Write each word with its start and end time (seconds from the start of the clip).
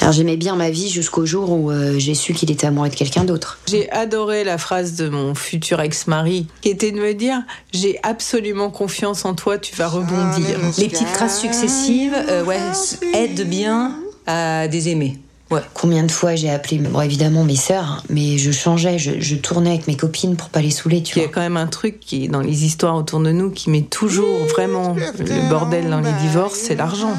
Alors 0.00 0.12
j'aimais 0.12 0.36
bien 0.36 0.54
ma 0.54 0.70
vie 0.70 0.88
jusqu'au 0.88 1.26
jour 1.26 1.50
où 1.50 1.72
euh, 1.72 1.98
j'ai 1.98 2.14
su 2.14 2.32
qu'il 2.32 2.52
était 2.52 2.68
amoureux 2.68 2.90
de 2.90 2.94
quelqu'un 2.94 3.24
d'autre. 3.24 3.58
J'ai 3.66 3.90
adoré 3.90 4.44
la 4.44 4.56
phrase 4.56 4.94
de 4.94 5.08
mon 5.08 5.34
futur 5.34 5.80
ex-mari 5.80 6.46
qui 6.60 6.68
était 6.68 6.92
de 6.92 7.00
me 7.00 7.12
dire 7.12 7.42
j'ai 7.72 7.98
absolument 8.04 8.70
confiance 8.70 9.24
en 9.24 9.34
toi, 9.34 9.58
tu 9.58 9.74
vas 9.74 9.88
rebondir. 9.88 10.60
Les 10.78 10.88
petites 10.88 11.12
traces 11.12 11.40
successives 11.40 12.14
euh, 12.14 12.44
ouais, 12.44 12.60
aident 13.14 13.48
bien 13.48 13.96
à 14.28 14.68
désaimer. 14.68 15.18
Ouais. 15.50 15.60
Combien 15.72 16.02
de 16.02 16.10
fois 16.10 16.34
j'ai 16.34 16.50
appelé, 16.50 16.78
bon 16.78 17.00
évidemment 17.00 17.42
mes 17.42 17.56
sœurs, 17.56 18.02
mais 18.10 18.36
je 18.36 18.50
changeais, 18.50 18.98
je, 18.98 19.34
tournais 19.36 19.70
avec 19.70 19.86
mes 19.86 19.96
copines 19.96 20.36
pour 20.36 20.50
pas 20.50 20.60
les 20.60 20.70
saouler, 20.70 21.02
tu 21.02 21.14
vois. 21.14 21.22
Il 21.22 21.26
y 21.26 21.28
a 21.28 21.32
quand 21.32 21.40
même 21.40 21.56
un 21.56 21.66
truc 21.66 22.00
qui 22.00 22.24
est 22.24 22.28
dans 22.28 22.40
les 22.42 22.64
histoires 22.64 22.96
autour 22.96 23.20
de 23.20 23.32
nous 23.32 23.50
qui 23.50 23.70
met 23.70 23.82
toujours 23.82 24.44
vraiment 24.46 24.94
le 24.94 25.48
bordel 25.48 25.88
dans 25.88 26.00
les 26.00 26.12
divorces, 26.20 26.58
c'est 26.58 26.74
l'argent. 26.74 27.16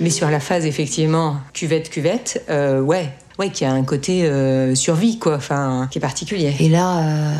Mais 0.00 0.10
sur 0.10 0.30
la 0.30 0.38
phase 0.38 0.64
effectivement 0.64 1.38
cuvette 1.52 1.90
cuvette, 1.90 2.44
euh, 2.50 2.80
ouais, 2.80 3.12
ouais, 3.38 3.50
qui 3.50 3.64
a 3.64 3.72
un 3.72 3.82
côté 3.82 4.26
euh, 4.26 4.74
survie 4.74 5.18
quoi, 5.18 5.34
enfin 5.34 5.88
qui 5.90 5.98
est 5.98 6.00
particulier. 6.00 6.54
Et 6.60 6.68
là. 6.68 6.98
Euh 7.00 7.34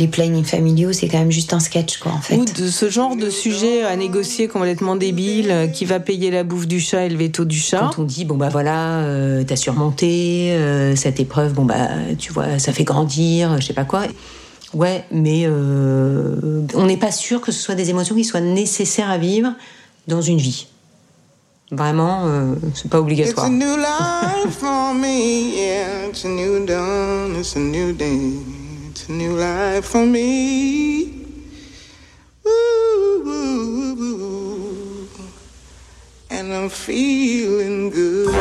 les 0.00 0.08
plannings 0.08 0.44
familiaux, 0.44 0.92
c'est 0.92 1.06
quand 1.08 1.18
même 1.18 1.30
juste 1.30 1.52
un 1.52 1.60
sketch, 1.60 1.98
quoi, 1.98 2.12
en 2.12 2.20
fait. 2.20 2.36
Ou 2.36 2.44
de 2.44 2.68
ce 2.68 2.88
genre 2.88 3.14
de 3.16 3.30
sujet 3.30 3.84
à 3.84 3.94
négocier 3.94 4.48
complètement 4.48 4.96
débile, 4.96 5.50
euh, 5.50 5.66
qui 5.66 5.84
va 5.84 6.00
payer 6.00 6.30
la 6.30 6.42
bouffe 6.42 6.66
du 6.66 6.80
chat 6.80 7.04
et 7.04 7.08
le 7.10 7.16
veto 7.16 7.44
du 7.44 7.58
chat. 7.58 7.90
Quand 7.94 8.02
on 8.02 8.04
dit, 8.04 8.24
bon, 8.24 8.36
bah 8.36 8.48
voilà, 8.48 9.00
euh, 9.00 9.44
t'as 9.46 9.56
surmonté 9.56 10.52
euh, 10.52 10.96
cette 10.96 11.20
épreuve, 11.20 11.52
bon, 11.52 11.64
bah, 11.64 11.88
tu 12.18 12.32
vois, 12.32 12.58
ça 12.58 12.72
fait 12.72 12.84
grandir, 12.84 13.60
je 13.60 13.66
sais 13.66 13.74
pas 13.74 13.84
quoi. 13.84 14.04
Ouais, 14.72 15.04
mais 15.10 15.46
on 15.48 16.86
n'est 16.86 16.96
pas 16.96 17.12
sûr 17.12 17.40
que 17.40 17.52
ce 17.52 17.60
soit 17.60 17.74
des 17.74 17.90
émotions 17.90 18.14
qui 18.14 18.24
soient 18.24 18.40
nécessaires 18.40 19.10
à 19.10 19.18
vivre 19.18 19.52
dans 20.08 20.22
une 20.22 20.38
vie. 20.38 20.66
Vraiment, 21.72 22.24
c'est 22.74 22.88
pas 22.88 23.00
obligatoire. 23.00 23.46
It's 23.46 23.54
a 23.54 23.56
new 23.56 23.76
life 23.76 24.54
for 24.58 24.94
me, 24.94 25.56
yeah, 25.56 26.08
it's 26.08 26.24
a 26.24 26.28
new 26.28 26.64
dawn, 26.64 27.36
it's 27.36 27.56
a 27.56 27.58
new 27.58 27.92
day. 27.92 28.38
New 29.10 29.36
life 29.36 29.84
for 29.84 30.06
me. 30.06 31.20
and 36.30 36.52
I'm 36.52 36.70
feeling 36.70 37.90
good. 37.90 38.34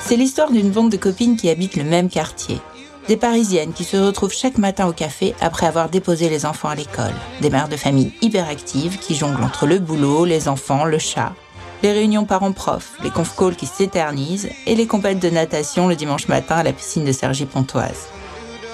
C'est 0.00 0.16
l'histoire 0.16 0.50
d'une 0.50 0.70
bande 0.70 0.90
de 0.90 0.96
copines 0.96 1.36
qui 1.36 1.48
habitent 1.48 1.76
le 1.76 1.84
même 1.84 2.08
quartier. 2.08 2.60
Des 3.08 3.16
Parisiennes 3.16 3.72
qui 3.72 3.84
se 3.84 3.96
retrouvent 3.96 4.32
chaque 4.32 4.58
matin 4.58 4.86
au 4.86 4.92
café 4.92 5.34
après 5.40 5.66
avoir 5.66 5.88
déposé 5.88 6.28
les 6.28 6.46
enfants 6.46 6.68
à 6.68 6.74
l'école. 6.74 7.14
Des 7.40 7.50
mères 7.50 7.68
de 7.68 7.76
famille 7.76 8.12
hyperactives 8.22 8.98
qui 8.98 9.14
jonglent 9.14 9.42
entre 9.42 9.66
le 9.66 9.78
boulot, 9.78 10.24
les 10.24 10.48
enfants, 10.48 10.84
le 10.84 10.98
chat 10.98 11.34
les 11.82 11.92
réunions 11.92 12.24
parents-prof, 12.24 12.92
les 13.02 13.10
conf 13.10 13.36
calls 13.36 13.56
qui 13.56 13.66
s'éternisent 13.66 14.48
et 14.66 14.74
les 14.74 14.86
compètes 14.86 15.18
de 15.18 15.30
natation 15.30 15.88
le 15.88 15.96
dimanche 15.96 16.28
matin 16.28 16.56
à 16.56 16.62
la 16.62 16.72
piscine 16.72 17.04
de 17.04 17.12
Sergi-Pontoise. 17.12 18.08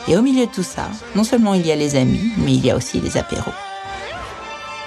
Et 0.08 0.16
au 0.16 0.22
milieu 0.22 0.46
de 0.46 0.50
tout 0.50 0.62
ça, 0.62 0.88
non 1.14 1.24
seulement 1.24 1.54
il 1.54 1.66
y 1.66 1.72
a 1.72 1.76
les 1.76 1.96
amis, 1.96 2.32
mais 2.38 2.52
il 2.52 2.64
y 2.64 2.70
a 2.70 2.76
aussi 2.76 3.00
les 3.00 3.16
apéros. 3.16 3.52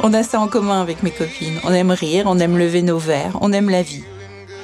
On 0.01 0.13
a 0.13 0.23
ça 0.23 0.39
en 0.39 0.47
commun 0.47 0.81
avec 0.81 1.03
mes 1.03 1.11
copines. 1.11 1.59
On 1.63 1.73
aime 1.73 1.91
rire, 1.91 2.25
on 2.27 2.39
aime 2.39 2.57
lever 2.57 2.81
nos 2.81 2.97
verres, 2.97 3.37
on 3.41 3.53
aime 3.53 3.69
la 3.69 3.83
vie. 3.83 4.03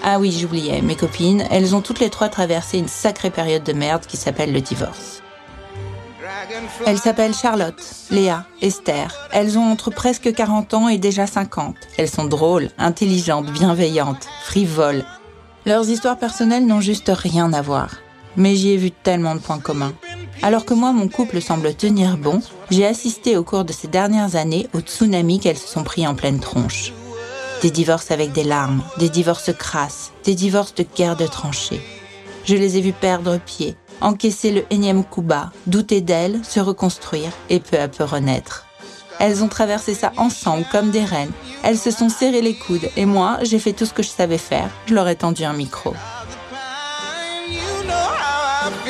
Ah 0.04 0.20
oui, 0.20 0.32
j'oubliais, 0.32 0.82
mes 0.82 0.96
copines, 0.96 1.46
elles 1.52 1.76
ont 1.76 1.82
toutes 1.82 2.00
les 2.00 2.10
trois 2.10 2.30
traversé 2.30 2.78
une 2.78 2.88
sacrée 2.88 3.30
période 3.30 3.64
de 3.64 3.74
merde 3.74 4.06
qui 4.06 4.18
s'appelle 4.18 4.54
le 4.54 4.62
divorce. 4.62 5.22
Elles 6.86 6.98
s'appellent 6.98 7.36
Charlotte, 7.36 7.82
Léa, 8.10 8.46
Esther. 8.62 9.14
Elles 9.32 9.58
ont 9.58 9.72
entre 9.72 9.92
presque 9.92 10.34
40 10.34 10.74
ans 10.74 10.90
et 10.90 10.98
déjà 10.98 11.28
50. 11.28 11.76
Elles 11.98 12.10
sont 12.10 12.26
drôles, 12.26 12.70
intelligentes, 12.78 13.52
bienveillantes, 13.52 14.28
frivoles. 14.44 15.06
Leurs 15.66 15.90
histoires 15.90 16.18
personnelles 16.18 16.66
n'ont 16.66 16.82
juste 16.82 17.12
rien 17.14 17.54
à 17.54 17.62
voir. 17.62 17.98
Mais 18.36 18.56
j'y 18.56 18.72
ai 18.72 18.78
vu 18.78 18.92
tellement 18.92 19.36
de 19.36 19.40
points 19.40 19.60
communs. 19.60 19.94
Alors 20.42 20.66
que 20.66 20.74
moi, 20.74 20.94
mon 20.94 21.10
couple 21.10 21.42
semble 21.42 21.74
tenir 21.76 22.18
bon, 22.18 22.42
j'ai 22.72 22.86
assisté 22.86 23.36
au 23.36 23.44
cours 23.44 23.66
de 23.66 23.74
ces 23.74 23.88
dernières 23.88 24.36
années 24.36 24.68
au 24.74 24.80
tsunami 24.80 25.40
qu'elles 25.40 25.58
se 25.58 25.68
sont 25.68 25.84
pris 25.84 26.08
en 26.08 26.16
pleine 26.16 26.40
tronche. 26.40 26.94
Des 27.62 27.72
divorces 27.72 28.12
avec 28.12 28.32
des 28.32 28.46
larmes, 28.46 28.82
des 28.98 29.10
divorces 29.10 29.52
crasses, 29.52 30.14
des 30.24 30.36
divorces 30.36 30.76
de 30.76 30.86
guerre 30.96 31.18
de 31.18 31.28
tranchées. 31.28 31.82
Je 32.46 32.56
les 32.56 32.78
ai 32.78 32.82
vus 32.82 32.94
perdre 32.94 33.38
pied, 33.38 33.76
encaisser 34.02 34.52
le 34.52 34.66
énième 34.70 35.04
coup 35.04 35.22
bas, 35.22 35.52
douter 35.68 36.02
d'elles, 36.02 36.40
se 36.44 36.60
reconstruire 36.60 37.32
et 37.50 37.60
peu 37.60 37.80
à 37.80 37.88
peu 37.88 38.04
renaître. 38.04 38.66
Elles 39.20 39.44
ont 39.44 39.50
traversé 39.50 39.94
ça 39.94 40.14
ensemble 40.18 40.66
comme 40.72 40.92
des 40.92 41.04
reines. 41.04 41.32
Elles 41.64 41.78
se 41.78 41.92
sont 41.92 42.10
serrées 42.10 42.42
les 42.42 42.56
coudes 42.56 42.90
et 42.96 43.06
moi, 43.06 43.38
j'ai 43.44 43.60
fait 43.60 43.74
tout 43.74 43.86
ce 43.86 43.94
que 43.94 44.04
je 44.04 44.10
savais 44.10 44.38
faire. 44.38 44.70
Je 44.86 44.94
leur 44.94 45.08
ai 45.08 45.16
tendu 45.16 45.44
un 45.44 45.54
micro. 45.54 45.94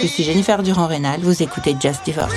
Je 0.01 0.07
suis 0.07 0.23
Jennifer 0.23 0.61
Durand-Rénal, 0.63 1.19
vous 1.21 1.41
écoutez 1.43 1.75
Just 1.79 2.05
Divorce. 2.05 2.33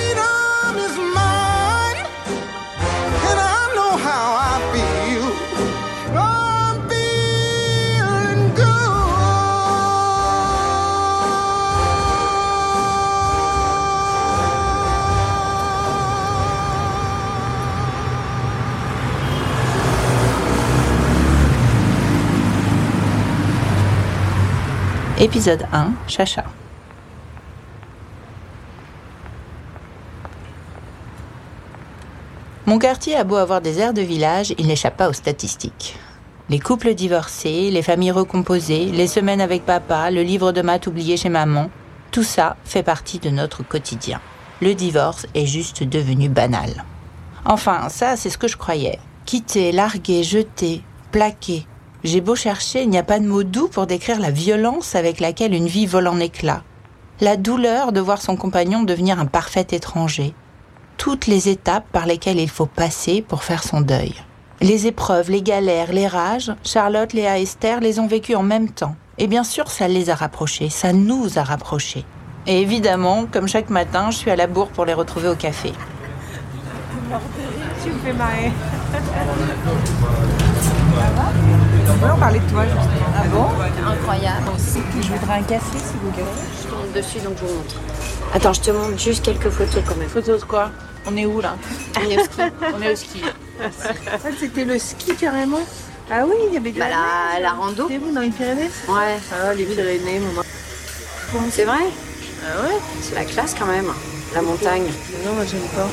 Épisode 25.19 25.67
1, 25.71 25.91
Chacha. 26.07 26.43
Mon 32.65 32.79
quartier 32.79 33.15
a 33.15 33.23
beau 33.23 33.35
avoir 33.35 33.61
des 33.61 33.79
airs 33.79 33.93
de 33.93 34.01
village, 34.01 34.55
il 34.57 34.65
n'échappe 34.65 34.97
pas 34.97 35.09
aux 35.09 35.13
statistiques. 35.13 35.97
Les 36.49 36.59
couples 36.59 36.95
divorcés, 36.95 37.69
les 37.69 37.83
familles 37.83 38.09
recomposées, 38.09 38.85
les 38.85 39.05
semaines 39.05 39.39
avec 39.39 39.67
papa, 39.67 40.09
le 40.09 40.23
livre 40.23 40.51
de 40.51 40.63
maths 40.63 40.87
oublié 40.87 41.15
chez 41.15 41.29
maman, 41.29 41.69
tout 42.09 42.23
ça 42.23 42.57
fait 42.65 42.83
partie 42.83 43.19
de 43.19 43.29
notre 43.29 43.61
quotidien. 43.61 44.19
Le 44.61 44.73
divorce 44.73 45.27
est 45.35 45.45
juste 45.45 45.83
devenu 45.83 46.27
banal. 46.27 46.85
Enfin, 47.45 47.87
ça, 47.89 48.15
c'est 48.15 48.31
ce 48.31 48.39
que 48.39 48.47
je 48.47 48.57
croyais. 48.57 48.97
Quitter, 49.25 49.71
larguer, 49.71 50.23
jeter, 50.23 50.81
plaquer, 51.11 51.67
j'ai 52.03 52.19
beau 52.19 52.35
chercher, 52.35 52.83
il 52.83 52.89
n'y 52.89 52.97
a 52.97 53.03
pas 53.03 53.19
de 53.19 53.27
mot 53.27 53.43
doux 53.43 53.69
pour 53.69 53.87
décrire 53.87 54.19
la 54.19 54.31
violence 54.31 54.95
avec 54.95 55.21
laquelle 55.21 55.53
une 55.53 55.67
vie 55.67 55.85
vole 55.85 56.07
en 56.07 56.19
éclats. 56.19 56.63
La 57.21 57.37
douleur 57.37 57.93
de 57.93 58.01
voir 58.01 58.21
son 58.21 58.35
compagnon 58.35 58.83
devenir 58.83 59.19
un 59.19 59.25
parfait 59.25 59.67
étranger. 59.71 60.33
Toutes 60.97 61.27
les 61.27 61.47
étapes 61.47 61.85
par 61.93 62.05
lesquelles 62.05 62.39
il 62.39 62.49
faut 62.49 62.65
passer 62.65 63.21
pour 63.21 63.43
faire 63.43 63.63
son 63.63 63.79
deuil. 63.79 64.13
Les 64.59 64.87
épreuves, 64.87 65.31
les 65.31 65.41
galères, 65.41 65.93
les 65.93 66.07
rages, 66.07 66.53
Charlotte, 66.63 67.13
Léa, 67.13 67.39
Esther 67.39 67.79
les 67.79 67.99
ont 67.99 68.07
vécues 68.07 68.35
en 68.35 68.43
même 68.43 68.69
temps. 68.69 68.95
Et 69.17 69.27
bien 69.27 69.43
sûr, 69.43 69.69
ça 69.69 69.87
les 69.87 70.09
a 70.09 70.15
rapprochés, 70.15 70.69
ça 70.69 70.91
nous 70.91 71.37
a 71.37 71.43
rapprochés. 71.43 72.03
Et 72.47 72.61
évidemment, 72.61 73.25
comme 73.31 73.47
chaque 73.47 73.69
matin, 73.69 74.11
je 74.11 74.17
suis 74.17 74.31
à 74.31 74.35
la 74.35 74.47
bourre 74.47 74.69
pour 74.69 74.85
les 74.85 74.93
retrouver 74.93 75.29
au 75.29 75.35
café. 75.35 75.71
Tu 77.83 77.89
me 77.89 77.99
fais 77.99 78.13
marrer. 78.13 78.51
On 82.01 82.19
parler 82.19 82.39
de 82.39 82.49
toi 82.49 82.63
justement. 82.65 83.13
Ah 83.15 83.23
bon 83.27 83.45
Incroyable. 83.91 84.51
Je 85.01 85.07
voudrais 85.07 85.39
un 85.39 85.43
café 85.43 85.77
s'il 85.77 85.99
vous 86.03 86.11
plaît. 86.11 86.23
Je 86.61 86.67
tombe 86.67 86.91
dessus 86.93 87.19
donc 87.19 87.37
je 87.39 87.45
vous 87.45 87.53
montre. 87.55 87.75
Attends, 88.33 88.53
je 88.53 88.61
te 88.61 88.71
montre 88.71 88.99
juste 88.99 89.23
quelques 89.23 89.49
photos 89.49 89.83
quand 89.87 89.95
même. 89.95 90.09
Photos 90.09 90.41
de 90.41 90.45
quoi 90.45 90.71
On 91.05 91.15
est 91.15 91.25
où 91.25 91.39
là 91.41 91.55
On 91.97 92.09
est 92.09 92.19
au 92.19 92.23
ski. 92.23 92.41
On 92.77 92.81
est 92.81 92.93
au 92.93 92.95
ski. 92.95 93.21
C'était 94.39 94.65
le 94.65 94.79
ski 94.79 95.15
carrément 95.15 95.61
Ah 96.11 96.23
oui, 96.25 96.35
il 96.47 96.53
y 96.53 96.57
avait 96.57 96.71
bah, 96.71 96.85
la, 96.89 97.39
la 97.39 97.51
rando. 97.51 97.87
C'est 97.89 97.97
vous 97.97 98.11
dans 98.13 98.21
les 98.21 98.29
Pyrénées 98.29 98.69
Ouais. 98.87 99.17
Ah, 99.31 99.53
les 99.53 99.63
Pyrénées, 99.65 100.19
mon 100.19 101.41
C'est 101.51 101.65
vrai 101.65 101.83
Ah 102.45 102.61
ouais 102.63 102.77
C'est 103.01 103.15
la 103.15 103.25
classe 103.25 103.55
quand 103.57 103.65
même, 103.67 103.87
la 104.33 104.41
montagne. 104.41 104.87
Non, 105.25 105.33
moi 105.33 105.43
j'aime 105.45 105.61
pas. 105.75 105.87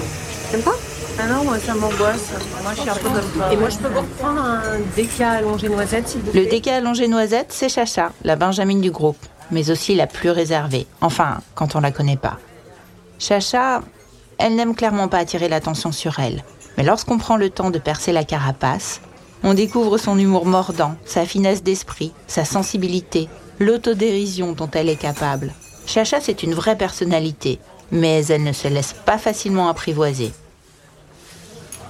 T'aimes 0.51 0.63
pas 0.63 0.77
ah 1.23 1.27
non, 1.27 1.45
moi 1.45 1.59
ça 1.59 1.75
m'angoisse. 1.75 2.33
Moi 2.63 2.73
je 2.75 2.81
suis 2.81 2.91
un 2.91 2.95
peu 2.95 3.09
comme 3.09 3.31
toi. 3.35 3.53
Et 3.53 3.57
moi 3.57 3.69
je 3.69 3.79
peux 3.79 3.89
vous 3.89 4.01
reprendre 4.01 4.41
un 4.41 4.81
déca 4.97 5.31
allongé 5.31 5.69
noisette 5.69 6.09
s'il 6.09 6.21
vous 6.21 6.31
plaît 6.31 6.45
Le 6.45 6.51
déca 6.51 6.77
allongé 6.77 7.09
noisette, 7.09 7.49
c'est 7.51 7.69
Chacha, 7.69 8.13
la 8.25 8.37
Benjamine 8.37 8.81
du 8.81 8.91
groupe, 8.91 9.19
mais 9.51 9.71
aussi 9.71 9.95
la 9.95 10.07
plus 10.07 10.31
réservée. 10.31 10.87
Enfin, 11.01 11.41
quand 11.55 11.77
on 11.77 11.81
la 11.81 11.91
connaît 11.91 12.17
pas. 12.17 12.39
Chacha, 13.19 13.83
elle 14.39 14.57
n'aime 14.57 14.75
clairement 14.75 15.09
pas 15.09 15.19
attirer 15.19 15.49
l'attention 15.49 15.93
sur 15.93 16.19
elle. 16.19 16.43
Mais 16.79 16.85
lorsqu'on 16.85 17.19
prend 17.19 17.37
le 17.37 17.51
temps 17.51 17.71
de 17.71 17.79
percer 17.79 18.13
la 18.13 18.25
carapace, 18.25 19.01
on 19.43 19.55
découvre 19.55 19.99
son 19.99 20.19
humour 20.19 20.47
mordant, 20.47 20.95
sa 21.05 21.27
finesse 21.27 21.63
d'esprit, 21.63 22.13
sa 22.27 22.45
sensibilité, 22.45 23.29
l'autodérision 23.59 24.53
dont 24.53 24.71
elle 24.73 24.89
est 24.89 24.97
capable. 24.97 25.53
Chacha, 25.87 26.21
c'est 26.21 26.43
une 26.43 26.55
vraie 26.55 26.77
personnalité, 26.77 27.59
mais 27.91 28.25
elle 28.27 28.45
ne 28.45 28.53
se 28.53 28.69
laisse 28.69 28.95
pas 29.05 29.19
facilement 29.19 29.69
apprivoiser. 29.69 30.33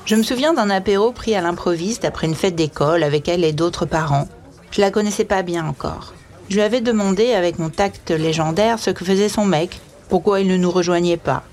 Je 0.07 0.17
me 0.17 0.23
souviens 0.23 0.55
d'un 0.55 0.71
apéro 0.71 1.13
pris 1.13 1.35
à 1.35 1.41
l'improviste 1.41 2.05
après 2.05 2.27
une 2.27 2.35
fête 2.35 2.57
d'école 2.57 3.03
avec 3.03 3.29
elle 3.29 3.45
et 3.45 3.53
d'autres 3.53 3.87
parents. 3.87 4.29
Je 4.71 4.81
la 4.81 4.91
connaissais 4.91 5.25
pas 5.25 5.43
bien 5.43 5.67
encore. 5.67 6.15
Je 6.49 6.57
lui 6.57 6.63
avais 6.63 6.81
demandé 6.81 7.33
avec 7.33 7.59
mon 7.59 7.71
tact 7.71 8.11
légendaire 8.11 8.79
ce 8.79 8.91
que 8.91 9.05
faisait 9.05 9.29
son 9.29 9.45
mec, 9.45 9.81
pourquoi 10.09 10.41
il 10.41 10.49
ne 10.49 10.57
nous 10.57 10.71
rejoignait 10.71 11.17
pas. 11.17 11.45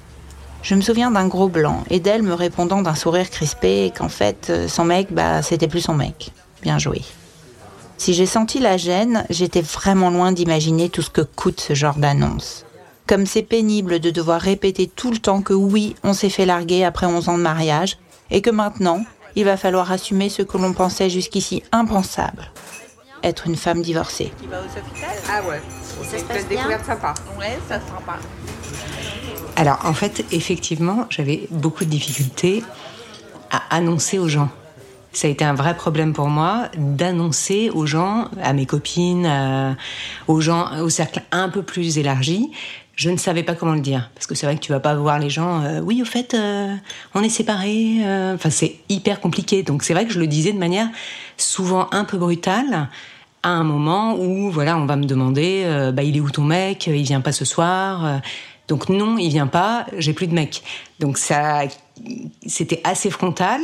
Je 0.64 0.76
me 0.76 0.82
souviens 0.82 1.12
d'un 1.12 1.28
gros 1.28 1.50
blanc 1.50 1.84
et 1.90 2.00
d'elle 2.00 2.24
me 2.24 2.34
répondant 2.34 2.82
d'un 2.82 2.96
sourire 2.96 3.30
crispé 3.30 3.94
qu'en 3.96 4.10
fait, 4.10 4.48
euh, 4.50 4.68
son 4.68 4.86
mec, 4.86 5.10
bah, 5.12 5.42
c'était 5.42 5.68
plus 5.68 5.82
son 5.82 5.94
mec. 5.94 6.32
Bien 6.64 6.80
joué. 6.80 7.04
Si 7.98 8.14
j'ai 8.14 8.26
senti 8.26 8.60
la 8.60 8.78
gêne, 8.78 9.26
j'étais 9.30 9.62
vraiment 9.62 10.10
loin 10.10 10.32
d'imaginer 10.32 10.90
tout 10.90 11.02
ce 11.02 11.10
que 11.10 11.22
coûte 11.22 11.62
ce 11.62 11.74
genre 11.74 11.98
d'annonce. 11.98 12.66
Comme 13.08 13.26
c'est 13.26 13.44
pénible 13.44 14.00
de 14.00 14.10
devoir 14.10 14.42
répéter 14.42 14.88
tout 14.88 15.12
le 15.12 15.20
temps 15.20 15.42
que 15.42 15.54
oui, 15.54 15.96
on 16.04 16.14
s'est 16.14 16.30
fait 16.30 16.46
larguer 16.46 16.84
après 16.84 17.06
11 17.06 17.30
ans 17.30 17.38
de 17.38 17.44
mariage, 17.44 17.98
et 18.31 18.41
que 18.41 18.50
maintenant, 18.50 19.03
il 19.35 19.45
va 19.45 19.57
falloir 19.57 19.91
assumer 19.91 20.29
ce 20.29 20.41
que 20.41 20.57
l'on 20.57 20.74
pensait 20.74 21.09
jusqu'ici 21.09 21.63
impensable. 21.71 22.51
Être 23.24 23.47
une 23.47 23.56
femme 23.56 23.81
divorcée. 23.81 24.31
Ah 25.29 25.41
ouais, 25.47 25.62
c'est 26.03 26.19
une 26.19 26.47
découverte 26.47 26.85
sympa. 26.85 27.13
Ouais, 27.38 27.57
ça 27.68 27.79
sympa. 27.79 28.18
Alors 29.56 29.79
en 29.85 29.94
fait, 29.94 30.25
effectivement, 30.31 31.07
j'avais 31.09 31.47
beaucoup 31.50 31.83
de 31.83 31.89
difficultés 31.89 32.63
à 33.50 33.75
annoncer 33.75 34.19
aux 34.19 34.27
gens. 34.27 34.50
Ça 35.13 35.27
a 35.27 35.31
été 35.31 35.44
un 35.44 35.56
vrai 35.56 35.75
problème 35.75 36.13
pour 36.13 36.27
moi 36.27 36.69
d'annoncer 36.77 37.71
aux 37.71 37.88
gens, 37.88 38.29
à 38.44 38.53
mes 38.53 38.68
copines, 38.68 39.75
aux 40.27 40.41
gens, 40.41 40.79
au 40.79 40.89
cercle 40.89 41.24
un 41.31 41.50
peu 41.50 41.63
plus 41.63 41.97
élargi. 41.97 42.51
Je 42.98 43.12
ne 43.12 43.18
savais 43.18 43.44
pas 43.44 43.54
comment 43.54 43.76
le 43.76 43.80
dire 43.80 44.10
parce 44.16 44.26
que 44.26 44.34
c'est 44.34 44.48
vrai 44.48 44.56
que 44.56 44.60
tu 44.60 44.72
vas 44.72 44.80
pas 44.80 44.96
voir 44.96 45.20
les 45.20 45.30
gens. 45.30 45.64
Euh, 45.64 45.80
oui, 45.82 46.02
au 46.02 46.06
fait, 46.06 46.34
euh, 46.34 46.76
on 47.14 47.22
est 47.22 47.30
séparés. 47.30 48.00
Euh. 48.04 48.34
Enfin, 48.34 48.50
c'est 48.50 48.78
hyper 48.90 49.22
compliqué. 49.22 49.62
Donc 49.62 49.84
c'est 49.84 49.94
vrai 49.94 50.08
que 50.08 50.12
je 50.12 50.20
le 50.20 50.26
disais 50.26 50.52
de 50.52 50.58
manière 50.58 50.88
souvent 51.38 51.90
un 51.92 52.06
peu 52.06 52.18
brutale 52.18 52.90
à 53.44 53.50
un 53.50 53.64
moment 53.64 54.16
où 54.16 54.50
voilà, 54.50 54.76
on 54.78 54.88
va 54.88 54.96
me 54.96 55.06
demander, 55.06 55.92
bah, 55.94 56.02
il 56.02 56.18
est 56.18 56.20
où 56.20 56.32
ton 56.32 56.44
mec 56.44 56.88
Il 56.88 57.04
vient 57.04 57.22
pas 57.22 57.32
ce 57.32 57.46
soir. 57.46 58.20
Donc 58.68 58.90
non, 58.90 59.20
il 59.20 59.30
vient 59.30 59.48
pas, 59.48 59.86
j'ai 60.00 60.14
plus 60.14 60.26
de 60.26 60.34
mec. 60.34 60.64
Donc 61.00 61.20
ça, 61.20 61.62
c'était 62.48 62.82
assez 62.84 63.12
frontal 63.12 63.62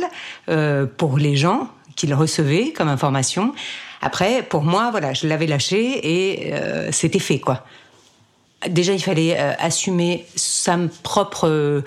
pour 0.96 1.18
les 1.18 1.34
gens 1.34 1.68
qui 1.96 2.06
le 2.06 2.14
recevaient 2.14 2.70
comme 2.70 2.88
information. 2.88 3.52
Après, 4.00 4.44
pour 4.44 4.62
moi, 4.62 4.90
voilà, 4.92 5.12
je 5.12 5.26
l'avais 5.26 5.48
lâché 5.48 6.00
et 6.02 6.54
c'était 6.92 7.18
fait, 7.18 7.40
quoi. 7.40 7.64
Déjà, 8.68 8.92
il 8.92 9.02
fallait 9.02 9.38
euh, 9.38 9.52
assumer 9.58 10.26
sa 10.36 10.78
propre 11.02 11.82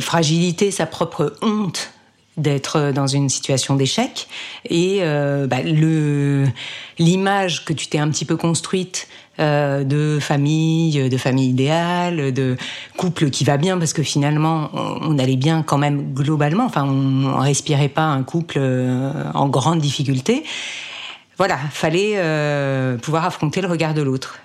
fragilité, 0.00 0.70
sa 0.70 0.84
propre 0.84 1.34
honte 1.40 1.94
d'être 2.36 2.92
dans 2.92 3.06
une 3.06 3.30
situation 3.30 3.74
d'échec 3.74 4.28
et 4.68 5.00
bah, 5.48 5.62
l'image 6.98 7.64
que 7.64 7.72
tu 7.72 7.86
t'es 7.86 7.96
un 7.96 8.10
petit 8.10 8.26
peu 8.26 8.36
construite 8.36 9.08
euh, 9.40 9.84
de 9.84 10.18
famille, 10.20 11.08
de 11.08 11.16
famille 11.16 11.48
idéale, 11.48 12.30
de 12.34 12.58
couple 12.98 13.30
qui 13.30 13.44
va 13.44 13.56
bien 13.56 13.78
parce 13.78 13.94
que 13.94 14.02
finalement 14.02 14.68
on, 14.74 15.18
allait 15.18 15.36
bien 15.36 15.62
quand 15.62 15.78
même 15.78 16.12
globalement. 16.12 16.64
Enfin, 16.64 16.84
on, 16.84 17.38
respirait 17.38 17.88
pas 17.88 18.02
un 18.02 18.22
couple 18.22 18.58
euh, 18.58 19.12
en 19.32 19.48
grande 19.48 19.80
difficulté. 19.80 20.44
Voilà, 21.38 21.56
fallait 21.56 22.14
euh, 22.16 22.98
pouvoir 22.98 23.24
affronter 23.24 23.62
le 23.62 23.68
regard 23.68 23.94
de 23.94 24.02
l'autre. 24.02 24.40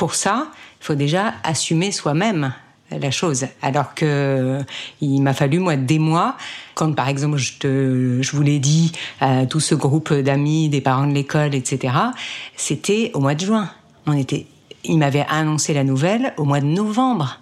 Pour 0.00 0.14
ça, 0.14 0.46
il 0.80 0.84
faut 0.86 0.94
déjà 0.94 1.34
assumer 1.44 1.92
soi-même 1.92 2.54
la 2.90 3.10
chose. 3.10 3.48
Alors 3.60 3.92
que 3.94 4.60
il 5.02 5.20
m'a 5.20 5.34
fallu 5.34 5.58
moi 5.58 5.76
des 5.76 5.98
mois 5.98 6.38
quand 6.74 6.90
par 6.94 7.06
exemple 7.06 7.36
je 7.36 8.30
vous 8.32 8.40
l'ai 8.42 8.58
dit 8.60 8.92
à 9.20 9.44
tout 9.44 9.60
ce 9.60 9.74
groupe 9.74 10.14
d'amis, 10.14 10.70
des 10.70 10.80
parents 10.80 11.06
de 11.06 11.12
l'école, 11.12 11.54
etc. 11.54 11.92
C'était 12.56 13.10
au 13.12 13.20
mois 13.20 13.34
de 13.34 13.44
juin. 13.44 13.68
On 14.06 14.14
était, 14.14 14.46
il 14.84 14.96
m'avait 14.96 15.26
annoncé 15.28 15.74
la 15.74 15.84
nouvelle 15.84 16.32
au 16.38 16.44
mois 16.44 16.60
de 16.60 16.66
novembre. 16.66 17.38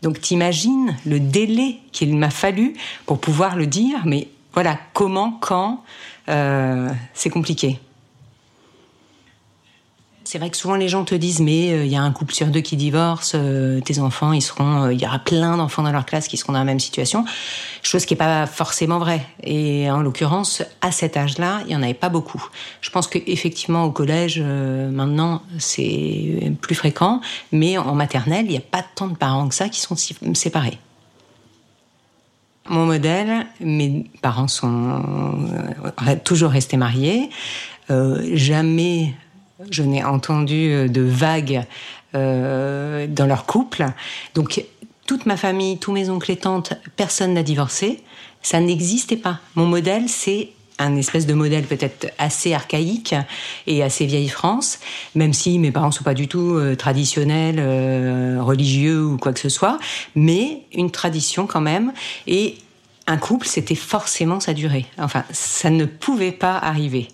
Donc 0.00 0.18
t'imagines 0.18 0.96
le 1.04 1.20
délai 1.20 1.76
qu'il 1.92 2.16
m'a 2.16 2.30
fallu 2.30 2.72
pour 3.04 3.20
pouvoir 3.20 3.54
le 3.54 3.66
dire, 3.66 3.98
mais 4.06 4.28
voilà, 4.54 4.78
comment, 4.94 5.32
quand, 5.32 5.84
euh, 6.30 6.88
c'est 7.12 7.28
compliqué. 7.28 7.78
C'est 10.30 10.38
vrai 10.38 10.50
que 10.50 10.58
souvent 10.58 10.74
les 10.74 10.90
gens 10.90 11.04
te 11.04 11.14
disent 11.14 11.40
mais 11.40 11.72
euh, 11.72 11.86
il 11.86 11.90
y 11.90 11.96
a 11.96 12.02
un 12.02 12.12
couple 12.12 12.34
sur 12.34 12.48
deux 12.48 12.60
qui 12.60 12.76
divorce, 12.76 13.32
euh, 13.34 13.80
tes 13.80 13.98
enfants 13.98 14.34
ils 14.34 14.42
seront, 14.42 14.82
euh, 14.82 14.92
il 14.92 15.00
y 15.00 15.06
aura 15.06 15.18
plein 15.18 15.56
d'enfants 15.56 15.82
dans 15.82 15.90
leur 15.90 16.04
classe 16.04 16.28
qui 16.28 16.36
seront 16.36 16.52
dans 16.52 16.58
la 16.58 16.66
même 16.66 16.80
situation, 16.80 17.24
chose 17.82 18.04
qui 18.04 18.12
est 18.12 18.18
pas 18.18 18.44
forcément 18.44 18.98
vraie. 18.98 19.24
Et 19.42 19.90
en 19.90 20.02
l'occurrence 20.02 20.62
à 20.82 20.92
cet 20.92 21.16
âge-là, 21.16 21.62
il 21.64 21.72
y 21.72 21.76
en 21.76 21.82
avait 21.82 21.94
pas 21.94 22.10
beaucoup. 22.10 22.46
Je 22.82 22.90
pense 22.90 23.06
qu'effectivement 23.06 23.84
au 23.84 23.90
collège 23.90 24.38
maintenant 24.38 25.40
c'est 25.58 26.52
plus 26.60 26.74
fréquent, 26.74 27.22
mais 27.50 27.78
en 27.78 27.94
maternelle 27.94 28.44
il 28.44 28.50
n'y 28.50 28.58
a 28.58 28.60
pas 28.60 28.84
tant 28.96 29.06
de 29.06 29.16
parents 29.16 29.48
que 29.48 29.54
ça 29.54 29.70
qui 29.70 29.80
sont 29.80 29.96
séparés. 29.96 30.78
Mon 32.68 32.84
modèle, 32.84 33.46
mes 33.60 34.04
parents 34.20 34.46
sont 34.46 35.02
toujours 36.22 36.50
restés 36.50 36.76
mariés. 36.76 37.30
jamais 38.34 39.14
je 39.70 39.82
n'ai 39.82 40.04
entendu 40.04 40.70
euh, 40.70 40.88
de 40.88 41.02
vagues 41.02 41.64
euh, 42.14 43.06
dans 43.08 43.26
leur 43.26 43.44
couple. 43.44 43.86
Donc, 44.34 44.64
toute 45.06 45.26
ma 45.26 45.36
famille, 45.36 45.78
tous 45.78 45.92
mes 45.92 46.10
oncles 46.10 46.32
et 46.32 46.36
tantes, 46.36 46.74
personne 46.96 47.34
n'a 47.34 47.42
divorcé. 47.42 48.02
Ça 48.42 48.60
n'existait 48.60 49.16
pas. 49.16 49.40
Mon 49.54 49.66
modèle, 49.66 50.08
c'est 50.08 50.50
un 50.78 50.96
espèce 50.96 51.26
de 51.26 51.34
modèle 51.34 51.64
peut-être 51.64 52.12
assez 52.18 52.54
archaïque 52.54 53.16
et 53.66 53.82
assez 53.82 54.06
vieille 54.06 54.28
France, 54.28 54.78
même 55.16 55.32
si 55.32 55.58
mes 55.58 55.72
parents 55.72 55.90
sont 55.90 56.04
pas 56.04 56.14
du 56.14 56.28
tout 56.28 56.54
euh, 56.54 56.76
traditionnels, 56.76 57.58
religieux 58.40 59.04
ou 59.04 59.16
quoi 59.16 59.32
que 59.32 59.40
ce 59.40 59.48
soit, 59.48 59.78
mais 60.14 60.62
une 60.72 60.92
tradition 60.92 61.48
quand 61.48 61.60
même. 61.60 61.92
Et 62.28 62.58
un 63.08 63.16
couple, 63.16 63.48
c'était 63.48 63.74
forcément 63.74 64.38
sa 64.38 64.54
durée. 64.54 64.86
Enfin, 64.98 65.24
ça 65.32 65.70
ne 65.70 65.84
pouvait 65.84 66.30
pas 66.30 66.56
arriver. 66.56 67.08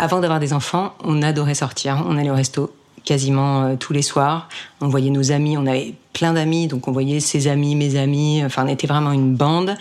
Avant 0.00 0.20
d'avoir 0.20 0.38
des 0.38 0.52
enfants, 0.52 0.94
on 1.02 1.22
adorait 1.22 1.54
sortir. 1.54 2.04
On 2.06 2.16
allait 2.16 2.30
au 2.30 2.34
resto 2.34 2.72
quasiment 3.04 3.62
euh, 3.62 3.76
tous 3.76 3.92
les 3.92 4.02
soirs. 4.02 4.48
On 4.80 4.88
voyait 4.88 5.10
nos 5.10 5.32
amis, 5.32 5.56
on 5.56 5.66
avait 5.66 5.94
plein 6.12 6.34
d'amis, 6.34 6.68
donc 6.68 6.86
on 6.86 6.92
voyait 6.92 7.18
ses 7.18 7.48
amis, 7.48 7.74
mes 7.74 7.96
amis. 7.96 8.44
Enfin, 8.44 8.64
on 8.64 8.68
était 8.68 8.86
vraiment 8.86 9.10
une 9.10 9.34
bande. 9.34 9.74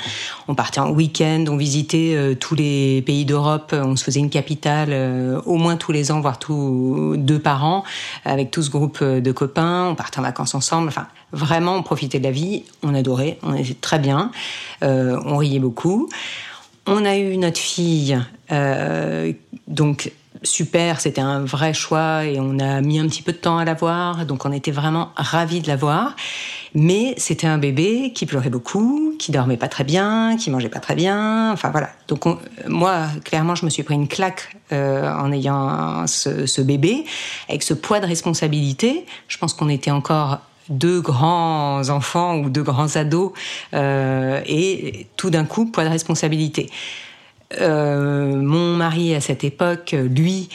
On 0.48 0.56
partait 0.56 0.80
en 0.80 0.90
week-end, 0.90 1.46
on 1.50 1.58
visitait 1.58 2.14
euh, 2.16 2.34
tous 2.34 2.56
les 2.56 3.04
pays 3.04 3.26
d'Europe. 3.26 3.76
On 3.78 3.96
se 3.96 4.04
faisait 4.04 4.20
une 4.20 4.32
capitale 4.32 4.90
euh, 4.92 5.42
au 5.46 5.58
moins 5.58 5.76
tous 5.76 5.92
les 5.92 6.12
ans, 6.12 6.20
voire 6.20 6.40
tous 6.40 7.16
deux 7.18 7.40
par 7.40 7.64
an, 7.64 7.84
avec 8.26 8.50
tout 8.50 8.64
ce 8.64 8.72
groupe 8.72 9.04
de 9.04 9.32
copains. 9.32 9.90
On 9.90 9.96
partait 9.96 10.20
en 10.20 10.24
vacances 10.24 10.56
ensemble. 10.56 10.88
Enfin, 10.88 11.08
vraiment, 11.32 11.76
on 11.76 11.84
profitait 11.84 12.18
de 12.18 12.24
la 12.24 12.32
vie. 12.32 12.64
On 12.82 12.96
adorait, 12.96 13.38
on 13.44 13.54
était 13.54 13.76
très 13.76 14.00
bien. 14.00 14.32
on 14.82 15.38
riait 15.38 15.60
beaucoup. 15.60 16.10
On 16.88 17.04
a 17.04 17.18
eu 17.18 17.36
notre 17.36 17.60
fille, 17.60 18.18
euh, 18.52 19.32
donc 19.68 20.12
super, 20.44 21.02
c'était 21.02 21.22
un 21.22 21.44
vrai 21.44 21.74
choix 21.74 22.26
et 22.26 22.40
on 22.40 22.60
a 22.60 22.82
mis 22.82 23.00
un 23.00 23.08
petit 23.08 23.22
peu 23.22 23.32
de 23.32 23.38
temps 23.38 23.58
à 23.58 23.66
l'avoir, 23.66 24.26
donc 24.26 24.46
on 24.46 24.52
était 24.52 24.72
vraiment 24.72 25.12
ravis 25.16 25.62
de 25.62 25.68
l'avoir. 25.68 26.16
Mais 26.76 27.16
c'était 27.18 27.48
un 27.48 27.58
bébé 27.58 28.12
qui 28.14 28.26
pleurait 28.26 28.50
beaucoup, 28.50 29.16
qui 29.18 29.32
dormait 29.32 29.58
pas 29.58 29.68
très 29.68 29.84
bien, 29.84 30.36
qui 30.38 30.52
mangeait 30.52 30.70
pas 30.70 30.80
très 30.80 30.96
bien. 30.96 31.52
Enfin 31.52 31.72
voilà. 31.72 31.90
Donc 32.08 32.26
moi, 32.68 33.08
clairement, 33.24 33.56
je 33.56 33.66
me 33.66 33.70
suis 33.70 33.84
pris 33.84 33.96
une 33.96 34.08
claque 34.08 34.56
euh, 34.72 35.12
en 35.12 35.32
ayant 35.32 36.06
ce, 36.06 36.46
ce, 36.46 36.62
bébé, 36.62 37.06
avec 37.50 37.64
ce 37.64 37.74
poids 37.74 38.00
de 38.00 38.06
responsabilité. 38.06 39.06
Je 39.28 39.38
pense 39.38 39.54
qu'on 39.54 39.70
était 39.70 39.92
encore 39.92 40.42
deux 40.70 41.02
grands 41.02 41.90
enfants 41.90 42.38
ou 42.38 42.50
deux 42.50 42.64
grands 42.64 42.96
ados 42.96 43.32
euh, 43.74 44.42
et 44.46 45.08
tout 45.16 45.30
d'un 45.30 45.46
coup 45.46 45.66
poids 45.66 45.86
de 45.86 45.90
responsabilité. 45.90 46.70
Euh, 47.60 48.36
mon 48.36 48.76
mari 48.76 49.16
à 49.16 49.22
cette 49.22 49.44
époque, 49.44 49.96
lui, 49.98 50.50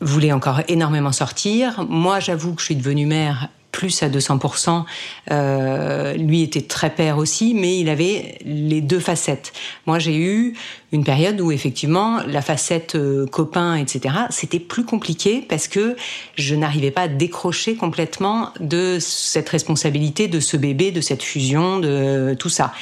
voulait 0.00 0.32
encore 0.32 0.60
énormément 0.68 1.12
sortir. 1.12 1.84
Moi, 1.88 2.20
j'avoue 2.20 2.54
que 2.54 2.60
je 2.60 2.66
suis 2.66 2.76
devenue 2.76 3.06
mère 3.06 3.48
plus 3.74 4.04
à 4.04 4.08
200%. 4.08 4.84
Euh, 5.32 6.14
lui 6.14 6.42
était 6.42 6.62
très 6.62 6.90
père 6.90 7.18
aussi, 7.18 7.54
mais 7.54 7.80
il 7.80 7.88
avait 7.88 8.38
les 8.44 8.80
deux 8.80 9.00
facettes. 9.00 9.52
Moi, 9.86 9.98
j'ai 9.98 10.16
eu 10.16 10.54
une 10.92 11.02
période 11.02 11.40
où 11.40 11.50
effectivement 11.50 12.20
la 12.24 12.40
facette 12.40 12.94
euh, 12.94 13.26
copain, 13.26 13.74
etc., 13.74 14.14
c'était 14.30 14.60
plus 14.60 14.84
compliqué 14.84 15.44
parce 15.48 15.66
que 15.66 15.96
je 16.36 16.54
n'arrivais 16.54 16.92
pas 16.92 17.02
à 17.02 17.08
décrocher 17.08 17.74
complètement 17.74 18.50
de 18.60 18.98
cette 19.00 19.48
responsabilité, 19.48 20.28
de 20.28 20.38
ce 20.38 20.56
bébé, 20.56 20.92
de 20.92 21.00
cette 21.00 21.24
fusion, 21.24 21.80
de 21.80 22.36
tout 22.38 22.50
ça. 22.50 22.72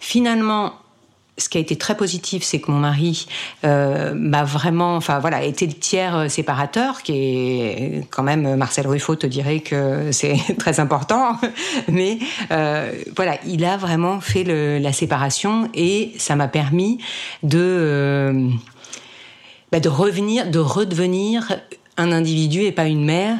Finalement, 0.00 0.72
ce 1.38 1.48
qui 1.48 1.56
a 1.56 1.60
été 1.60 1.76
très 1.76 1.96
positif, 1.96 2.42
c'est 2.42 2.60
que 2.60 2.70
mon 2.70 2.78
mari 2.78 3.26
euh, 3.64 4.12
m'a 4.14 4.44
vraiment, 4.44 4.96
enfin 4.96 5.18
voilà, 5.20 5.40
tiers 5.52 6.16
euh, 6.16 6.28
séparateur, 6.28 7.02
qui 7.02 7.12
est 7.12 8.06
quand 8.10 8.22
même 8.22 8.56
Marcel 8.56 8.86
Ruffo 8.86 9.16
te 9.16 9.26
dirait 9.26 9.60
que 9.60 10.08
c'est 10.12 10.36
très 10.58 10.80
important, 10.80 11.36
mais 11.88 12.18
euh, 12.50 12.92
voilà, 13.16 13.38
il 13.46 13.64
a 13.64 13.76
vraiment 13.76 14.20
fait 14.20 14.44
la 14.44 14.92
séparation 14.92 15.68
et 15.74 16.12
ça 16.18 16.36
m'a 16.36 16.48
permis 16.48 16.98
de 17.42 17.58
euh, 17.58 18.50
bah, 19.70 19.80
de 19.80 19.88
revenir, 19.88 20.50
de 20.50 20.58
redevenir 20.58 21.60
un 21.96 22.12
individu 22.12 22.62
et 22.62 22.72
pas 22.72 22.86
une 22.86 23.04
mère, 23.04 23.36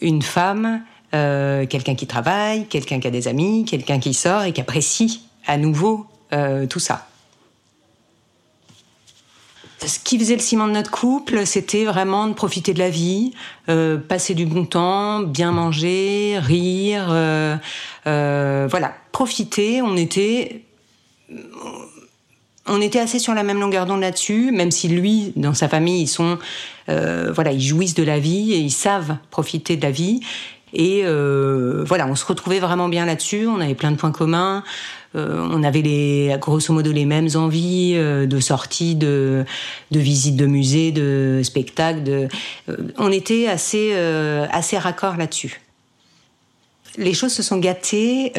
une 0.00 0.22
femme, 0.22 0.82
euh, 1.14 1.66
quelqu'un 1.66 1.94
qui 1.94 2.06
travaille, 2.06 2.66
quelqu'un 2.66 3.00
qui 3.00 3.06
a 3.06 3.10
des 3.10 3.28
amis, 3.28 3.64
quelqu'un 3.64 3.98
qui 3.98 4.14
sort 4.14 4.44
et 4.44 4.52
qui 4.52 4.60
apprécie 4.60 5.22
à 5.46 5.56
nouveau 5.56 6.06
euh, 6.32 6.66
tout 6.66 6.78
ça. 6.78 7.06
Ce 9.84 9.98
qui 9.98 10.18
faisait 10.18 10.36
le 10.36 10.40
ciment 10.40 10.68
de 10.68 10.72
notre 10.72 10.90
couple, 10.90 11.44
c'était 11.44 11.84
vraiment 11.84 12.28
de 12.28 12.34
profiter 12.34 12.72
de 12.72 12.78
la 12.78 12.90
vie, 12.90 13.32
euh, 13.68 13.98
passer 13.98 14.34
du 14.34 14.46
bon 14.46 14.64
temps, 14.64 15.20
bien 15.20 15.50
manger, 15.50 16.38
rire, 16.38 17.08
euh, 17.10 17.56
euh, 18.06 18.68
voilà, 18.70 18.94
profiter. 19.10 19.82
On 19.82 19.96
était, 19.96 20.62
on 22.66 22.80
était 22.80 23.00
assez 23.00 23.18
sur 23.18 23.34
la 23.34 23.42
même 23.42 23.58
longueur 23.58 23.86
d'onde 23.86 24.02
là-dessus, 24.02 24.52
même 24.52 24.70
si 24.70 24.86
lui, 24.88 25.32
dans 25.34 25.54
sa 25.54 25.68
famille, 25.68 26.02
ils 26.02 26.08
sont, 26.08 26.38
euh, 26.88 27.32
voilà, 27.34 27.50
ils 27.50 27.60
jouissent 27.60 27.94
de 27.94 28.04
la 28.04 28.20
vie 28.20 28.52
et 28.52 28.58
ils 28.58 28.70
savent 28.70 29.16
profiter 29.30 29.76
de 29.76 29.82
la 29.82 29.90
vie. 29.90 30.20
Et 30.72 31.02
euh, 31.04 31.84
voilà, 31.86 32.06
on 32.06 32.14
se 32.14 32.24
retrouvait 32.24 32.60
vraiment 32.60 32.88
bien 32.88 33.04
là-dessus. 33.04 33.46
On 33.46 33.60
avait 33.60 33.74
plein 33.74 33.90
de 33.90 33.96
points 33.96 34.12
communs. 34.12 34.62
Euh, 35.14 35.48
on 35.50 35.62
avait 35.62 35.82
les, 35.82 36.34
grosso 36.40 36.72
modo 36.72 36.90
les 36.92 37.04
mêmes 37.04 37.28
envies 37.34 37.94
euh, 37.96 38.26
de 38.26 38.40
sortie, 38.40 38.94
de, 38.94 39.44
visites 39.90 40.36
de 40.36 40.46
musées, 40.46 40.92
de 40.92 41.40
spectacles. 41.42 42.28
Euh, 42.68 42.76
on 42.98 43.12
était 43.12 43.48
assez, 43.48 43.92
assez 44.50 44.78
raccord 44.78 45.16
là-dessus. 45.16 45.60
Les 46.98 47.14
choses 47.14 47.32
se 47.32 47.42
sont 47.42 47.56
gâtées. 47.56 48.32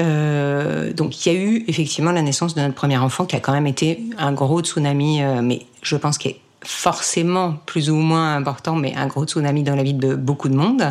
donc, 0.95 1.25
il 1.25 1.33
y 1.33 1.35
a 1.35 1.39
eu 1.39 1.65
effectivement 1.67 2.11
la 2.11 2.21
naissance 2.21 2.53
de 2.53 2.61
notre 2.61 2.75
premier 2.75 2.97
enfant, 2.97 3.25
qui 3.25 3.35
a 3.35 3.39
quand 3.39 3.53
même 3.53 3.65
été 3.65 3.99
un 4.19 4.31
gros 4.31 4.61
tsunami, 4.61 5.21
mais 5.41 5.65
je 5.81 5.95
pense 5.95 6.19
qu'il 6.19 6.31
est 6.31 6.39
forcément 6.63 7.55
plus 7.65 7.89
ou 7.89 7.95
moins 7.95 8.35
important, 8.35 8.75
mais 8.75 8.93
un 8.95 9.07
gros 9.07 9.25
tsunami 9.25 9.63
dans 9.63 9.75
la 9.75 9.81
vie 9.81 9.95
de 9.95 10.13
beaucoup 10.13 10.49
de 10.49 10.55
monde. 10.55 10.87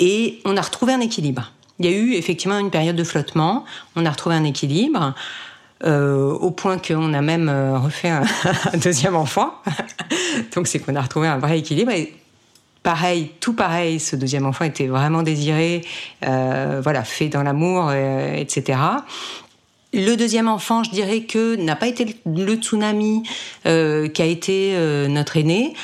Et 0.00 0.40
on 0.46 0.56
a 0.56 0.62
retrouvé 0.62 0.94
un 0.94 1.00
équilibre. 1.00 1.52
Il 1.78 1.86
y 1.86 1.88
a 1.88 1.92
eu 1.92 2.12
effectivement 2.14 2.58
une 2.58 2.70
période 2.70 2.96
de 2.96 3.04
flottement. 3.04 3.64
On 3.96 4.06
a 4.06 4.10
retrouvé 4.10 4.36
un 4.36 4.44
équilibre. 4.44 5.14
Euh, 5.84 6.30
au 6.30 6.50
point 6.50 6.78
qu'on 6.78 7.12
a 7.12 7.20
même 7.20 7.48
euh, 7.50 7.78
refait 7.78 8.08
un, 8.08 8.24
deuxième 8.82 9.16
enfant. 9.16 9.54
Donc 10.54 10.66
c'est 10.66 10.78
qu'on 10.78 10.94
a 10.94 11.02
retrouvé 11.02 11.28
un 11.28 11.38
vrai 11.38 11.58
équilibre. 11.58 11.90
Et 11.90 12.14
pareil, 12.82 13.32
tout 13.40 13.52
pareil, 13.52 14.00
ce 14.00 14.16
deuxième 14.16 14.46
enfant 14.46 14.64
était 14.64 14.86
vraiment 14.86 15.22
désiré, 15.22 15.84
euh, 16.24 16.80
voilà, 16.82 17.02
fait 17.04 17.28
dans 17.28 17.42
l'amour, 17.42 17.92
etc. 17.92 18.78
Le 19.92 20.14
deuxième 20.16 20.48
enfant, 20.48 20.84
je 20.84 20.90
dirais 20.90 21.22
que 21.22 21.56
n'a 21.56 21.76
pas 21.76 21.86
été 21.86 22.16
le, 22.24 22.54
tsunami 22.54 23.22
euh, 23.66 24.08
qui 24.08 24.22
a 24.22 24.26
été 24.26 24.76
notre 25.08 25.36
aîné. 25.36 25.74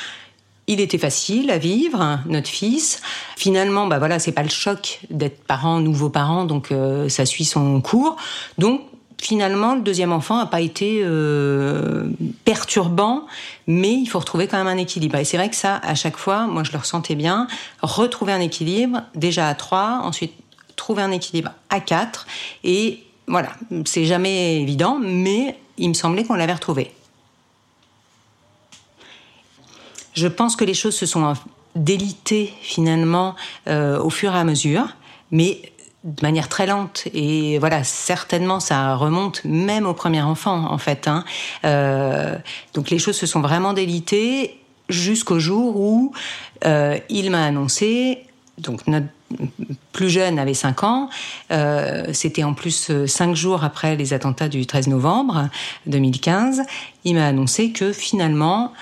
Il 0.71 0.79
était 0.79 0.97
facile 0.97 1.51
à 1.51 1.57
vivre, 1.57 2.19
notre 2.27 2.47
fils. 2.47 3.01
Finalement, 3.35 3.87
bah 3.87 3.99
voilà, 3.99 4.19
c'est 4.19 4.31
pas 4.31 4.41
le 4.41 4.47
choc 4.47 5.01
d'être 5.09 5.43
parent, 5.43 5.81
nouveau 5.81 6.07
parent, 6.09 6.45
donc 6.45 6.71
euh, 6.71 7.09
ça 7.09 7.25
suit 7.25 7.43
son 7.43 7.81
cours. 7.81 8.15
Donc 8.57 8.79
finalement, 9.21 9.75
le 9.75 9.81
deuxième 9.81 10.13
enfant 10.13 10.37
n'a 10.37 10.45
pas 10.45 10.61
été 10.61 11.01
euh, 11.03 12.09
perturbant, 12.45 13.25
mais 13.67 13.91
il 13.91 14.05
faut 14.05 14.19
retrouver 14.19 14.47
quand 14.47 14.57
même 14.57 14.67
un 14.67 14.77
équilibre. 14.77 15.17
Et 15.17 15.25
c'est 15.25 15.35
vrai 15.35 15.49
que 15.49 15.57
ça, 15.57 15.75
à 15.83 15.93
chaque 15.93 16.15
fois, 16.15 16.47
moi 16.47 16.63
je 16.63 16.71
le 16.71 16.77
ressentais 16.77 17.15
bien, 17.15 17.47
retrouver 17.81 18.31
un 18.31 18.39
équilibre, 18.39 19.01
déjà 19.13 19.49
à 19.49 19.55
trois, 19.55 19.99
ensuite 20.03 20.31
trouver 20.77 21.03
un 21.03 21.11
équilibre 21.11 21.51
à 21.69 21.81
quatre, 21.81 22.27
et 22.63 23.03
voilà, 23.27 23.49
c'est 23.83 24.05
jamais 24.05 24.61
évident, 24.61 24.99
mais 25.01 25.57
il 25.77 25.89
me 25.89 25.93
semblait 25.95 26.23
qu'on 26.23 26.35
l'avait 26.35 26.53
retrouvé. 26.53 26.91
Je 30.13 30.27
pense 30.27 30.55
que 30.55 30.65
les 30.65 30.73
choses 30.73 30.95
se 30.95 31.05
sont 31.05 31.33
délitées 31.75 32.53
finalement 32.61 33.35
euh, 33.67 33.99
au 33.99 34.09
fur 34.09 34.33
et 34.35 34.37
à 34.37 34.43
mesure, 34.43 34.87
mais 35.31 35.61
de 36.03 36.21
manière 36.21 36.49
très 36.49 36.65
lente. 36.65 37.07
Et 37.13 37.59
voilà, 37.59 37.83
certainement, 37.83 38.59
ça 38.59 38.95
remonte 38.95 39.43
même 39.45 39.85
au 39.85 39.93
premier 39.93 40.21
enfant, 40.21 40.71
en 40.71 40.77
fait. 40.77 41.07
Hein. 41.07 41.23
Euh, 41.65 42.37
donc 42.73 42.89
les 42.89 42.99
choses 42.99 43.17
se 43.17 43.25
sont 43.25 43.41
vraiment 43.41 43.73
délitées 43.73 44.59
jusqu'au 44.89 45.39
jour 45.39 45.77
où 45.77 46.13
euh, 46.65 46.97
il 47.09 47.31
m'a 47.31 47.45
annoncé, 47.45 48.25
donc 48.57 48.85
notre 48.87 49.07
plus 49.93 50.09
jeune 50.09 50.37
avait 50.39 50.53
5 50.53 50.83
ans, 50.83 51.09
euh, 51.51 52.07
c'était 52.11 52.43
en 52.43 52.53
plus 52.53 52.91
5 53.05 53.33
jours 53.33 53.63
après 53.63 53.95
les 53.95 54.11
attentats 54.11 54.49
du 54.49 54.65
13 54.65 54.87
novembre 54.87 55.49
2015, 55.85 56.63
il 57.05 57.15
m'a 57.15 57.27
annoncé 57.27 57.71
que 57.71 57.93
finalement, 57.93 58.73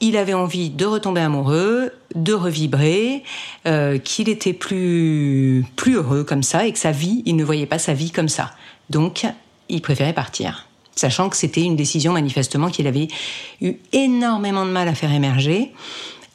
il 0.00 0.16
avait 0.16 0.34
envie 0.34 0.70
de 0.70 0.86
retomber 0.86 1.20
amoureux, 1.20 1.92
de 2.14 2.32
revibrer, 2.32 3.22
euh, 3.66 3.98
qu'il 3.98 4.28
était 4.28 4.52
plus 4.52 5.64
plus 5.76 5.96
heureux 5.96 6.24
comme 6.24 6.42
ça 6.42 6.66
et 6.66 6.72
que 6.72 6.78
sa 6.78 6.90
vie, 6.92 7.22
il 7.26 7.36
ne 7.36 7.44
voyait 7.44 7.66
pas 7.66 7.78
sa 7.78 7.92
vie 7.92 8.10
comme 8.10 8.28
ça. 8.28 8.52
Donc, 8.88 9.26
il 9.68 9.82
préférait 9.82 10.14
partir, 10.14 10.66
sachant 10.96 11.28
que 11.28 11.36
c'était 11.36 11.62
une 11.62 11.76
décision 11.76 12.12
manifestement 12.12 12.70
qu'il 12.70 12.86
avait 12.86 13.08
eu 13.60 13.74
énormément 13.92 14.66
de 14.66 14.70
mal 14.70 14.88
à 14.88 14.94
faire 14.94 15.12
émerger. 15.12 15.72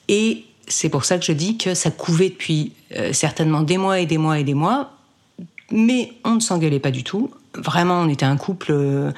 Et 0.08 0.46
c'est 0.68 0.90
pour 0.90 1.06
ça 1.06 1.18
que 1.18 1.26
je 1.26 1.32
dis 1.32 1.58
que 1.58 1.74
ça 1.74 1.92
couvait 1.92 2.30
depuis 2.30 2.74
euh, 2.96 3.14
certainement 3.14 3.62
des 3.62 3.78
mois 3.78 4.00
et 4.00 4.06
des 4.06 4.18
mois 4.18 4.40
et 4.40 4.44
des 4.44 4.54
mois, 4.54 4.92
mais 5.72 6.14
on 6.24 6.36
ne 6.36 6.40
s'engueulait 6.40 6.80
pas 6.80 6.92
du 6.92 7.04
tout. 7.04 7.32
Vraiment, 7.56 8.02
on 8.02 8.10
était 8.10 8.26
un 8.26 8.38
couple. 8.38 8.72
Euh, 8.72 9.12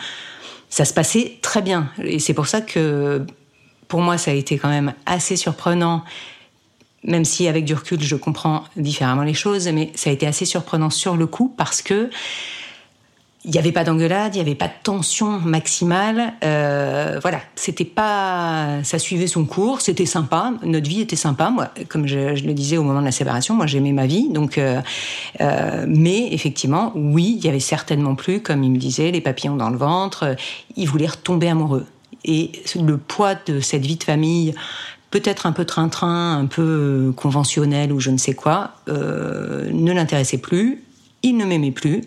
ça 0.69 0.85
se 0.85 0.93
passait 0.93 1.37
très 1.41 1.61
bien. 1.61 1.89
Et 2.03 2.19
c'est 2.19 2.33
pour 2.33 2.47
ça 2.47 2.61
que 2.61 3.25
pour 3.87 4.01
moi, 4.01 4.17
ça 4.17 4.31
a 4.31 4.33
été 4.33 4.57
quand 4.57 4.69
même 4.69 4.93
assez 5.05 5.35
surprenant, 5.35 6.03
même 7.03 7.25
si 7.25 7.47
avec 7.47 7.65
du 7.65 7.73
recul, 7.73 8.01
je 8.01 8.15
comprends 8.15 8.63
différemment 8.75 9.23
les 9.23 9.33
choses, 9.33 9.67
mais 9.69 9.91
ça 9.95 10.09
a 10.09 10.13
été 10.13 10.27
assez 10.27 10.45
surprenant 10.45 10.89
sur 10.89 11.15
le 11.15 11.27
coup 11.27 11.53
parce 11.57 11.81
que 11.81 12.09
il 13.47 13.51
n'y 13.51 13.59
avait 13.59 13.71
pas 13.71 13.85
d'engueulade, 13.85 14.35
il 14.35 14.39
n'y 14.39 14.41
avait 14.41 14.55
pas 14.55 14.67
de 14.67 14.73
tension 14.83 15.39
maximale. 15.39 16.33
Euh, 16.43 17.17
voilà, 17.21 17.39
c'était 17.55 17.85
pas, 17.85 18.83
ça 18.83 18.99
suivait 18.99 19.27
son 19.27 19.45
cours, 19.45 19.79
c'était 19.79 20.05
sympa, 20.05 20.51
notre 20.63 20.89
vie 20.89 20.99
était 20.99 21.15
sympa. 21.15 21.49
Moi, 21.49 21.69
comme 21.87 22.07
je, 22.07 22.45
le 22.45 22.53
disais 22.53 22.75
au 22.75 22.83
moment 22.83 22.99
de 22.99 23.05
la 23.05 23.13
séparation, 23.13 23.55
moi 23.55 23.65
j'aimais 23.65 23.93
ma 23.93 24.05
vie, 24.05 24.27
donc. 24.29 24.57
Euh, 24.57 24.81
euh, 25.39 25.85
mais 25.87 26.33
effectivement, 26.33 26.91
oui, 26.95 27.35
il 27.37 27.45
y 27.45 27.47
avait 27.47 27.61
certainement 27.61 28.15
plus, 28.15 28.41
comme 28.41 28.63
il 28.65 28.71
me 28.71 28.77
disait, 28.77 29.11
les 29.11 29.21
papillons 29.21 29.55
dans 29.55 29.69
le 29.69 29.77
ventre. 29.77 30.35
Il 30.75 30.89
voulait 30.89 31.07
retomber 31.07 31.47
amoureux. 31.47 31.85
Et 32.25 32.51
le 32.75 32.97
poids 32.97 33.35
de 33.35 33.59
cette 33.59 33.85
vie 33.85 33.95
de 33.95 34.03
famille, 34.03 34.53
peut-être 35.11 35.45
un 35.45 35.51
peu 35.51 35.65
train-train, 35.65 36.37
un 36.37 36.45
peu 36.45 37.13
conventionnel 37.15 37.91
ou 37.91 37.99
je 37.99 38.11
ne 38.11 38.17
sais 38.17 38.33
quoi, 38.33 38.71
euh, 38.89 39.69
ne 39.71 39.91
l'intéressait 39.91 40.37
plus. 40.37 40.83
Il 41.23 41.37
ne 41.37 41.45
m'aimait 41.45 41.71
plus. 41.71 42.01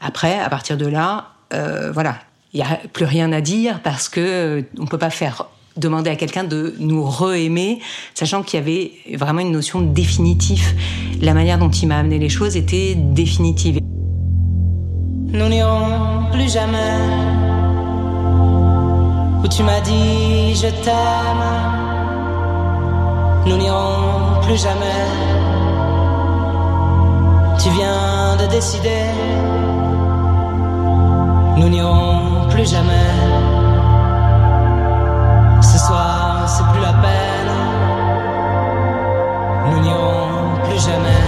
Après, 0.00 0.38
à 0.38 0.48
partir 0.50 0.76
de 0.76 0.86
là, 0.86 1.28
euh, 1.54 1.92
voilà, 1.92 2.18
il 2.52 2.58
n'y 2.58 2.66
a 2.66 2.80
plus 2.92 3.04
rien 3.04 3.32
à 3.32 3.40
dire 3.40 3.80
parce 3.82 4.08
que 4.08 4.64
on 4.78 4.86
peut 4.86 4.98
pas 4.98 5.10
faire 5.10 5.46
demander 5.76 6.10
à 6.10 6.16
quelqu'un 6.16 6.44
de 6.44 6.74
nous 6.78 7.02
re-aimer, 7.04 7.80
sachant 8.14 8.42
qu'il 8.42 8.60
y 8.60 8.62
avait 8.62 9.16
vraiment 9.16 9.40
une 9.40 9.52
notion 9.52 9.80
de 9.80 9.92
définitif. 9.92 10.74
La 11.20 11.34
manière 11.34 11.58
dont 11.58 11.70
il 11.70 11.86
m'a 11.88 11.98
amené 11.98 12.18
les 12.18 12.28
choses 12.28 12.56
était 12.56 12.94
définitive. 12.94 13.78
Nous 15.28 15.48
n'irons 15.48 16.30
plus 16.30 16.52
jamais 16.52 16.98
où 19.42 19.48
tu 19.48 19.62
m'as 19.62 19.80
dit 19.80 20.54
je 20.54 20.68
t'aime. 20.84 21.46
Nous 23.46 23.56
n'irons 23.56 24.40
plus 24.42 24.56
jamais. 24.56 25.02
Tu 27.62 27.68
viens 27.70 28.36
de 28.36 28.46
décider. 28.46 29.04
Nous 31.56 31.68
n'irons 31.68 32.48
plus 32.50 32.68
jamais. 32.68 33.10
Ce 35.60 35.78
soir, 35.78 36.48
c'est 36.48 36.64
plus 36.72 36.82
la 36.82 36.94
peine. 37.04 37.52
Nous 39.70 39.80
n'irons 39.80 40.60
plus 40.64 40.80
jamais. 40.88 41.24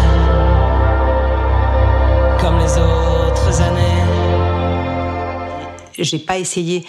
Comme 2.41 2.59
les 2.59 2.79
autres 2.79 3.63
années. 3.63 4.03
J'ai 5.99 6.19
pas 6.19 6.39
essayé 6.39 6.85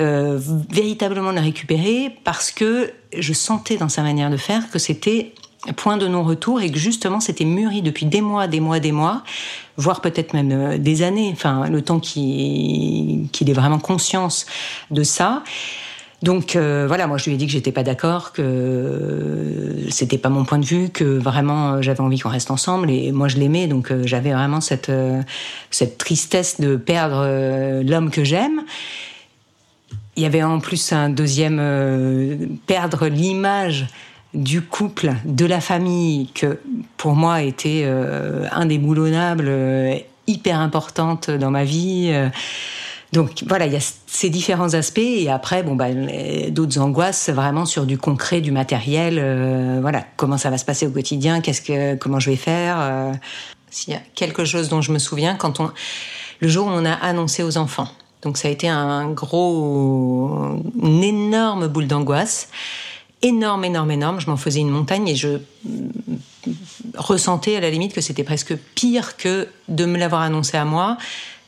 euh, 0.00 0.40
véritablement 0.70 1.30
la 1.30 1.40
récupérer 1.40 2.10
parce 2.24 2.50
que 2.50 2.90
je 3.16 3.32
sentais 3.32 3.76
dans 3.76 3.88
sa 3.88 4.02
manière 4.02 4.28
de 4.28 4.36
faire 4.36 4.68
que 4.72 4.80
c'était 4.80 5.32
point 5.76 5.96
de 5.96 6.08
non-retour 6.08 6.60
et 6.60 6.72
que 6.72 6.80
justement 6.80 7.20
c'était 7.20 7.44
mûri 7.44 7.80
depuis 7.80 8.04
des 8.04 8.20
mois, 8.20 8.48
des 8.48 8.58
mois, 8.58 8.80
des 8.80 8.90
mois, 8.90 9.22
voire 9.76 10.00
peut-être 10.00 10.34
même 10.34 10.50
euh, 10.50 10.78
des 10.78 11.02
années, 11.02 11.30
enfin 11.32 11.68
le 11.68 11.80
temps 11.80 12.00
qu'il 12.00 13.28
ait 13.48 13.52
vraiment 13.52 13.78
conscience 13.78 14.46
de 14.90 15.04
ça. 15.04 15.44
Donc 16.24 16.56
euh, 16.56 16.86
voilà, 16.88 17.06
moi 17.06 17.16
je 17.16 17.26
lui 17.26 17.34
ai 17.34 17.36
dit 17.36 17.46
que 17.46 17.52
j'étais 17.52 17.70
pas 17.70 17.84
d'accord, 17.84 18.32
que 18.32 19.76
c'était 19.90 20.18
pas 20.18 20.28
mon 20.28 20.44
point 20.44 20.58
de 20.58 20.66
vue, 20.66 20.88
que 20.88 21.04
vraiment 21.04 21.82
j'avais 21.82 22.00
envie 22.00 22.18
qu'on 22.18 22.30
reste 22.30 22.50
ensemble 22.50 22.90
et 22.90 23.12
moi 23.12 23.28
je 23.28 23.36
l'aimais, 23.36 23.68
donc 23.68 23.92
j'avais 24.06 24.32
vraiment 24.32 24.60
cette 24.60 24.90
cette 25.70 25.98
tristesse 25.98 26.60
de 26.60 26.74
perdre 26.74 27.82
l'homme 27.82 28.10
que 28.10 28.24
j'aime. 28.24 28.64
Il 30.16 30.22
y 30.22 30.26
avait 30.26 30.42
en 30.42 30.60
plus 30.60 30.92
un 30.92 31.08
deuxième 31.08 32.58
perdre 32.66 33.08
l'image 33.08 33.88
du 34.34 34.62
couple, 34.62 35.14
de 35.24 35.46
la 35.46 35.60
famille, 35.60 36.28
que 36.34 36.58
pour 36.96 37.14
moi 37.14 37.42
était 37.42 37.82
euh, 37.84 38.46
indéboulonnable, 38.50 39.44
euh, 39.46 39.96
hyper 40.26 40.58
importante 40.58 41.30
dans 41.30 41.50
ma 41.50 41.64
vie. 41.64 42.10
Euh. 42.12 42.28
donc 43.12 43.44
voilà, 43.46 43.66
il 43.66 43.72
y 43.72 43.76
a 43.76 43.92
ces 44.06 44.30
différents 44.30 44.74
aspects 44.74 44.98
et 44.98 45.30
après, 45.30 45.62
bon 45.62 45.76
bah, 45.76 45.86
d'autres 46.50 46.80
angoisses 46.80 47.30
vraiment 47.30 47.64
sur 47.64 47.86
du 47.86 47.96
concret, 47.96 48.40
du 48.40 48.50
matériel. 48.50 49.80
voilà, 49.80 50.04
comment 50.16 50.38
ça 50.38 50.50
va 50.50 50.58
se 50.58 50.64
passer 50.64 50.86
au 50.86 50.90
quotidien, 50.90 51.40
qu'est-ce 51.40 51.62
que, 51.62 51.94
comment 51.94 52.18
je 52.18 52.30
vais 52.30 52.36
faire. 52.36 53.12
S'il 53.70 53.92
y 53.92 53.96
a 53.96 54.02
quelque 54.14 54.44
chose 54.44 54.68
dont 54.68 54.80
je 54.80 54.92
me 54.92 54.98
souviens, 54.98 55.36
quand 55.36 55.60
on, 55.60 55.70
le 56.40 56.48
jour 56.48 56.66
où 56.66 56.70
on 56.70 56.84
a 56.84 56.92
annoncé 56.92 57.42
aux 57.42 57.56
enfants. 57.56 57.88
Donc 58.24 58.38
ça 58.38 58.48
a 58.48 58.50
été 58.50 58.68
un 58.68 59.10
gros, 59.10 60.58
une 60.82 61.04
énorme 61.04 61.68
boule 61.68 61.86
d'angoisse 61.86 62.48
énorme, 63.24 63.64
énorme, 63.64 63.90
énorme. 63.90 64.20
Je 64.20 64.28
m'en 64.28 64.36
faisais 64.36 64.60
une 64.60 64.70
montagne 64.70 65.08
et 65.08 65.16
je 65.16 65.38
ressentais 66.96 67.56
à 67.56 67.60
la 67.60 67.70
limite 67.70 67.92
que 67.92 68.00
c'était 68.00 68.22
presque 68.22 68.54
pire 68.74 69.16
que 69.16 69.48
de 69.68 69.84
me 69.86 69.98
l'avoir 69.98 70.22
annoncé 70.22 70.56
à 70.56 70.64
moi, 70.64 70.98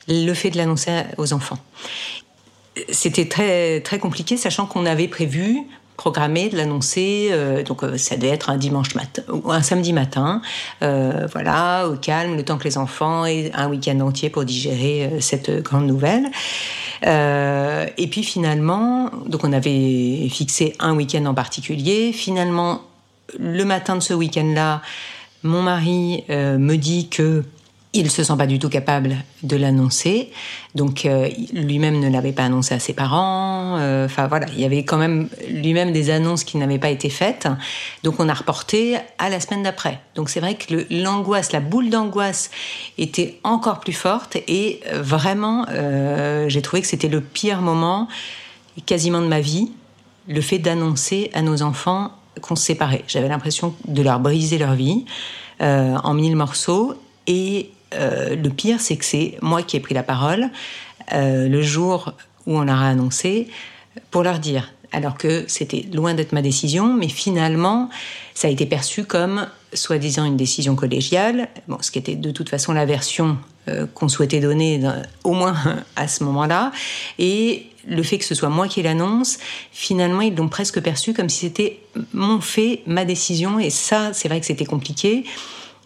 le 0.09 0.33
fait 0.33 0.51
de 0.51 0.57
l'annoncer 0.57 1.03
aux 1.19 1.33
enfants. 1.33 1.59
C'était 2.91 3.29
très, 3.29 3.81
très 3.81 3.99
compliqué, 3.99 4.37
sachant 4.37 4.67
qu'on 4.67 4.87
avait 4.87 5.09
prévu 5.09 5.63
programmé 5.97 6.49
de 6.49 6.57
l'annoncer. 6.57 7.29
Euh, 7.31 7.63
donc 7.63 7.83
euh, 7.83 7.97
ça 7.97 8.17
devait 8.17 8.29
être 8.33 8.51
un 8.51 8.57
dimanche 8.57 8.95
matin 8.95 9.23
ou 9.29 9.51
un 9.51 9.63
samedi 9.63 9.93
matin, 9.93 10.43
euh, 10.83 11.27
voilà, 11.33 11.89
au 11.89 11.97
calme, 11.97 12.37
le 12.37 12.45
temps 12.45 12.59
que 12.59 12.65
les 12.65 12.79
enfants 12.79 13.25
aient 13.27 13.51
un 13.55 13.69
week-end 13.69 13.99
entier 14.01 14.31
pour 14.31 14.45
digérer 14.45 15.11
cette 15.21 15.63
grande 15.63 15.87
nouvelle. 15.87 16.31
et 17.03 18.07
puis 18.11 18.23
finalement, 18.23 19.11
donc 19.27 19.45
on 19.45 19.53
avait 19.53 20.29
fixé 20.31 20.75
un 20.79 20.95
week-end 20.95 21.25
en 21.27 21.35
particulier. 21.35 22.13
Finalement, 22.13 22.83
le 23.39 23.65
matin 23.65 23.97
de 23.97 24.01
ce 24.01 24.15
week-end-là, 24.15 24.83
mon 25.43 25.63
mari 25.63 26.25
me 26.29 26.77
dit 26.77 27.09
que 27.09 27.45
il 27.97 28.11
se 28.11 28.23
sent 28.23 28.37
pas 28.37 28.47
du 28.47 28.59
tout 28.59 28.69
capable 28.69 29.17
de 29.43 29.57
l'annoncer, 29.57 30.31
donc 30.75 31.07
euh, 31.07 31.31
lui-même 31.55 31.99
ne 31.99 32.11
l'avait 32.11 32.33
pas 32.33 32.45
annoncé 32.45 32.75
à 32.75 32.79
ses 32.79 32.93
parents. 32.93 33.79
Euh, 33.79 34.05
enfin 34.05 34.27
voilà, 34.27 34.47
il 34.53 34.61
y 34.61 34.67
avait 34.67 34.85
quand 34.85 34.99
même 34.99 35.29
lui-même 35.49 35.93
des 35.93 36.11
annonces 36.11 36.45
qui 36.45 36.59
n'avaient 36.59 36.79
pas 36.79 36.91
été 36.91 37.09
faites. 37.09 37.49
Donc 38.03 38.21
on 38.21 38.29
a 38.29 38.35
reporté 38.35 38.99
à 39.19 39.31
la 39.31 39.41
semaine 39.41 39.63
d'après. 39.63 39.99
Donc 40.15 40.29
c'est 40.29 40.41
vrai 40.41 40.57
que 40.57 40.87
l'angoisse, 40.91 41.53
la 41.53 41.61
boule 41.61 41.89
d'angoisse 41.89 42.51
était 42.99 43.41
encore 43.45 43.81
plus 43.81 43.95
forte 43.95 44.37
et 44.47 44.81
euh, 44.93 45.01
vraiment, 45.01 45.65
j'ai 46.49 46.63
trouvé 46.63 46.83
que 46.83 46.89
c'était 46.89 47.09
le 47.09 47.21
pire 47.21 47.63
moment 47.63 48.09
quasiment 48.85 49.23
de 49.23 49.27
ma 49.27 49.41
vie, 49.41 49.71
le 50.29 50.41
fait 50.43 50.59
d'annoncer 50.59 51.31
à 51.33 51.41
nos 51.41 51.63
enfants 51.63 52.13
qu'on 52.43 52.57
se 52.57 52.65
séparait. 52.65 53.05
J'avais 53.09 53.29
l'impression 53.29 53.75
de 53.87 54.03
leur 54.03 54.21
briser 54.21 54.59
leur 54.59 54.75
vie 54.75 55.07
en 55.61 56.13
mille 56.13 56.37
morceaux 56.37 56.95
et 57.27 57.71
euh, 57.95 58.37
le 58.37 58.51
pire, 58.51 58.81
c'est 58.81 58.97
que 58.97 59.05
c'est 59.05 59.39
moi 59.43 59.63
qui 59.63 59.77
ai 59.77 59.81
pris 59.81 59.95
la 59.95 60.03
parole 60.03 60.51
euh, 61.13 61.49
le 61.49 61.63
jour 61.63 62.13
où 62.47 62.59
on 62.59 62.65
leur 62.65 62.81
a 62.81 62.89
annoncé 62.89 63.49
pour 64.11 64.23
leur 64.23 64.39
dire. 64.39 64.73
Alors 64.93 65.19
que 65.19 65.45
c'était 65.49 65.85
loin 65.93 66.15
d'être 66.15 66.33
ma 66.33 66.43
décision, 66.43 66.95
mais 66.95 67.09
finalement, 67.09 67.91
ça 68.35 68.49
a 68.49 68.51
été 68.51 68.67
perçu 68.67 69.05
comme 69.05 69.47
soi-disant 69.73 70.25
une 70.25 70.37
décision 70.37 70.75
collégiale, 70.75 71.49
bon, 71.69 71.79
ce 71.81 71.91
qui 71.91 71.99
était 71.99 72.15
de 72.15 72.31
toute 72.31 72.49
façon 72.49 72.73
la 72.73 72.87
version 72.87 73.37
euh, 73.69 73.87
qu'on 73.95 74.09
souhaitait 74.09 74.41
donner, 74.41 74.81
au 75.25 75.33
moins 75.33 75.57
à 75.97 76.09
ce 76.09 76.25
moment-là. 76.25 76.73
Et 77.19 77.67
le 77.87 78.03
fait 78.03 78.19
que 78.19 78.25
ce 78.25 78.35
soit 78.35 78.49
moi 78.49 78.69
qui 78.69 78.83
l'annonce, 78.83 79.39
finalement, 79.73 80.21
ils 80.21 80.35
l'ont 80.35 80.49
presque 80.49 80.81
perçu 80.81 81.13
comme 81.15 81.29
si 81.29 81.41
c'était 81.41 81.81
mon 82.13 82.41
fait, 82.41 82.83
ma 82.87 83.05
décision. 83.05 83.59
Et 83.59 83.71
ça, 83.71 84.13
c'est 84.13 84.29
vrai 84.29 84.41
que 84.41 84.47
c'était 84.47 84.65
compliqué. 84.65 85.25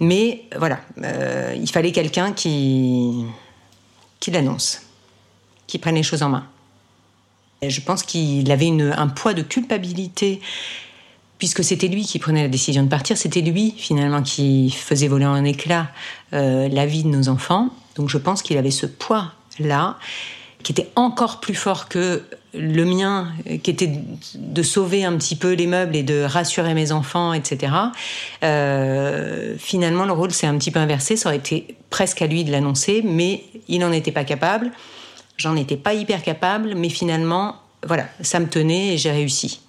Mais 0.01 0.45
voilà, 0.57 0.81
euh, 1.03 1.55
il 1.61 1.71
fallait 1.71 1.93
quelqu'un 1.93 2.33
qui, 2.33 3.25
qui 4.19 4.31
l'annonce, 4.31 4.83
qui 5.67 5.79
prenne 5.79 5.95
les 5.95 6.03
choses 6.03 6.23
en 6.23 6.31
main. 6.31 6.47
Et 7.63 7.69
je 7.69 7.83
pense 7.83 8.03
qu'il 8.03 8.51
avait 8.51 8.71
un 8.71 9.09
poids 9.09 9.35
de 9.35 9.43
culpabilité, 9.43 10.41
puisque 11.37 11.63
c'était 11.63 11.89
lui 11.89 12.05
qui 12.05 12.19
prenait 12.19 12.43
la 12.43 12.49
décision 12.49 12.83
de 12.83 12.89
partir, 12.89 13.19
c'était 13.19 13.43
lui 13.43 13.75
finalement 13.77 14.23
qui 14.23 14.71
faisait 14.71 15.09
voler 15.09 15.27
en 15.27 15.45
éclats 15.45 15.91
euh, 16.33 16.69
la 16.69 16.87
vie 16.87 17.03
de 17.03 17.09
nos 17.09 17.29
enfants. 17.29 17.69
Donc 17.97 18.09
je 18.09 18.17
pense 18.17 18.41
qu'il 18.41 18.57
avait 18.57 18.71
ce 18.71 18.87
poids-là, 18.87 19.99
qui 20.63 20.73
était 20.73 20.89
encore 20.97 21.41
plus 21.41 21.55
fort 21.55 21.89
que 21.89 22.23
le 22.53 22.85
mien, 22.85 23.29
qui 23.63 23.71
était 23.71 23.93
de 24.35 24.63
sauver 24.63 25.05
un 25.05 25.17
petit 25.17 25.37
peu 25.37 25.53
les 25.53 25.67
meubles 25.67 25.95
et 25.95 26.03
de 26.03 26.23
rassurer 26.23 26.75
mes 26.75 26.93
enfants, 26.93 27.33
etc. 27.33 27.73
Euh, 28.43 29.55
finalement, 29.59 30.05
le 30.05 30.13
rôle 30.13 30.33
s'est 30.33 30.47
un 30.47 30.59
petit 30.59 30.71
peu 30.71 30.81
inversé. 30.81 31.17
Ça 31.17 31.29
aurait 31.29 31.39
été 31.39 31.77
presque 31.91 32.23
à 32.23 32.27
lui 32.27 32.45
de 32.45 32.51
l'annoncer, 32.51 33.03
mais 33.05 33.45
il 33.69 33.81
n'en 33.81 33.93
était 33.93 34.13
pas 34.13 34.25
capable. 34.25 34.73
J'en 35.37 35.57
étais 35.57 35.77
pas 35.77 35.95
hyper 35.95 36.23
capable, 36.23 36.75
mais 36.75 36.89
finalement, 36.89 37.57
voilà, 37.87 38.09
ça 38.21 38.41
me 38.41 38.49
tenait 38.49 38.95
et 38.95 38.99
j'ai 38.99 39.11
réussi. 39.11 39.61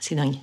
C'est 0.00 0.14
dingue. 0.14 0.36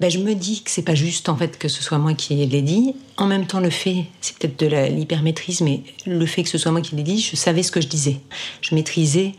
Ben, 0.00 0.10
je 0.10 0.18
me 0.18 0.34
dis 0.34 0.62
que 0.62 0.70
c'est 0.70 0.82
pas 0.82 0.96
juste 0.96 1.28
en 1.28 1.36
fait 1.36 1.56
que 1.56 1.68
ce 1.68 1.82
soit 1.82 1.98
moi 1.98 2.14
qui 2.14 2.34
l'ai 2.34 2.62
dit. 2.62 2.96
En 3.16 3.26
même 3.26 3.46
temps, 3.46 3.60
le 3.60 3.70
fait, 3.70 4.06
c'est 4.20 4.36
peut-être 4.36 4.58
de 4.58 4.66
l'hypermaîtrise, 4.66 5.60
mais 5.60 5.82
le 6.04 6.26
fait 6.26 6.42
que 6.42 6.48
ce 6.48 6.58
soit 6.58 6.72
moi 6.72 6.80
qui 6.80 6.96
l'ai 6.96 7.04
dit, 7.04 7.20
je 7.20 7.36
savais 7.36 7.62
ce 7.62 7.70
que 7.70 7.80
je 7.80 7.86
disais. 7.86 8.20
Je 8.60 8.74
maîtrisais 8.74 9.34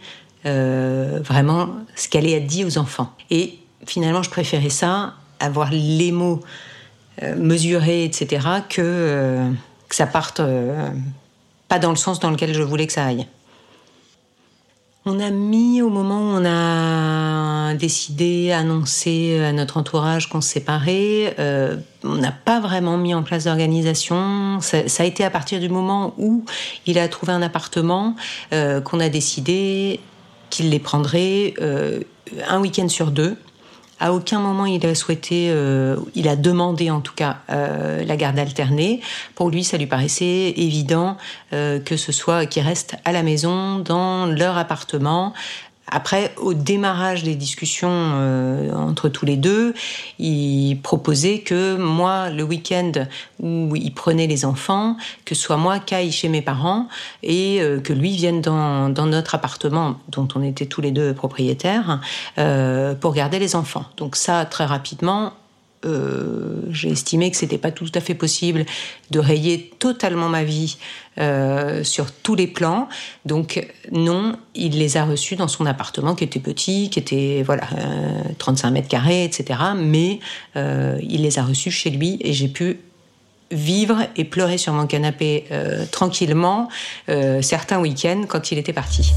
euh, 0.45 1.19
vraiment 1.21 1.71
ce 1.95 2.07
qu'elle 2.07 2.27
être 2.27 2.47
dit 2.47 2.63
aux 2.63 2.77
enfants. 2.77 3.11
Et 3.31 3.59
finalement, 3.85 4.23
je 4.23 4.29
préférais 4.29 4.69
ça, 4.69 5.15
avoir 5.41 5.71
les 5.71 6.13
mots 6.13 6.39
euh, 7.21 7.35
mesurés, 7.35 8.05
etc., 8.05 8.47
que, 8.69 8.81
euh, 8.81 9.51
que 9.89 9.95
ça 9.95 10.07
parte 10.07 10.41
pas 11.67 11.79
dans 11.79 11.89
le 11.89 11.95
sens 11.97 12.19
dans 12.19 12.29
lequel 12.29 12.53
je 12.53 12.61
voulais 12.61 12.87
que 12.87 12.93
ça 12.93 13.05
aille. 13.05 13.27
On 15.07 15.19
a 15.19 15.29
mis 15.29 15.81
au 15.81 15.89
moment 15.89 16.19
où 16.19 16.39
on 16.39 16.45
a 16.45 17.73
décidé, 17.75 18.51
annoncé 18.51 19.39
à 19.39 19.51
notre 19.51 19.77
entourage 19.77 20.29
qu'on 20.29 20.41
se 20.41 20.49
séparait, 20.49 21.35
on 22.03 22.15
n'a 22.15 22.31
pas 22.31 22.59
vraiment 22.59 22.97
mis 22.97 23.13
en 23.13 23.21
place 23.21 23.43
d'organisation. 23.43 24.59
Ça, 24.61 24.87
ça, 24.87 25.03
a 25.03 25.05
été 25.05 25.23
à 25.23 25.29
partir 25.29 25.59
du 25.59 25.69
moment 25.69 26.15
où 26.17 26.43
il 26.87 26.97
a 26.97 27.07
trouvé 27.07 27.33
un 27.33 27.43
appartement 27.43 28.15
qu'on 28.51 28.99
a 28.99 29.09
décidé 29.09 29.99
qu'il 30.49 30.69
les 30.69 30.79
prendrait 30.79 31.53
euh, 31.59 31.99
un 32.47 32.59
week-end 32.59 32.87
sur 32.87 33.11
deux. 33.11 33.37
À 34.05 34.13
aucun 34.13 34.39
moment 34.39 34.67
il 34.67 34.85
a 34.85 34.93
souhaité, 34.93 35.47
euh, 35.49 35.95
il 36.13 36.27
a 36.27 36.35
demandé 36.35 36.91
en 36.91 37.01
tout 37.01 37.15
cas 37.15 37.37
euh, 37.49 38.05
la 38.05 38.15
garde 38.17 38.37
alternée. 38.37 39.01
Pour 39.33 39.49
lui, 39.49 39.63
ça 39.63 39.79
lui 39.79 39.87
paraissait 39.87 40.53
évident 40.57 41.17
que 41.51 41.95
ce 41.95 42.11
soit 42.11 42.45
qu'il 42.47 42.63
reste 42.63 42.97
à 43.05 43.13
la 43.13 43.23
maison, 43.23 43.79
dans 43.79 44.25
leur 44.25 44.57
appartement, 44.57 45.33
après, 45.87 46.33
au 46.37 46.53
démarrage 46.53 47.23
des 47.23 47.35
discussions 47.35 47.89
euh, 47.91 48.73
entre 48.73 49.07
tous 49.07 49.25
les 49.25 49.37
deux, 49.37 49.75
il 50.17 50.79
proposait 50.81 51.39
que 51.39 51.77
moi, 51.77 52.29
le 52.31 52.43
week-end 52.43 52.91
où 53.39 53.75
il 53.75 53.93
prenait 53.93 54.25
les 54.25 54.45
enfants, 54.45 54.97
que 55.25 55.35
soit 55.35 55.57
moi 55.57 55.79
qui 55.79 55.93
aille 55.93 56.11
chez 56.11 56.27
mes 56.27 56.41
parents 56.41 56.87
et 57.21 57.61
euh, 57.61 57.79
que 57.79 57.93
lui 57.93 58.15
vienne 58.15 58.41
dans, 58.41 58.89
dans, 58.89 59.05
notre 59.05 59.35
appartement 59.35 59.99
dont 60.09 60.27
on 60.35 60.41
était 60.41 60.65
tous 60.65 60.81
les 60.81 60.91
deux 60.91 61.13
propriétaires 61.13 62.01
euh, 62.39 62.95
pour 62.95 63.13
garder 63.13 63.37
les 63.37 63.55
enfants. 63.55 63.85
Donc 63.97 64.15
ça, 64.15 64.45
très 64.45 64.65
rapidement, 64.65 65.33
euh, 65.85 66.61
j'ai 66.71 66.89
estimé 66.89 67.29
que 67.31 67.37
c'était 67.37 67.57
pas 67.57 67.71
tout 67.71 67.91
à 67.93 68.01
fait 68.01 68.15
possible 68.15 68.65
de 69.11 69.19
rayer 69.19 69.71
totalement 69.79 70.29
ma 70.29 70.43
vie 70.43 70.77
euh, 71.17 71.83
sur 71.83 72.11
tous 72.11 72.35
les 72.35 72.47
plans. 72.47 72.87
Donc 73.25 73.65
non, 73.91 74.37
il 74.55 74.77
les 74.77 74.97
a 74.97 75.05
reçus 75.05 75.35
dans 75.35 75.47
son 75.47 75.65
appartement 75.65 76.15
qui 76.15 76.23
était 76.23 76.39
petit, 76.39 76.89
qui 76.89 76.99
était 76.99 77.43
voilà 77.45 77.67
35 78.37 78.67
euh, 78.67 78.71
mètres 78.71 78.87
carrés, 78.87 79.23
etc. 79.23 79.59
Mais 79.77 80.19
il 80.55 81.21
les 81.21 81.39
a 81.39 81.43
reçus 81.43 81.71
chez 81.71 81.89
lui 81.89 82.17
et 82.21 82.33
j'ai 82.33 82.47
pu 82.47 82.79
vivre 83.51 83.99
et 84.15 84.25
pleurer 84.25 84.57
sur 84.57 84.73
mon 84.73 84.87
canapé 84.87 85.45
tranquillement 85.91 86.67
certains 87.41 87.79
week-ends 87.79 88.23
quand 88.27 88.51
il 88.51 88.57
était 88.57 88.73
parti. 88.73 89.11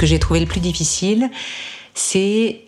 Que 0.00 0.06
j'ai 0.06 0.18
trouvé 0.18 0.40
le 0.40 0.46
plus 0.46 0.60
difficile, 0.60 1.28
c'est 1.92 2.62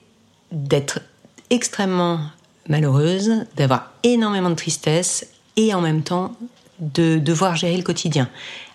d'être 0.53 1.01
extrêmement 1.49 2.21
malheureuse, 2.69 3.47
d'avoir 3.57 3.91
énormément 4.03 4.51
de 4.51 4.55
tristesse 4.55 5.27
et 5.57 5.73
en 5.73 5.81
même 5.81 6.03
temps 6.03 6.35
de 6.79 7.19
devoir 7.19 7.57
gérer 7.57 7.79
le 7.79 7.83
quotidien. 7.83 8.29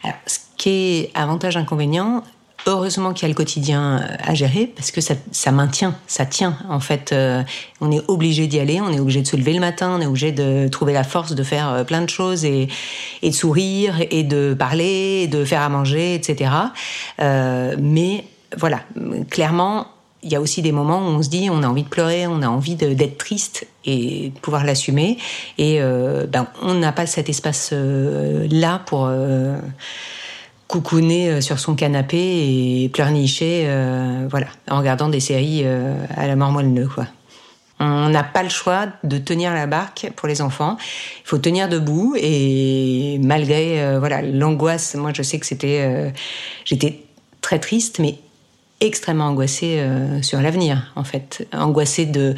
Alors, 0.04 0.18
ce 0.26 0.40
qui 0.58 0.70
est 0.70 1.12
avantage-inconvénient, 1.14 2.24
heureusement 2.66 3.14
qu'il 3.14 3.24
y 3.24 3.26
a 3.26 3.30
le 3.30 3.36
quotidien 3.36 4.04
à 4.24 4.34
gérer 4.34 4.66
parce 4.66 4.90
que 4.90 5.02
ça, 5.02 5.14
ça 5.32 5.52
maintient, 5.52 5.96
ça 6.08 6.26
tient. 6.26 6.58
En 6.68 6.80
fait, 6.80 7.12
euh, 7.12 7.44
on 7.80 7.92
est 7.92 8.02
obligé 8.08 8.48
d'y 8.48 8.60
aller, 8.60 8.82
on 8.82 8.92
est 8.92 9.00
obligé 9.00 9.22
de 9.22 9.28
se 9.28 9.36
lever 9.36 9.54
le 9.54 9.60
matin, 9.60 9.96
on 10.00 10.02
est 10.02 10.08
obligé 10.08 10.32
de 10.32 10.68
trouver 10.68 10.94
la 10.94 11.04
force 11.04 11.36
de 11.36 11.44
faire 11.44 11.70
euh, 11.70 11.84
plein 11.84 12.02
de 12.02 12.10
choses 12.10 12.44
et, 12.44 12.70
et 13.22 13.30
de 13.30 13.36
sourire 13.36 13.98
et 14.10 14.24
de 14.24 14.56
parler, 14.58 15.22
et 15.24 15.28
de 15.28 15.46
faire 15.46 15.62
à 15.62 15.70
manger, 15.70 16.16
etc. 16.16 16.50
Euh, 17.20 17.76
mais 17.80 18.24
voilà, 18.56 18.82
clairement, 19.30 19.88
il 20.24 20.32
y 20.32 20.36
a 20.36 20.42
aussi 20.42 20.62
des 20.62 20.72
moments 20.72 21.00
où 21.00 21.10
on 21.10 21.22
se 21.22 21.30
dit 21.30 21.50
on 21.50 21.64
a 21.64 21.68
envie 21.68 21.84
de 21.84 21.90
pleurer, 21.90 22.28
on 22.28 22.42
a 22.42 22.48
envie 22.48 22.76
d'être 22.76 23.18
triste 23.18 23.68
et 23.86 24.32
pouvoir 24.42 24.64
l'assumer. 24.64 25.18
Et 25.58 25.78
euh, 25.82 26.26
ben, 26.28 26.48
on 26.62 26.74
n'a 26.74 26.92
pas 26.92 27.06
cet 27.06 27.30
espace 27.30 27.70
euh, 27.74 28.48
pour 28.86 29.06
euh, 29.06 29.58
coucouner 30.68 31.40
sur 31.42 31.60
son 31.60 31.76
canapé 31.76 32.18
et 32.18 32.90
pleurnicher, 32.90 33.70
voilà, 34.30 34.48
en 34.70 34.80
regardant 34.80 35.08
des 35.08 35.22
séries 35.22 35.66
à 35.66 36.28
la 36.28 36.36
mort 36.36 36.52
moelle 36.52 36.88
quoi. 36.94 37.06
On 37.80 38.10
n'a 38.10 38.24
pas 38.24 38.44
le 38.44 38.50
choix 38.50 38.88
de 39.04 39.18
tenir 39.18 39.54
la 39.54 39.66
barque 39.66 40.12
pour 40.18 40.28
les 40.28 40.42
enfants. 40.42 40.78
Il 41.24 41.28
faut 41.28 41.38
tenir 41.38 41.70
debout 41.70 42.16
et 42.20 43.18
malgré 43.24 43.98
voilà 43.98 44.22
l'angoisse, 44.22 44.96
moi 44.96 45.12
je 45.14 45.22
sais 45.22 45.40
que 45.40 45.46
c'était, 45.46 46.12
j'étais 46.66 47.04
très 47.40 47.60
triste, 47.60 48.00
mais 48.00 48.18
extrêmement 48.82 49.26
angoissée 49.26 49.80
euh, 49.80 50.22
sur 50.22 50.42
l'avenir, 50.42 50.92
en 50.96 51.04
fait. 51.04 51.48
Angoissée 51.54 52.06
de 52.06 52.36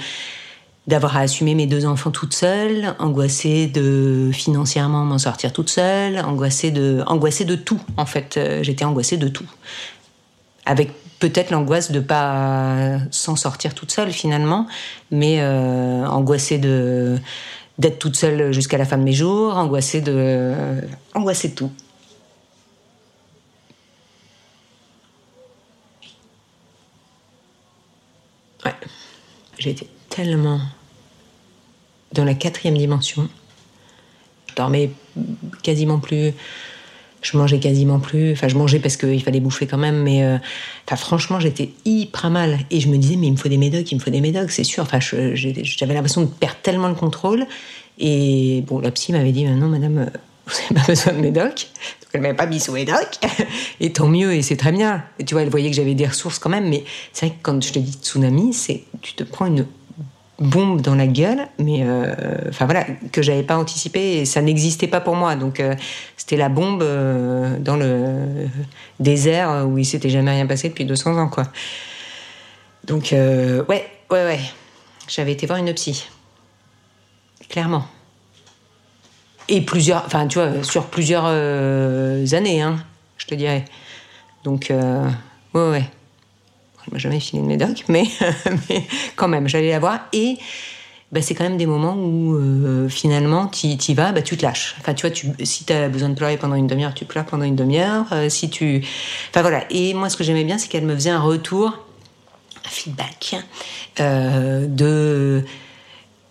d'avoir 0.88 1.18
à 1.18 1.20
assumer 1.20 1.54
mes 1.54 1.68
deux 1.68 1.86
enfants 1.86 2.10
toute 2.10 2.34
seule, 2.34 2.96
angoissée 2.98 3.68
de 3.68 4.32
financièrement 4.34 5.06
m'en 5.06 5.20
sortir 5.20 5.54
toute 5.54 5.70
seule, 5.70 6.18
angoissée 6.18 6.72
de, 6.72 7.04
angoissée 7.06 7.46
de 7.46 7.54
tout, 7.54 7.80
en 7.96 8.08
fait. 8.08 8.38
Euh, 8.38 8.64
J'étais 8.64 8.86
angoissée 8.86 9.18
de 9.18 9.28
tout. 9.28 9.46
Avec 10.66 10.90
peut-être 11.20 11.52
l'angoisse 11.52 11.92
de 11.92 12.00
pas 12.00 12.98
s'en 13.12 13.36
sortir 13.36 13.76
toute 13.76 13.92
seule, 13.92 14.12
finalement, 14.12 14.66
mais 15.12 15.38
euh, 15.42 16.06
angoissée 16.08 16.58
de 16.58 17.18
d'être 17.78 18.00
toute 18.00 18.18
seule 18.18 18.52
jusqu'à 18.52 18.78
la 18.78 18.86
fin 18.86 18.98
de 18.98 19.04
mes 19.04 19.14
jours, 19.14 19.56
angoissée 19.58 20.02
de, 20.02 20.54
angoissée 21.14 21.50
de 21.50 21.56
tout. 21.56 21.72
Ouais. 28.66 28.74
Été 29.60 29.88
tellement 30.10 30.62
dans 32.14 32.24
la 32.24 32.34
quatrième 32.34 32.78
dimension. 32.78 33.30
Je 34.48 34.56
dormais 34.56 34.92
quasiment 35.64 36.00
plus. 36.00 36.34
Je 37.22 37.38
mangeais 37.38 37.60
quasiment 37.60 38.00
plus. 38.00 38.32
Enfin, 38.32 38.48
je 38.48 38.56
mangeais 38.56 38.80
parce 38.80 38.96
qu'il 38.96 39.22
fallait 39.22 39.42
bouffer 39.42 39.68
quand 39.68 39.78
même, 39.78 40.02
mais 40.02 40.24
euh, 40.24 40.38
franchement, 40.96 41.40
j'étais 41.40 41.72
hyper 41.84 42.30
mal. 42.30 42.60
Et 42.72 42.80
je 42.80 42.88
me 42.88 42.98
disais, 42.98 43.18
mais 43.18 43.28
il 43.28 43.34
me 43.34 43.38
faut 43.38 43.50
des 43.50 43.58
médocs, 43.58 43.92
il 43.92 43.96
me 43.96 44.00
faut 44.00 44.10
des 44.10 44.22
médocs, 44.22 44.52
c'est 44.52 44.64
sûr. 44.64 44.84
Enfin, 44.84 45.00
j'avais 45.02 45.94
l'impression 45.94 46.22
de 46.22 46.28
perdre 46.28 46.60
tellement 46.64 46.88
le 46.88 46.96
contrôle. 46.96 47.46
Et 48.00 48.64
bon, 48.66 48.80
la 48.80 48.92
psy 48.92 49.12
m'avait 49.12 49.34
dit, 49.34 49.44
non, 49.44 49.68
madame, 49.68 50.10
euh, 50.50 50.74
n'avez 50.74 50.86
pas 50.86 50.92
besoin 50.92 51.14
de 51.14 51.20
médoc. 51.20 51.54
Donc, 51.54 52.10
elle 52.14 52.22
m'avait 52.22 52.34
pas 52.34 52.46
mis 52.46 52.60
sous 52.60 52.72
médoc. 52.72 53.20
Et 53.80 53.94
tant 53.94 54.08
mieux, 54.08 54.34
et 54.34 54.42
c'est 54.42 54.58
très 54.58 54.72
bien. 54.72 55.04
Et 55.20 55.26
tu 55.26 55.36
vois, 55.36 55.44
elle 55.44 55.50
voyait 55.50 55.70
que 55.70 55.76
j'avais 55.76 55.94
des 55.94 56.08
ressources 56.08 56.40
quand 56.40 56.50
même. 56.50 56.68
Mais 56.70 56.84
c'est 57.14 57.28
vrai 57.28 57.36
que 57.36 57.42
quand 57.44 57.64
je 57.64 57.72
te 57.72 57.80
dis 57.80 57.94
tsunami, 57.94 58.54
c'est 58.54 58.84
tu 59.02 59.14
te 59.14 59.24
prends 59.24 59.46
une 59.46 59.66
bombe 60.40 60.82
dans 60.82 60.96
la 60.96 61.08
gueule, 61.08 61.48
mais 61.58 61.84
euh, 61.84 62.14
enfin 62.48 62.66
voilà, 62.66 62.86
que 63.12 63.22
j'avais 63.22 63.44
pas 63.44 63.58
anticipé 63.58 64.20
et 64.20 64.26
ça 64.26 64.42
n'existait 64.42 64.88
pas 64.88 65.02
pour 65.02 65.16
moi. 65.16 65.36
Donc 65.36 65.60
euh, 65.60 65.76
c'était 66.18 66.38
la 66.38 66.50
bombe 66.50 66.82
euh, 66.82 67.58
dans 67.60 67.76
le 67.76 68.48
désert 69.00 69.68
où 69.68 69.78
il 69.78 69.86
s'était 69.86 70.10
jamais 70.10 70.32
rien 70.32 70.46
passé 70.46 70.70
depuis 70.70 70.86
200 70.86 71.18
ans, 71.18 71.28
quoi. 71.28 71.44
Donc 72.86 73.14
euh, 73.14 73.64
ouais, 73.66 73.86
ouais, 74.10 74.26
ouais, 74.26 74.40
j'avais 75.08 75.34
été 75.34 75.46
voir 75.46 75.60
une 75.60 75.74
psy, 75.74 76.08
clairement. 77.50 77.86
Et 79.52 79.62
plusieurs, 79.62 80.06
enfin 80.06 80.28
tu 80.28 80.38
vois, 80.38 80.64
sur 80.64 80.86
plusieurs 80.86 81.24
euh, 81.26 82.26
années, 82.34 82.62
hein, 82.62 82.78
je 83.18 83.26
te 83.26 83.34
dirais. 83.34 83.66
Donc 84.44 84.72
euh, 84.72 85.06
ouais, 85.56 85.70
ouais. 85.70 85.84
Elle 86.86 86.94
m'a 86.94 87.00
jamais 87.00 87.20
filé 87.20 87.42
de 87.42 87.48
médoc, 87.48 87.84
mais, 87.88 88.04
mais 88.70 88.84
quand 89.16 89.28
même, 89.28 89.48
j'allais 89.48 89.72
la 89.72 89.80
voir. 89.80 90.02
Et 90.14 90.38
bah, 91.12 91.24
c'est 91.24 91.34
quand 91.34 91.44
même 91.44 91.58
des 91.58 91.66
moments 91.66 91.96
où 91.96 92.36
euh, 92.36 92.88
finalement, 92.90 93.48
tu 93.48 93.68
y 93.68 93.94
vas, 93.96 94.12
bah, 94.12 94.22
tu 94.22 94.38
te 94.38 94.46
lâches. 94.46 94.76
Enfin, 94.80 94.94
tu 94.94 95.08
vois, 95.08 95.16
tu, 95.16 95.28
si 95.44 95.66
tu 95.66 95.74
as 95.74 95.90
besoin 95.90 96.10
de 96.10 96.16
pleurer 96.16 96.38
pendant 96.38 96.56
une 96.56 96.68
demi-heure, 96.68 96.94
tu 96.94 97.06
pleures 97.06 97.26
pendant 97.26 97.44
une 97.44 97.56
demi-heure. 97.56 98.06
Euh, 98.12 98.30
si 98.30 98.52
tu... 98.52 98.84
Enfin 99.32 99.42
voilà. 99.42 99.64
Et 99.72 99.96
moi, 99.96 100.10
ce 100.10 100.18
que 100.18 100.24
j'aimais 100.24 100.44
bien, 100.44 100.60
c'est 100.60 100.68
qu'elle 100.68 100.86
me 100.86 100.94
faisait 100.94 101.10
un 101.10 101.22
retour, 101.22 101.78
un 102.66 102.70
feedback 102.70 103.36
de, 103.98 105.44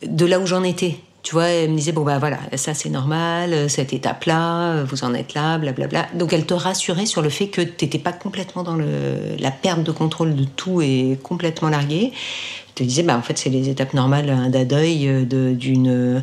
de 0.02 0.26
là 0.26 0.38
où 0.38 0.46
j'en 0.46 0.62
étais. 0.62 1.00
Tu 1.28 1.34
vois, 1.34 1.48
elle 1.48 1.72
me 1.72 1.76
disait, 1.76 1.92
bon, 1.92 2.04
bah 2.04 2.18
voilà, 2.18 2.38
ça 2.56 2.72
c'est 2.72 2.88
normal, 2.88 3.68
cette 3.68 3.92
étape-là, 3.92 4.82
vous 4.84 5.04
en 5.04 5.12
êtes 5.12 5.34
là, 5.34 5.58
blablabla. 5.58 6.06
Donc 6.14 6.32
elle 6.32 6.46
te 6.46 6.54
rassurait 6.54 7.04
sur 7.04 7.20
le 7.20 7.28
fait 7.28 7.48
que 7.48 7.60
tu 7.60 7.84
n'étais 7.84 7.98
pas 7.98 8.14
complètement 8.14 8.62
dans 8.62 8.76
le, 8.76 9.36
la 9.38 9.50
perte 9.50 9.82
de 9.82 9.92
contrôle 9.92 10.34
de 10.34 10.44
tout 10.44 10.80
et 10.80 11.18
complètement 11.22 11.68
largué. 11.68 12.12
Elle 12.14 12.74
te 12.74 12.82
disait, 12.82 13.02
bah 13.02 13.14
en 13.14 13.20
fait, 13.20 13.36
c'est 13.36 13.50
les 13.50 13.68
étapes 13.68 13.92
normales 13.92 14.30
hein, 14.30 14.48
d'un 14.48 14.64
de- 14.64 15.52
d'une. 15.52 16.22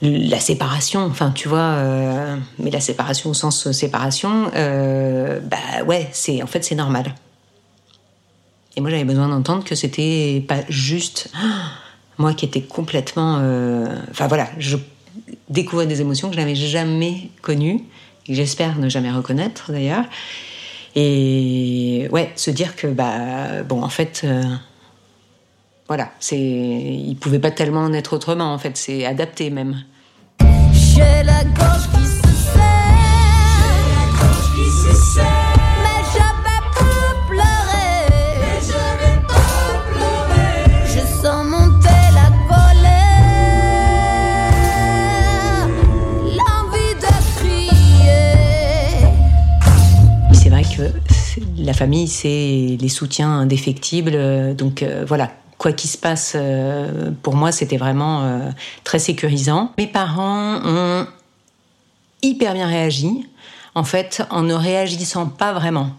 La 0.00 0.40
séparation, 0.40 1.04
enfin, 1.04 1.30
tu 1.30 1.46
vois, 1.46 1.58
euh, 1.58 2.34
mais 2.58 2.70
la 2.70 2.80
séparation 2.80 3.28
au 3.28 3.34
sens 3.34 3.70
séparation, 3.72 4.50
euh, 4.56 5.38
bah 5.40 5.84
ouais, 5.86 6.08
c'est 6.12 6.42
en 6.42 6.46
fait, 6.46 6.64
c'est 6.64 6.76
normal. 6.76 7.14
Et 8.74 8.80
moi, 8.80 8.88
j'avais 8.88 9.04
besoin 9.04 9.28
d'entendre 9.28 9.64
que 9.64 9.74
c'était 9.74 10.42
pas 10.48 10.60
juste 10.70 11.30
moi 12.18 12.34
qui 12.34 12.44
étais 12.44 12.62
complètement. 12.62 13.38
euh, 13.40 13.86
Enfin 14.10 14.26
voilà, 14.26 14.48
je 14.58 14.76
découvrais 15.48 15.86
des 15.86 16.00
émotions 16.00 16.28
que 16.28 16.34
je 16.34 16.40
n'avais 16.40 16.54
jamais 16.54 17.30
connues, 17.42 17.80
et 18.24 18.28
que 18.28 18.34
j'espère 18.34 18.78
ne 18.78 18.88
jamais 18.88 19.10
reconnaître 19.10 19.72
d'ailleurs. 19.72 20.04
Et 20.94 22.08
ouais, 22.10 22.32
se 22.34 22.50
dire 22.50 22.74
que, 22.76 22.86
bah, 22.86 23.62
bon, 23.62 23.82
en 23.82 23.88
fait, 23.88 24.22
euh, 24.24 24.42
voilà, 25.86 26.10
c'est. 26.18 26.38
Il 26.38 27.16
pouvait 27.16 27.38
pas 27.38 27.50
tellement 27.50 27.82
en 27.82 27.92
être 27.92 28.14
autrement, 28.14 28.52
en 28.52 28.58
fait, 28.58 28.76
c'est 28.76 29.04
adapté 29.04 29.50
même. 29.50 29.84
J'ai 30.72 31.22
la 31.24 31.44
gorge 31.44 31.88
qui 31.94 32.04
se 32.04 32.26
serre. 32.52 33.38
Mais 34.56 34.66
je 34.66 35.57
la 51.68 51.74
famille, 51.74 52.08
c'est 52.08 52.78
les 52.80 52.88
soutiens 52.88 53.30
indéfectibles. 53.30 54.14
euh, 54.14 54.54
Donc 54.54 54.82
euh, 54.82 55.04
voilà, 55.06 55.30
quoi 55.58 55.72
qu'il 55.72 55.90
se 55.90 55.98
passe, 55.98 56.32
euh, 56.34 57.10
pour 57.22 57.36
moi, 57.36 57.52
c'était 57.52 57.76
vraiment 57.76 58.40
très 58.84 58.98
sécurisant. 58.98 59.72
Mes 59.76 59.86
parents 59.86 60.60
ont 60.64 61.06
hyper 62.22 62.54
bien 62.54 62.66
réagi, 62.66 63.26
en 63.74 63.84
fait, 63.84 64.22
en 64.30 64.42
ne 64.42 64.54
réagissant 64.54 65.26
pas 65.26 65.52
vraiment. 65.52 65.90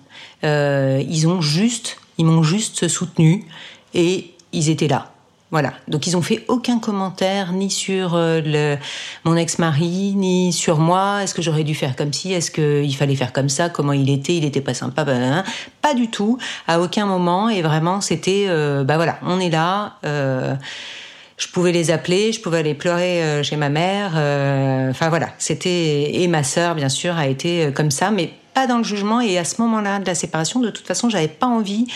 Ils 0.43 1.27
ont 1.27 1.41
juste, 1.41 1.97
ils 2.17 2.25
m'ont 2.25 2.43
juste 2.43 2.87
soutenu 2.87 3.45
et 3.93 4.33
ils 4.53 4.69
étaient 4.69 4.87
là. 4.87 5.11
Voilà. 5.51 5.73
Donc 5.87 6.05
ils 6.05 6.15
ont 6.15 6.21
fait 6.21 6.45
aucun 6.47 6.77
commentaire 6.77 7.53
ni 7.53 7.71
sur 7.71 8.11
euh, 8.13 8.75
mon 9.23 9.35
ex-mari 9.35 10.13
ni 10.15 10.53
sur 10.53 10.77
moi. 10.77 11.23
Est-ce 11.23 11.33
que 11.33 11.41
j'aurais 11.41 11.63
dû 11.63 11.73
faire 11.73 11.95
comme 11.95 12.13
ci? 12.13 12.33
Est-ce 12.33 12.51
qu'il 12.51 12.95
fallait 12.95 13.15
faire 13.15 13.33
comme 13.33 13.49
ça? 13.49 13.69
Comment 13.69 13.93
il 13.93 14.11
était? 14.11 14.35
Il 14.35 14.45
était 14.45 14.61
pas 14.61 14.75
sympa? 14.75 15.03
Blablabla. 15.03 15.43
Pas 15.81 15.95
du 15.95 16.09
tout. 16.09 16.37
À 16.67 16.79
aucun 16.79 17.07
moment. 17.07 17.49
Et 17.49 17.63
vraiment, 17.63 17.99
c'était 17.99 18.45
euh, 18.47 18.83
bah 18.83 18.97
voilà, 18.97 19.17
on 19.23 19.39
est 19.39 19.49
là. 19.49 19.93
euh, 20.05 20.53
je 21.37 21.47
pouvais 21.47 21.71
les 21.71 21.89
appeler, 21.89 22.33
je 22.33 22.41
pouvais 22.41 22.59
aller 22.59 22.73
pleurer 22.73 23.23
euh, 23.23 23.43
chez 23.43 23.55
ma 23.55 23.69
mère. 23.69 24.09
Enfin 24.91 25.09
voilà, 25.09 25.29
c'était 25.37 26.21
et 26.21 26.27
ma 26.27 26.43
sœur 26.43 26.75
bien 26.75 26.89
sûr 26.89 27.17
a 27.17 27.27
été 27.27 27.71
comme 27.73 27.91
ça, 27.91 28.11
mais 28.11 28.33
dans 28.67 28.77
le 28.77 28.83
jugement. 28.83 29.21
Et 29.21 29.37
à 29.37 29.43
ce 29.43 29.61
moment-là 29.61 29.99
de 29.99 30.05
la 30.05 30.15
séparation, 30.15 30.59
de 30.59 30.69
toute 30.69 30.85
façon, 30.85 31.09
j'avais 31.09 31.27
pas 31.27 31.47
envie 31.47 31.87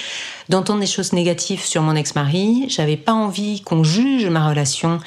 d'entendre 0.49 0.79
des 0.79 0.87
choses 0.87 1.13
négatives 1.13 1.61
sur 1.61 1.81
mon 1.81 1.95
ex-mari. 1.95 2.65
J'avais 2.69 2.97
pas 2.97 3.13
envie 3.13 3.61
qu'on 3.61 3.83
juge 3.83 4.27
ma 4.27 4.49
relation, 4.49 4.99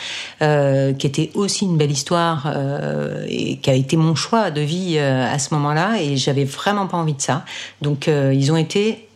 euh, 0.42 0.92
qui 0.92 1.07
était 1.07 1.31
aussi 1.35 1.64
une 1.64 1.77
belle 1.77 1.90
histoire 1.90 2.47
euh, 2.47 3.25
et 3.29 3.59
qui 3.59 3.71
a 3.71 3.75
été 3.75 3.97
mon 3.97 4.14
choix 4.14 4.51
de 4.51 4.61
vie 4.61 4.97
euh, 4.99 5.33
à 5.33 5.38
ce 5.38 5.53
moment-là. 5.55 6.01
Et 6.01 6.16
j'avais 6.16 6.45
vraiment 6.45 6.87
pas 6.87 6.97
envie 6.97 7.14
de 7.14 7.23
ça. 7.23 7.45
Donc 7.83 8.09
ils 8.09 8.53
ont 8.53 8.57
été 8.57 9.09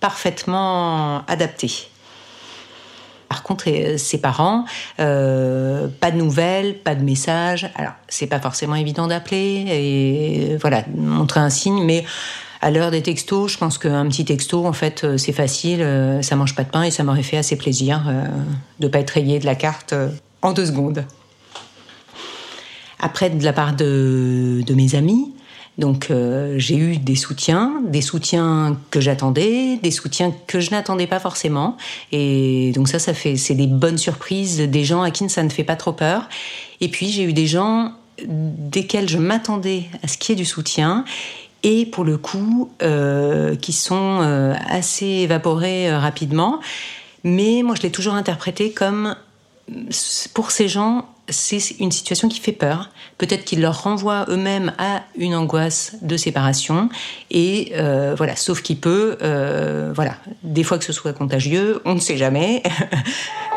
parfaitement 0.00 1.24
adapté. 1.26 1.89
Par 3.30 3.44
contre, 3.44 3.64
euh, 3.68 3.96
ses 3.96 4.18
parents, 4.18 4.66
euh, 4.98 5.86
pas 6.00 6.10
de 6.10 6.16
nouvelles, 6.16 6.76
pas 6.76 6.96
de 6.96 7.02
messages. 7.02 7.70
Alors, 7.76 7.92
c'est 8.08 8.26
pas 8.26 8.40
forcément 8.40 8.74
évident 8.74 9.06
d'appeler 9.06 9.64
et 9.68 10.56
voilà, 10.60 10.84
montrer 10.94 11.38
un 11.40 11.48
signe, 11.48 11.82
mais 11.84 12.04
à 12.60 12.70
l'heure 12.70 12.90
des 12.90 13.02
textos, 13.02 13.52
je 13.52 13.56
pense 13.56 13.78
qu'un 13.78 14.06
petit 14.08 14.24
texto, 14.24 14.66
en 14.66 14.72
fait, 14.72 15.04
euh, 15.04 15.16
c'est 15.16 15.32
facile, 15.32 15.80
euh, 15.80 16.22
ça 16.22 16.36
mange 16.36 16.54
pas 16.54 16.64
de 16.64 16.70
pain 16.70 16.82
et 16.82 16.90
ça 16.90 17.04
m'aurait 17.04 17.22
fait 17.22 17.38
assez 17.38 17.56
plaisir 17.56 18.04
euh, 18.08 18.26
de 18.80 18.88
pas 18.88 18.98
être 18.98 19.10
rayé 19.10 19.38
de 19.38 19.46
la 19.46 19.54
carte 19.54 19.92
euh, 19.92 20.08
en 20.42 20.52
deux 20.52 20.66
secondes. 20.66 21.04
Après, 22.98 23.30
de 23.30 23.42
la 23.44 23.54
part 23.54 23.74
de 23.74 24.74
mes 24.74 24.94
amis, 24.94 25.32
donc 25.80 26.10
euh, 26.10 26.54
j'ai 26.58 26.76
eu 26.76 26.98
des 26.98 27.16
soutiens, 27.16 27.82
des 27.86 28.02
soutiens 28.02 28.78
que 28.90 29.00
j'attendais, 29.00 29.78
des 29.82 29.90
soutiens 29.90 30.32
que 30.46 30.60
je 30.60 30.70
n'attendais 30.70 31.06
pas 31.06 31.18
forcément. 31.18 31.76
Et 32.12 32.70
donc 32.74 32.86
ça, 32.86 32.98
ça 32.98 33.14
fait, 33.14 33.36
c'est 33.36 33.54
des 33.54 33.66
bonnes 33.66 33.98
surprises, 33.98 34.60
des 34.60 34.84
gens 34.84 35.02
à 35.02 35.10
qui 35.10 35.28
ça 35.30 35.42
ne 35.42 35.48
fait 35.48 35.64
pas 35.64 35.76
trop 35.76 35.92
peur. 35.92 36.28
Et 36.82 36.88
puis 36.88 37.08
j'ai 37.08 37.24
eu 37.24 37.32
des 37.32 37.46
gens 37.46 37.94
desquels 38.26 39.08
je 39.08 39.16
m'attendais 39.16 39.84
à 40.02 40.08
ce 40.08 40.18
qu'il 40.18 40.34
y 40.34 40.38
ait 40.38 40.42
du 40.42 40.44
soutien 40.44 41.06
et 41.62 41.86
pour 41.86 42.04
le 42.04 42.18
coup 42.18 42.70
euh, 42.82 43.56
qui 43.56 43.72
sont 43.72 44.20
euh, 44.20 44.54
assez 44.68 45.06
évaporés 45.06 45.90
rapidement. 45.96 46.60
Mais 47.24 47.62
moi, 47.64 47.74
je 47.74 47.82
l'ai 47.82 47.90
toujours 47.90 48.14
interprété 48.14 48.72
comme 48.72 49.16
pour 50.34 50.50
ces 50.50 50.68
gens, 50.68 51.06
c'est 51.30 51.76
une 51.78 51.92
situation 51.92 52.28
qui 52.28 52.40
fait 52.40 52.52
peur. 52.52 52.90
Peut-être 53.18 53.44
qu'ils 53.44 53.60
leur 53.60 53.82
renvoient 53.82 54.26
eux-mêmes 54.28 54.72
à 54.78 55.02
une 55.16 55.34
angoisse 55.34 55.96
de 56.02 56.16
séparation. 56.16 56.88
Et 57.30 57.72
euh, 57.74 58.14
voilà, 58.16 58.36
sauf 58.36 58.62
qu'il 58.62 58.78
peut, 58.78 59.18
euh, 59.22 59.92
voilà, 59.94 60.16
des 60.42 60.64
fois 60.64 60.78
que 60.78 60.84
ce 60.84 60.92
soit 60.92 61.12
contagieux, 61.12 61.80
on 61.84 61.94
ne 61.94 62.00
sait 62.00 62.16
jamais. 62.16 62.62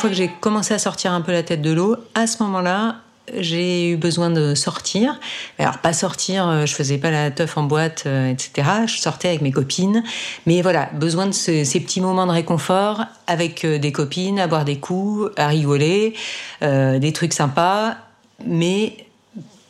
fois 0.00 0.10
que 0.10 0.16
j'ai 0.16 0.28
commencé 0.40 0.74
à 0.74 0.78
sortir 0.78 1.12
un 1.12 1.20
peu 1.20 1.32
la 1.32 1.42
tête 1.42 1.62
de 1.62 1.70
l'eau, 1.72 1.96
à 2.14 2.26
ce 2.26 2.42
moment-là, 2.42 2.96
j'ai 3.38 3.90
eu 3.90 3.96
besoin 3.96 4.30
de 4.30 4.54
sortir. 4.56 5.20
Alors 5.58 5.78
pas 5.78 5.92
sortir, 5.92 6.48
euh, 6.48 6.66
je 6.66 6.74
faisais 6.74 6.98
pas 6.98 7.10
la 7.12 7.30
teuf 7.30 7.56
en 7.56 7.62
boîte, 7.62 8.04
euh, 8.06 8.28
etc. 8.30 8.68
Je 8.86 8.96
sortais 8.98 9.28
avec 9.28 9.40
mes 9.40 9.52
copines, 9.52 10.02
mais 10.46 10.62
voilà, 10.62 10.90
besoin 10.94 11.26
de 11.26 11.32
ce- 11.32 11.62
ces 11.64 11.78
petits 11.80 12.00
moments 12.00 12.26
de 12.26 12.32
réconfort 12.32 13.04
avec 13.28 13.64
euh, 13.64 13.78
des 13.78 13.92
copines, 13.92 14.40
à 14.40 14.48
boire 14.48 14.64
des 14.64 14.78
coups, 14.80 15.30
à 15.36 15.46
rigoler, 15.46 16.14
euh, 16.62 16.98
des 16.98 17.12
trucs 17.12 17.32
sympas, 17.32 17.96
mais 18.44 18.96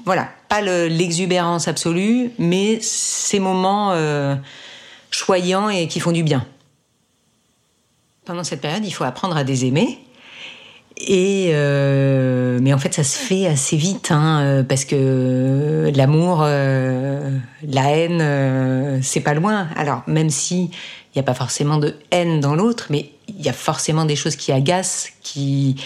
voilà, 0.06 0.28
pas 0.48 0.62
le- 0.62 0.86
l'exubérance 0.88 1.68
absolue, 1.68 2.30
mais 2.38 2.78
ces 2.80 3.40
moments 3.40 3.94
choyants 5.10 5.68
et 5.68 5.86
qui 5.88 6.00
font 6.00 6.12
du 6.12 6.22
bien. 6.22 6.46
Pendant 8.24 8.44
cette 8.44 8.60
période, 8.62 8.84
il 8.86 8.92
faut 8.92 9.04
apprendre 9.04 9.36
à 9.36 9.44
désaimer. 9.44 9.98
Et 11.06 11.50
euh, 11.54 12.58
mais 12.60 12.74
en 12.74 12.78
fait, 12.78 12.92
ça 12.92 13.04
se 13.04 13.18
fait 13.18 13.46
assez 13.46 13.76
vite, 13.76 14.10
hein, 14.10 14.40
euh, 14.42 14.62
parce 14.62 14.84
que 14.84 15.90
l'amour, 15.94 16.42
euh, 16.42 17.38
la 17.66 17.90
haine, 17.90 18.20
euh, 18.20 18.98
c'est 19.02 19.20
pas 19.20 19.34
loin. 19.34 19.68
Alors 19.76 20.02
même 20.06 20.30
si 20.30 20.64
il 20.64 21.16
n'y 21.16 21.20
a 21.20 21.22
pas 21.22 21.34
forcément 21.34 21.78
de 21.78 21.96
haine 22.10 22.40
dans 22.40 22.54
l'autre, 22.54 22.86
mais 22.90 23.10
il 23.28 23.40
y 23.44 23.48
a 23.48 23.52
forcément 23.52 24.04
des 24.04 24.16
choses 24.16 24.36
qui 24.36 24.52
agacent, 24.52 25.08
qui 25.22 25.76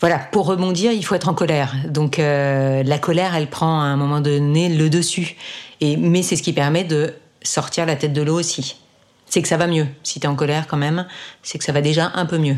voilà, 0.00 0.18
pour 0.18 0.46
rebondir, 0.46 0.92
il 0.92 1.04
faut 1.04 1.14
être 1.14 1.28
en 1.28 1.34
colère. 1.34 1.74
Donc 1.88 2.18
euh, 2.18 2.82
la 2.82 2.98
colère, 2.98 3.34
elle 3.34 3.48
prend 3.48 3.80
à 3.80 3.84
un 3.84 3.96
moment 3.96 4.20
donné 4.20 4.68
le 4.68 4.90
dessus. 4.90 5.36
Et 5.80 5.96
mais 5.96 6.22
c'est 6.22 6.36
ce 6.36 6.42
qui 6.42 6.52
permet 6.52 6.84
de 6.84 7.14
sortir 7.42 7.86
la 7.86 7.96
tête 7.96 8.12
de 8.12 8.22
l'eau 8.22 8.38
aussi. 8.38 8.76
C'est 9.26 9.40
que 9.40 9.48
ça 9.48 9.56
va 9.56 9.66
mieux. 9.66 9.86
Si 10.02 10.20
tu 10.20 10.26
es 10.26 10.28
en 10.28 10.34
colère 10.36 10.66
quand 10.66 10.76
même, 10.76 11.06
c'est 11.42 11.58
que 11.58 11.64
ça 11.64 11.72
va 11.72 11.80
déjà 11.80 12.12
un 12.14 12.26
peu 12.26 12.38
mieux. 12.38 12.56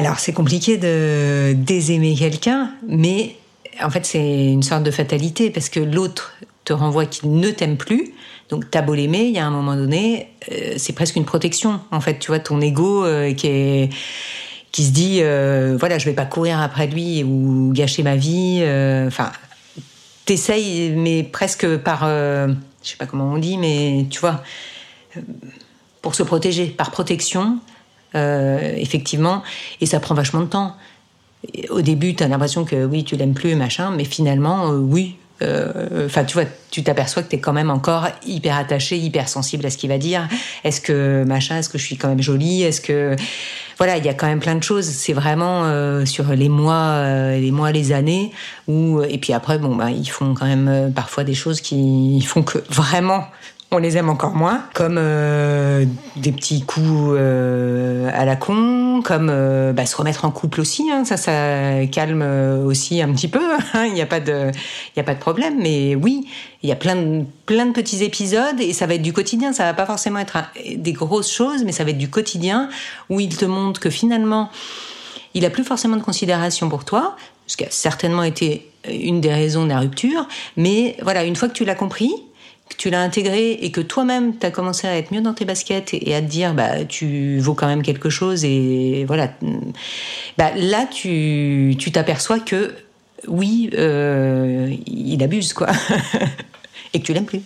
Alors 0.00 0.18
c'est 0.18 0.32
compliqué 0.32 0.78
de 0.78 1.52
désaimer 1.52 2.14
quelqu'un, 2.14 2.70
mais 2.88 3.36
en 3.82 3.90
fait 3.90 4.06
c'est 4.06 4.46
une 4.46 4.62
sorte 4.62 4.82
de 4.82 4.90
fatalité 4.90 5.50
parce 5.50 5.68
que 5.68 5.78
l'autre 5.78 6.32
te 6.64 6.72
renvoie 6.72 7.04
qu'il 7.04 7.34
ne 7.34 7.50
t'aime 7.50 7.76
plus. 7.76 8.14
Donc 8.48 8.70
t'as 8.70 8.80
beau 8.80 8.94
l'aimer, 8.94 9.24
il 9.24 9.32
y 9.32 9.38
a 9.38 9.46
un 9.46 9.50
moment 9.50 9.76
donné, 9.76 10.28
euh, 10.50 10.72
c'est 10.78 10.94
presque 10.94 11.16
une 11.16 11.26
protection. 11.26 11.80
En 11.90 12.00
fait, 12.00 12.18
tu 12.18 12.28
vois, 12.28 12.38
ton 12.38 12.62
ego 12.62 13.04
euh, 13.04 13.34
qui 13.34 13.90
se 14.72 14.90
dit 14.90 15.18
euh, 15.20 15.76
voilà, 15.78 15.98
je 15.98 16.06
vais 16.06 16.14
pas 16.14 16.24
courir 16.24 16.62
après 16.62 16.86
lui 16.86 17.22
ou 17.22 17.70
gâcher 17.74 18.02
ma 18.02 18.16
vie. 18.16 18.62
Enfin, 19.06 19.30
t'essayes, 20.24 20.94
mais 20.96 21.24
presque 21.24 21.76
par, 21.76 22.08
je 22.08 22.54
sais 22.84 22.96
pas 22.96 23.04
comment 23.04 23.34
on 23.34 23.36
dit, 23.36 23.58
mais 23.58 24.06
tu 24.08 24.18
vois, 24.20 24.42
pour 26.00 26.14
se 26.14 26.22
protéger, 26.22 26.68
par 26.68 26.90
protection, 26.90 27.58
euh, 28.14 28.74
effectivement, 28.76 29.42
et 29.80 29.86
ça 29.86 30.00
prend 30.00 30.14
vachement 30.14 30.40
de 30.40 30.46
temps. 30.46 30.74
Au 31.70 31.80
début, 31.80 32.14
tu 32.14 32.24
as 32.24 32.28
l'impression 32.28 32.64
que 32.64 32.84
oui, 32.84 33.04
tu 33.04 33.16
l'aimes 33.16 33.34
plus, 33.34 33.54
machin, 33.54 33.92
mais 33.96 34.04
finalement, 34.04 34.72
euh, 34.72 34.78
oui. 34.78 35.16
Euh, 35.42 36.04
Enfin, 36.04 36.24
tu 36.24 36.34
vois, 36.34 36.44
tu 36.70 36.82
t'aperçois 36.82 37.22
que 37.22 37.30
tu 37.30 37.36
es 37.36 37.38
quand 37.38 37.54
même 37.54 37.70
encore 37.70 38.08
hyper 38.26 38.56
attaché, 38.56 38.98
hyper 38.98 39.28
sensible 39.28 39.64
à 39.64 39.70
ce 39.70 39.78
qu'il 39.78 39.88
va 39.88 39.96
dire. 39.96 40.28
Est-ce 40.64 40.82
que 40.82 41.24
machin, 41.24 41.58
est-ce 41.58 41.70
que 41.70 41.78
je 41.78 41.84
suis 41.84 41.96
quand 41.96 42.08
même 42.08 42.20
jolie? 42.20 42.62
Est-ce 42.62 42.82
que 42.82 43.16
voilà, 43.78 43.96
il 43.96 44.04
y 44.04 44.08
a 44.10 44.14
quand 44.14 44.26
même 44.26 44.40
plein 44.40 44.54
de 44.54 44.62
choses. 44.62 44.84
C'est 44.84 45.14
vraiment 45.14 45.64
sur 46.04 46.24
les 46.34 46.50
mois, 46.50 47.32
les 47.32 47.52
mois, 47.52 47.72
les 47.72 47.92
années 47.92 48.32
où 48.68 49.00
et 49.00 49.16
puis 49.16 49.32
après, 49.32 49.58
bon, 49.58 49.74
bah, 49.76 49.90
ils 49.90 50.10
font 50.10 50.34
quand 50.34 50.44
même 50.44 50.92
parfois 50.94 51.24
des 51.24 51.32
choses 51.32 51.62
qui 51.62 52.20
font 52.20 52.42
que 52.42 52.58
vraiment 52.68 53.24
on 53.72 53.78
les 53.78 53.96
aime 53.96 54.08
encore 54.08 54.34
moins, 54.34 54.64
comme 54.74 54.96
euh, 54.98 55.84
des 56.16 56.32
petits 56.32 56.62
coups 56.62 57.14
euh, 57.14 58.10
à 58.12 58.24
la 58.24 58.34
con, 58.34 59.00
comme 59.04 59.28
euh, 59.30 59.72
bah, 59.72 59.86
se 59.86 59.94
remettre 59.96 60.24
en 60.24 60.32
couple 60.32 60.60
aussi. 60.60 60.90
hein, 60.90 61.04
ça, 61.04 61.16
ça 61.16 61.86
calme 61.86 62.22
euh, 62.22 62.64
aussi 62.64 63.00
un 63.00 63.12
petit 63.12 63.28
peu. 63.28 63.40
hein, 63.74 63.84
Il 63.86 63.94
n'y 63.94 64.02
a 64.02 64.06
pas 64.06 64.18
de, 64.18 64.50
y 64.96 65.00
a 65.00 65.04
pas 65.04 65.14
de 65.14 65.20
problème. 65.20 65.54
Mais 65.60 65.94
oui, 65.94 66.26
il 66.64 66.68
y 66.68 66.72
a 66.72 66.76
plein 66.76 66.96
de, 66.96 67.24
plein 67.46 67.66
de 67.66 67.72
petits 67.72 68.02
épisodes 68.02 68.60
et 68.60 68.72
ça 68.72 68.86
va 68.86 68.94
être 68.94 69.02
du 69.02 69.12
quotidien. 69.12 69.52
Ça 69.52 69.64
va 69.64 69.74
pas 69.74 69.86
forcément 69.86 70.18
être 70.18 70.38
des 70.76 70.92
grosses 70.92 71.30
choses, 71.32 71.62
mais 71.64 71.70
ça 71.72 71.84
va 71.84 71.90
être 71.90 71.98
du 71.98 72.10
quotidien 72.10 72.68
où 73.08 73.20
il 73.20 73.36
te 73.36 73.44
montre 73.44 73.78
que 73.78 73.90
finalement, 73.90 74.50
il 75.34 75.44
a 75.44 75.50
plus 75.50 75.62
forcément 75.64 75.96
de 75.96 76.02
considération 76.02 76.68
pour 76.68 76.84
toi, 76.84 77.14
ce 77.46 77.56
qui 77.56 77.64
a 77.64 77.70
certainement 77.70 78.24
été 78.24 78.68
une 78.90 79.20
des 79.20 79.32
raisons 79.32 79.62
de 79.62 79.68
la 79.68 79.78
rupture. 79.78 80.26
Mais 80.56 80.96
voilà, 81.02 81.22
une 81.22 81.36
fois 81.36 81.48
que 81.48 81.54
tu 81.54 81.64
l'as 81.64 81.76
compris, 81.76 82.10
que 82.70 82.76
tu 82.76 82.88
l'as 82.88 83.02
intégré 83.02 83.52
et 83.52 83.70
que 83.70 83.80
toi-même 83.80 84.38
tu 84.38 84.46
as 84.46 84.50
commencé 84.50 84.86
à 84.86 84.96
être 84.96 85.12
mieux 85.12 85.20
dans 85.20 85.34
tes 85.34 85.44
baskets 85.44 85.92
et, 85.92 86.14
à 86.14 86.22
te 86.22 86.26
dire 86.26 86.54
bah 86.54 86.84
tu 86.84 87.38
vaux 87.38 87.54
quand 87.54 87.66
même 87.66 87.82
quelque 87.82 88.08
chose 88.08 88.44
et 88.44 89.04
voilà. 89.06 89.34
Bah 90.38 90.52
là 90.56 90.86
tu 90.86 91.76
t'aperçois 91.92 92.38
que 92.38 92.74
oui 93.28 93.70
euh, 93.74 94.74
il 94.86 95.22
abuse 95.22 95.52
quoi. 95.52 95.68
Et 96.92 96.98
que 96.98 97.06
tu 97.06 97.12
l'aimes 97.12 97.26
plus. 97.26 97.42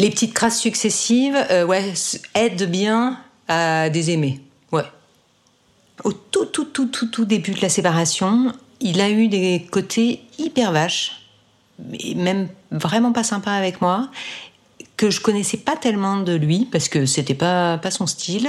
Les 0.00 0.10
petites 0.10 0.34
crasses 0.34 0.58
successives 0.58 1.36
euh, 1.50 1.64
ouais 1.64 1.92
aident 2.34 2.68
bien 2.68 3.18
à 3.46 3.90
désaimer 3.90 4.40
ouais. 4.72 4.82
Au 6.02 6.12
tout 6.12 6.46
tout 6.46 6.64
tout 6.64 6.86
tout 6.86 7.06
tout 7.06 7.24
début 7.24 7.52
de 7.52 7.60
la 7.60 7.68
séparation 7.68 8.52
il 8.80 9.00
a 9.00 9.10
eu 9.10 9.28
des 9.28 9.66
côtés 9.70 10.20
hyper 10.38 10.72
vaches 10.72 11.21
même 12.14 12.48
vraiment 12.70 13.12
pas 13.12 13.24
sympa 13.24 13.52
avec 13.52 13.80
moi 13.80 14.08
que 14.96 15.10
je 15.10 15.20
connaissais 15.20 15.56
pas 15.56 15.76
tellement 15.76 16.18
de 16.18 16.34
lui 16.34 16.68
parce 16.70 16.88
que 16.88 17.06
c'était 17.06 17.34
pas 17.34 17.78
pas 17.78 17.90
son 17.90 18.06
style 18.06 18.48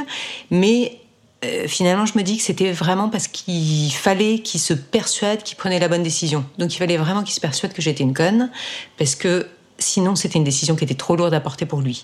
mais 0.52 1.00
euh, 1.46 1.68
finalement 1.68 2.06
je 2.06 2.18
me 2.18 2.24
dis 2.24 2.38
que 2.38 2.44
c'était 2.44 2.72
vraiment 2.72 3.10
parce 3.10 3.28
qu'il 3.28 3.92
fallait 3.94 4.40
qu'il 4.40 4.60
se 4.60 4.74
persuade 4.74 5.42
qu'il 5.44 5.58
prenait 5.58 5.80
la 5.80 5.88
bonne 5.88 6.04
décision 6.04 6.46
donc 6.60 6.74
il 6.76 6.78
fallait 6.78 6.98
vraiment 6.98 7.24
qu'il 7.24 7.34
se 7.34 7.40
persuade 7.40 7.74
que 7.74 7.82
j'étais 7.82 8.04
une 8.04 8.14
conne 8.14 8.52
parce 8.98 9.16
que 9.16 9.48
sinon 9.80 10.16
c'était 10.16 10.38
une 10.38 10.44
décision 10.44 10.76
qui 10.76 10.84
était 10.84 10.94
trop 10.94 11.16
lourde 11.16 11.34
à 11.34 11.40
porter 11.40 11.66
pour 11.66 11.82
lui 11.82 12.04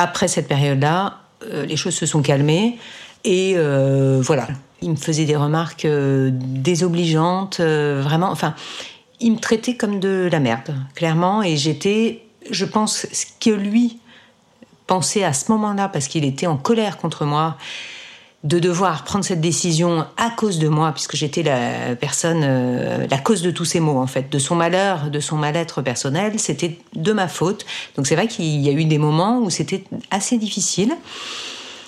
après 0.00 0.28
cette 0.28 0.48
période-là, 0.48 1.18
euh, 1.44 1.66
les 1.66 1.76
choses 1.76 1.94
se 1.94 2.06
sont 2.06 2.22
calmées 2.22 2.78
et 3.24 3.54
euh, 3.56 4.20
voilà. 4.22 4.48
Il 4.82 4.92
me 4.92 4.96
faisait 4.96 5.26
des 5.26 5.36
remarques 5.36 5.86
désobligeantes, 5.86 7.60
vraiment. 7.60 8.30
Enfin, 8.30 8.54
il 9.20 9.32
me 9.32 9.38
traitait 9.38 9.76
comme 9.76 10.00
de 10.00 10.28
la 10.30 10.40
merde, 10.40 10.74
clairement. 10.94 11.42
Et 11.42 11.56
j'étais, 11.56 12.22
je 12.50 12.64
pense, 12.64 13.06
ce 13.12 13.26
que 13.38 13.50
lui 13.50 13.98
pensait 14.86 15.24
à 15.24 15.32
ce 15.32 15.52
moment-là, 15.52 15.88
parce 15.88 16.08
qu'il 16.08 16.24
était 16.24 16.46
en 16.46 16.56
colère 16.56 16.96
contre 16.96 17.24
moi, 17.24 17.56
de 18.42 18.58
devoir 18.58 19.04
prendre 19.04 19.24
cette 19.24 19.40
décision 19.40 20.06
à 20.16 20.30
cause 20.30 20.58
de 20.58 20.68
moi, 20.68 20.92
puisque 20.92 21.14
j'étais 21.14 21.42
la 21.42 21.94
personne, 21.94 22.40
euh, 22.42 23.06
la 23.10 23.18
cause 23.18 23.42
de 23.42 23.50
tous 23.50 23.66
ces 23.66 23.80
maux 23.80 23.98
en 23.98 24.06
fait, 24.06 24.30
de 24.32 24.38
son 24.38 24.56
malheur, 24.56 25.10
de 25.10 25.20
son 25.20 25.36
mal-être 25.36 25.82
personnel, 25.82 26.38
c'était 26.38 26.78
de 26.94 27.12
ma 27.12 27.28
faute. 27.28 27.66
Donc 27.96 28.06
c'est 28.06 28.14
vrai 28.14 28.28
qu'il 28.28 28.46
y 28.46 28.68
a 28.70 28.72
eu 28.72 28.86
des 28.86 28.96
moments 28.96 29.40
où 29.40 29.50
c'était 29.50 29.84
assez 30.10 30.38
difficile. 30.38 30.96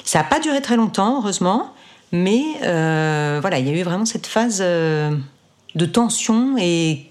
Ça 0.04 0.18
n'a 0.18 0.24
pas 0.24 0.40
duré 0.40 0.60
très 0.60 0.76
longtemps, 0.76 1.22
heureusement, 1.22 1.72
mais 2.12 2.42
euh, 2.64 3.38
voilà, 3.40 3.58
il 3.58 3.66
y 3.66 3.70
a 3.70 3.72
eu 3.72 3.82
vraiment 3.82 4.04
cette 4.04 4.26
phase 4.26 4.58
euh, 4.60 5.16
de 5.74 5.86
tension 5.86 6.56
et 6.58 7.06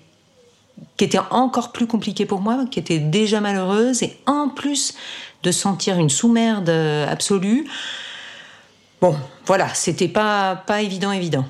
qui 0.98 1.06
était 1.06 1.20
encore 1.30 1.72
plus 1.72 1.88
compliquée 1.88 2.26
pour 2.26 2.42
moi, 2.42 2.66
qui 2.70 2.80
était 2.80 3.00
déjà 3.00 3.42
malheureuse, 3.42 4.04
et 4.04 4.18
en 4.26 4.50
plus 4.50 4.94
de 5.44 5.52
sentir 5.52 5.98
une 5.98 6.10
sous-merde 6.10 6.70
absolue. 6.70 7.68
Bon, 9.02 9.16
voilà, 9.46 9.74
c'était 9.74 10.08
pas, 10.08 10.56
pas 10.56 10.82
évident, 10.82 11.12
évident. 11.12 11.46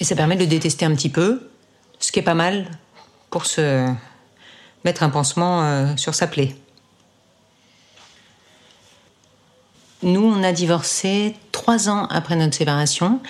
Et 0.00 0.04
ça 0.04 0.16
permet 0.16 0.36
de 0.36 0.40
le 0.40 0.46
détester 0.48 0.84
un 0.84 0.94
petit 0.94 1.08
peu, 1.08 1.48
ce 2.00 2.12
qui 2.12 2.18
est 2.18 2.22
pas 2.22 2.34
mal 2.34 2.66
pour 3.30 3.46
se 3.46 3.88
mettre 4.84 5.02
un 5.02 5.10
pansement 5.10 5.62
euh, 5.62 5.96
sur 5.96 6.14
sa 6.14 6.26
plaie. 6.26 6.56
Nous, 10.02 10.24
on 10.24 10.42
a 10.42 10.52
divorcé 10.52 11.34
trois 11.50 11.88
ans 11.88 12.06
après 12.06 12.36
notre 12.36 12.56
séparation. 12.56 13.20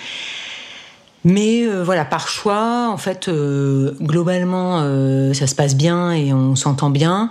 Mais 1.29 1.63
euh, 1.63 1.83
voilà, 1.83 2.05
par 2.05 2.27
choix, 2.27 2.89
en 2.91 2.97
fait, 2.97 3.27
euh, 3.27 3.93
globalement, 4.01 4.79
euh, 4.81 5.31
ça 5.33 5.45
se 5.45 5.53
passe 5.53 5.75
bien 5.75 6.11
et 6.11 6.33
on 6.33 6.55
s'entend 6.55 6.89
bien. 6.89 7.29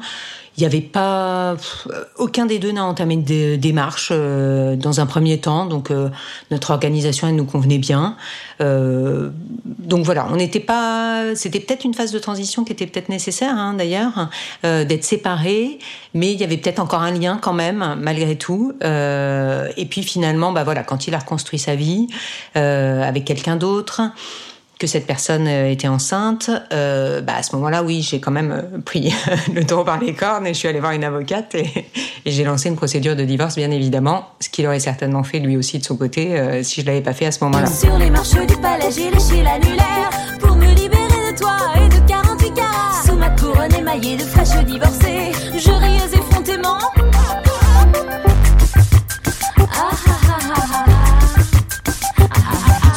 Il 0.58 0.62
n'y 0.62 0.66
avait 0.66 0.80
pas 0.80 1.56
aucun 2.16 2.44
des 2.44 2.58
deux 2.58 2.72
n'a 2.72 2.84
entamé 2.84 3.16
de 3.16 3.54
démarche 3.54 4.08
euh, 4.10 4.74
dans 4.74 4.98
un 4.98 5.06
premier 5.06 5.38
temps, 5.38 5.66
donc 5.66 5.92
euh, 5.92 6.08
notre 6.50 6.72
organisation 6.72 7.28
elle 7.28 7.36
nous 7.36 7.44
convenait 7.44 7.78
bien. 7.78 8.16
Euh, 8.60 9.30
donc 9.64 10.04
voilà, 10.04 10.26
on 10.32 10.34
n'était 10.34 10.58
pas, 10.58 11.36
c'était 11.36 11.60
peut-être 11.60 11.84
une 11.84 11.94
phase 11.94 12.10
de 12.10 12.18
transition 12.18 12.64
qui 12.64 12.72
était 12.72 12.88
peut-être 12.88 13.08
nécessaire 13.08 13.54
hein, 13.54 13.74
d'ailleurs, 13.74 14.30
d'être 14.64 15.04
séparés, 15.04 15.78
mais 16.12 16.32
il 16.32 16.40
y 16.40 16.42
avait 16.42 16.56
peut-être 16.56 16.80
encore 16.80 17.02
un 17.02 17.12
lien 17.12 17.38
quand 17.40 17.52
même 17.52 17.96
malgré 18.00 18.36
tout. 18.36 18.72
et 18.82 19.86
puis 19.88 20.02
finalement, 20.02 20.50
bah 20.50 20.64
voilà, 20.64 20.82
quand 20.82 21.06
il 21.06 21.14
a 21.14 21.18
reconstruit 21.20 21.60
sa 21.60 21.76
vie 21.76 22.08
avec 22.54 23.24
quelqu'un 23.24 23.54
d'autre 23.54 24.02
que 24.78 24.86
cette 24.86 25.06
personne 25.06 25.46
euh, 25.48 25.70
était 25.70 25.88
enceinte, 25.88 26.50
euh, 26.72 27.20
bah 27.20 27.34
à 27.36 27.42
ce 27.42 27.54
moment-là, 27.56 27.82
oui, 27.82 28.02
j'ai 28.02 28.20
quand 28.20 28.30
même 28.30 28.52
euh, 28.52 28.78
pris 28.84 29.12
le 29.54 29.64
taureau 29.64 29.84
par 29.84 29.98
les 30.00 30.14
cornes 30.14 30.46
et 30.46 30.54
je 30.54 30.58
suis 30.58 30.68
allée 30.68 30.80
voir 30.80 30.92
une 30.92 31.04
avocate 31.04 31.54
et, 31.54 31.88
et 32.24 32.30
j'ai 32.30 32.44
lancé 32.44 32.68
une 32.68 32.76
procédure 32.76 33.16
de 33.16 33.24
divorce, 33.24 33.56
bien 33.56 33.70
évidemment, 33.70 34.28
ce 34.40 34.48
qu'il 34.48 34.66
aurait 34.66 34.80
certainement 34.80 35.24
fait 35.24 35.40
lui 35.40 35.56
aussi 35.56 35.78
de 35.78 35.84
son 35.84 35.96
côté 35.96 36.38
euh, 36.38 36.62
si 36.62 36.82
je 36.82 36.86
l'avais 36.86 37.00
pas 37.00 37.12
fait 37.12 37.26
à 37.26 37.32
ce 37.32 37.42
moment-là. 37.44 37.66
Sur 37.66 37.98
les 37.98 38.10
marches 38.10 38.46
du 38.46 38.56
palais, 38.56 38.90
j'ai 38.94 39.10
léché 39.10 39.42
l'annulaire 39.42 40.10
pour 40.40 40.54
me 40.54 40.66
libérer 40.66 41.32
de 41.32 41.38
toi 41.38 41.56
et 41.76 41.88
de 41.88 42.08
48 42.08 42.54
carats. 42.54 43.02
Sous 43.04 43.16
ma 43.16 43.30
couronne 43.30 43.74
émaillée 43.74 44.16
de 44.16 44.22
fraîches 44.22 44.64
divorcées, 44.64 45.32
je 45.56 45.70
riais 45.70 46.14
effrontément. 46.14 46.78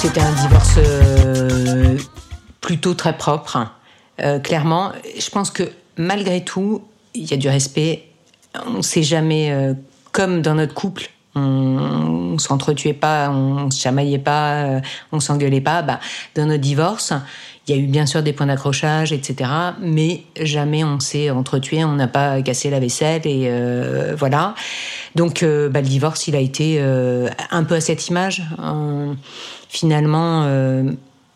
C'était 0.02 0.22
un 0.22 0.32
divorce 0.32 0.78
euh, 0.80 1.96
plutôt 2.60 2.96
très 2.96 3.16
propre, 3.16 3.68
euh, 4.20 4.40
clairement. 4.40 4.94
Je 5.20 5.30
pense 5.30 5.52
que 5.52 5.62
malgré 5.96 6.44
tout, 6.44 6.82
il 7.14 7.30
y 7.30 7.36
a 7.36 7.38
du 7.38 7.48
respect. 7.48 8.08
On 8.66 8.78
ne 8.78 8.82
sait 8.82 9.04
jamais, 9.04 9.52
euh, 9.52 9.76
comme 10.12 10.42
dans 10.42 10.56
notre 10.56 10.74
couple, 10.74 11.12
on, 11.36 12.38
s'entretuait 12.38 12.94
pas, 12.94 13.30
on, 13.30 13.72
se 13.72 13.82
chamaillait 13.82 14.20
pas, 14.20 14.54
euh, 14.54 14.82
on 15.12 15.20
s'engueulait 15.20 15.62
pas. 15.62 15.82
Bah, 15.82 16.00
dans 16.36 16.46
notre 16.46 16.62
divorce, 16.62 17.14
il 17.68 17.76
y 17.76 17.80
a 17.80 17.82
eu 17.82 17.86
bien 17.86 18.06
sûr 18.06 18.24
des 18.24 18.34
points 18.34 18.48
d'accrochage, 18.48 19.14
etc. 19.14 19.50
Mais 19.80 20.24
jamais 20.40 20.84
on 20.84 21.00
s'est 21.00 21.30
entretué, 21.30 21.84
on 21.84 21.94
n'a 21.94 22.08
pas 22.08 22.42
cassé 22.42 22.70
la 22.70 22.80
vaisselle 22.80 23.22
et 23.26 23.48
euh, 23.50 24.16
voilà. 24.18 24.56
Donc 25.16 25.44
euh, 25.44 25.70
bah, 25.70 25.82
le 25.82 25.88
divorce, 25.88 26.28
il 26.28 26.36
a 26.36 26.40
été 26.40 26.78
euh, 26.80 27.30
un 27.52 27.64
peu 27.64 27.76
à 27.76 27.82
cette 27.82 28.08
image. 28.08 28.44
En- 28.58 29.16
finalement, 29.70 30.44
euh, 30.46 30.92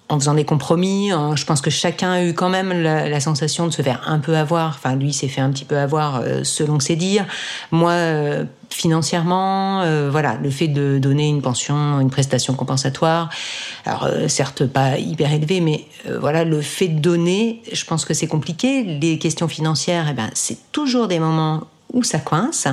en 0.08 0.20
faisant 0.20 0.36
des 0.36 0.46
compromis, 0.46 1.12
en- 1.14 1.36
je 1.36 1.46
pense 1.46 1.62
que 1.62 1.72
chacun 1.72 2.12
a 2.12 2.24
eu 2.24 2.34
quand 2.34 2.50
même 2.50 2.72
la, 2.72 3.20
sensation 3.20 3.66
de 3.66 3.72
se 3.72 3.82
faire 3.82 4.04
un 4.06 4.20
peu 4.20 4.38
avoir. 4.38 4.76
Enfin, 4.76 4.96
lui 4.96 5.14
s'est 5.14 5.28
fait 5.28 5.42
un 5.42 5.50
petit 5.50 5.66
peu 5.66 5.78
avoir 5.78 6.18
euh, 6.18 6.44
selon 6.44 6.80
ses 6.80 6.96
dires. 6.96 7.26
Moi, 7.72 7.92
euh, 7.92 8.44
financièrement, 8.70 9.82
euh, 9.82 10.10
voilà, 10.12 10.38
le 10.42 10.52
fait 10.52 10.68
de 10.68 11.00
donner 11.00 11.28
une 11.28 11.42
pension, 11.42 12.00
une 12.00 12.12
prestation 12.12 12.54
compensatoire, 12.54 13.30
alors 13.86 14.08
certes 14.28 14.68
pas 14.68 14.98
hyper 15.00 15.32
élevée, 15.32 15.60
mais 15.62 15.86
voilà, 16.20 16.44
le 16.44 16.62
fait 16.62 16.88
de 16.88 17.00
donner, 17.00 17.64
je 17.72 17.84
pense 17.86 18.06
que 18.06 18.14
c'est 18.14 18.28
compliqué. 18.28 18.84
Les 18.84 19.18
questions 19.18 19.48
financières, 19.48 20.08
eh 20.12 20.14
ben, 20.14 20.30
c'est 20.34 20.72
toujours 20.72 21.08
des 21.08 21.20
moments 21.20 21.64
où 21.94 22.04
ça 22.04 22.20
coince. 22.20 22.68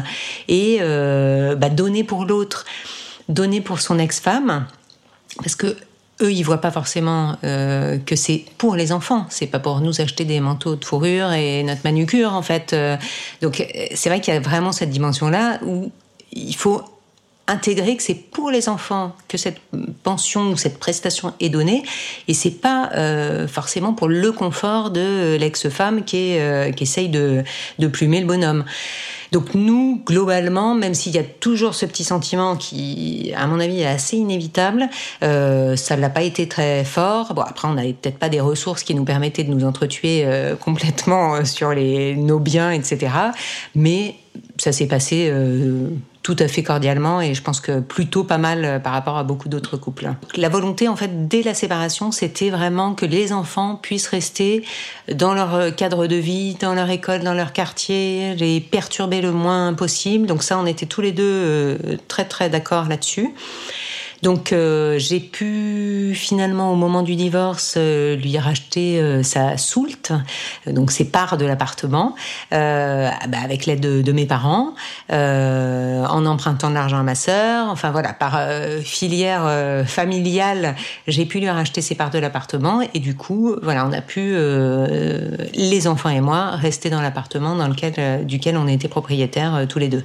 Et 0.48 0.80
bah, 0.80 1.68
donner 1.70 2.04
pour 2.04 2.24
l'autre, 2.24 2.64
donner 3.28 3.60
pour 3.60 3.80
son 3.80 3.98
ex-femme, 3.98 4.66
parce 5.38 5.54
que 5.54 5.76
eux, 6.22 6.32
ils 6.32 6.42
voient 6.42 6.60
pas 6.60 6.70
forcément 6.70 7.36
euh, 7.44 7.98
que 7.98 8.16
c'est 8.16 8.44
pour 8.58 8.76
les 8.76 8.92
enfants. 8.92 9.26
C'est 9.28 9.46
pas 9.46 9.58
pour 9.58 9.80
nous 9.80 10.00
acheter 10.00 10.24
des 10.24 10.40
manteaux 10.40 10.76
de 10.76 10.84
fourrure 10.84 11.32
et 11.32 11.62
notre 11.62 11.82
manucure, 11.84 12.32
en 12.32 12.42
fait. 12.42 12.72
Euh, 12.72 12.96
donc, 13.40 13.60
euh, 13.60 13.64
c'est 13.94 14.08
vrai 14.08 14.20
qu'il 14.20 14.32
y 14.32 14.36
a 14.36 14.40
vraiment 14.40 14.72
cette 14.72 14.90
dimension-là 14.90 15.60
où 15.64 15.90
il 16.32 16.56
faut 16.56 16.82
intégrer 17.48 17.96
que 17.96 18.02
c'est 18.02 18.14
pour 18.14 18.50
les 18.50 18.68
enfants 18.68 19.14
que 19.28 19.36
cette 19.36 19.58
pension 20.04 20.50
ou 20.50 20.56
cette 20.56 20.78
prestation 20.78 21.34
est 21.40 21.48
donnée 21.48 21.82
et 22.28 22.34
c'est 22.34 22.52
pas 22.52 22.90
forcément 23.48 23.92
pour 23.92 24.06
le 24.08 24.30
confort 24.30 24.90
de 24.90 25.36
l'ex-femme 25.38 26.04
qui, 26.04 26.36
essaye 26.80 27.08
de 27.08 27.44
plumer 27.88 28.20
le 28.20 28.26
bonhomme. 28.26 28.64
Donc 29.32 29.54
nous, 29.54 30.02
globalement, 30.04 30.74
même 30.74 30.92
s'il 30.92 31.14
y 31.14 31.18
a 31.18 31.24
toujours 31.24 31.74
ce 31.74 31.86
petit 31.86 32.04
sentiment 32.04 32.54
qui, 32.54 33.32
à 33.34 33.46
mon 33.46 33.60
avis, 33.60 33.80
est 33.80 33.86
assez 33.86 34.18
inévitable, 34.18 34.90
euh, 35.22 35.74
ça 35.74 35.96
l'a 35.96 36.10
pas 36.10 36.20
été 36.20 36.46
très 36.46 36.84
fort. 36.84 37.32
Bon, 37.32 37.40
après, 37.40 37.66
on 37.66 37.72
n'avait 37.72 37.94
peut-être 37.94 38.18
pas 38.18 38.28
des 38.28 38.40
ressources 38.40 38.82
qui 38.82 38.94
nous 38.94 39.04
permettaient 39.04 39.44
de 39.44 39.50
nous 39.50 39.64
entretuer 39.64 40.24
euh, 40.26 40.54
complètement 40.54 41.36
euh, 41.36 41.44
sur 41.44 41.72
les, 41.72 42.14
nos 42.14 42.40
biens, 42.40 42.72
etc. 42.72 43.10
Mais 43.74 44.16
ça 44.58 44.70
s'est 44.70 44.86
passé 44.86 45.28
euh, 45.30 45.88
tout 46.22 46.36
à 46.38 46.46
fait 46.46 46.62
cordialement 46.62 47.20
et 47.20 47.34
je 47.34 47.42
pense 47.42 47.60
que 47.60 47.80
plutôt 47.80 48.24
pas 48.24 48.38
mal 48.38 48.64
euh, 48.64 48.78
par 48.78 48.92
rapport 48.92 49.18
à 49.18 49.24
beaucoup 49.24 49.48
d'autres 49.48 49.76
couples. 49.76 50.10
La 50.36 50.48
volonté, 50.48 50.88
en 50.88 50.96
fait, 50.96 51.28
dès 51.28 51.42
la 51.42 51.54
séparation, 51.54 52.12
c'était 52.12 52.50
vraiment 52.50 52.94
que 52.94 53.04
les 53.04 53.32
enfants 53.32 53.76
puissent 53.76 54.06
rester 54.06 54.64
dans 55.12 55.34
leur 55.34 55.54
euh, 55.54 55.70
cadre 55.70 56.06
de 56.06 56.16
vie, 56.16 56.54
dans 56.60 56.74
leur 56.74 56.90
école, 56.90 57.22
dans 57.22 57.34
leur 57.34 57.52
quartier, 57.52 58.34
les 58.36 58.60
perturber 58.60 59.20
le 59.20 59.32
moins 59.32 59.74
possible. 59.74 60.26
Donc 60.26 60.42
ça, 60.42 60.58
on 60.58 60.66
était 60.66 60.86
tous 60.86 61.00
les 61.00 61.12
deux 61.12 61.24
euh, 61.24 61.76
très 62.08 62.24
très 62.24 62.48
d'accord 62.48 62.88
là-dessus. 62.88 63.30
Donc 64.22 64.52
euh, 64.52 65.00
j'ai 65.00 65.18
pu 65.18 66.14
finalement 66.14 66.72
au 66.72 66.76
moment 66.76 67.02
du 67.02 67.16
divorce 67.16 67.74
euh, 67.76 68.14
lui 68.14 68.38
racheter 68.38 69.00
euh, 69.00 69.24
sa 69.24 69.56
soult, 69.56 70.12
euh, 70.12 70.72
donc 70.72 70.92
ses 70.92 71.04
parts 71.04 71.36
de 71.36 71.44
l'appartement, 71.44 72.14
euh, 72.52 73.10
bah, 73.28 73.38
avec 73.42 73.66
l'aide 73.66 73.80
de, 73.80 74.00
de 74.00 74.12
mes 74.12 74.26
parents, 74.26 74.74
euh, 75.10 76.04
en 76.04 76.24
empruntant 76.24 76.70
de 76.70 76.74
l'argent 76.74 76.98
à 76.98 77.02
ma 77.02 77.16
sœur. 77.16 77.66
Enfin 77.68 77.90
voilà, 77.90 78.12
par 78.12 78.40
filière 78.84 79.84
familiale, 79.86 80.76
j'ai 81.08 81.26
pu 81.26 81.40
lui 81.40 81.50
racheter 81.50 81.82
ses 81.82 81.96
parts 81.96 82.10
de 82.10 82.18
l'appartement 82.18 82.80
et 82.94 83.00
du 83.00 83.16
coup 83.16 83.56
voilà, 83.62 83.84
on 83.86 83.92
a 83.92 84.00
pu 84.00 84.34
les 85.54 85.86
enfants 85.88 86.10
et 86.10 86.20
moi 86.20 86.50
rester 86.50 86.90
dans 86.90 87.00
l'appartement 87.00 87.56
dans 87.56 87.68
lequel 87.68 88.24
duquel 88.26 88.56
on 88.56 88.68
était 88.68 88.88
propriétaires 88.88 89.66
tous 89.68 89.78
les 89.78 89.88
deux. 89.88 90.04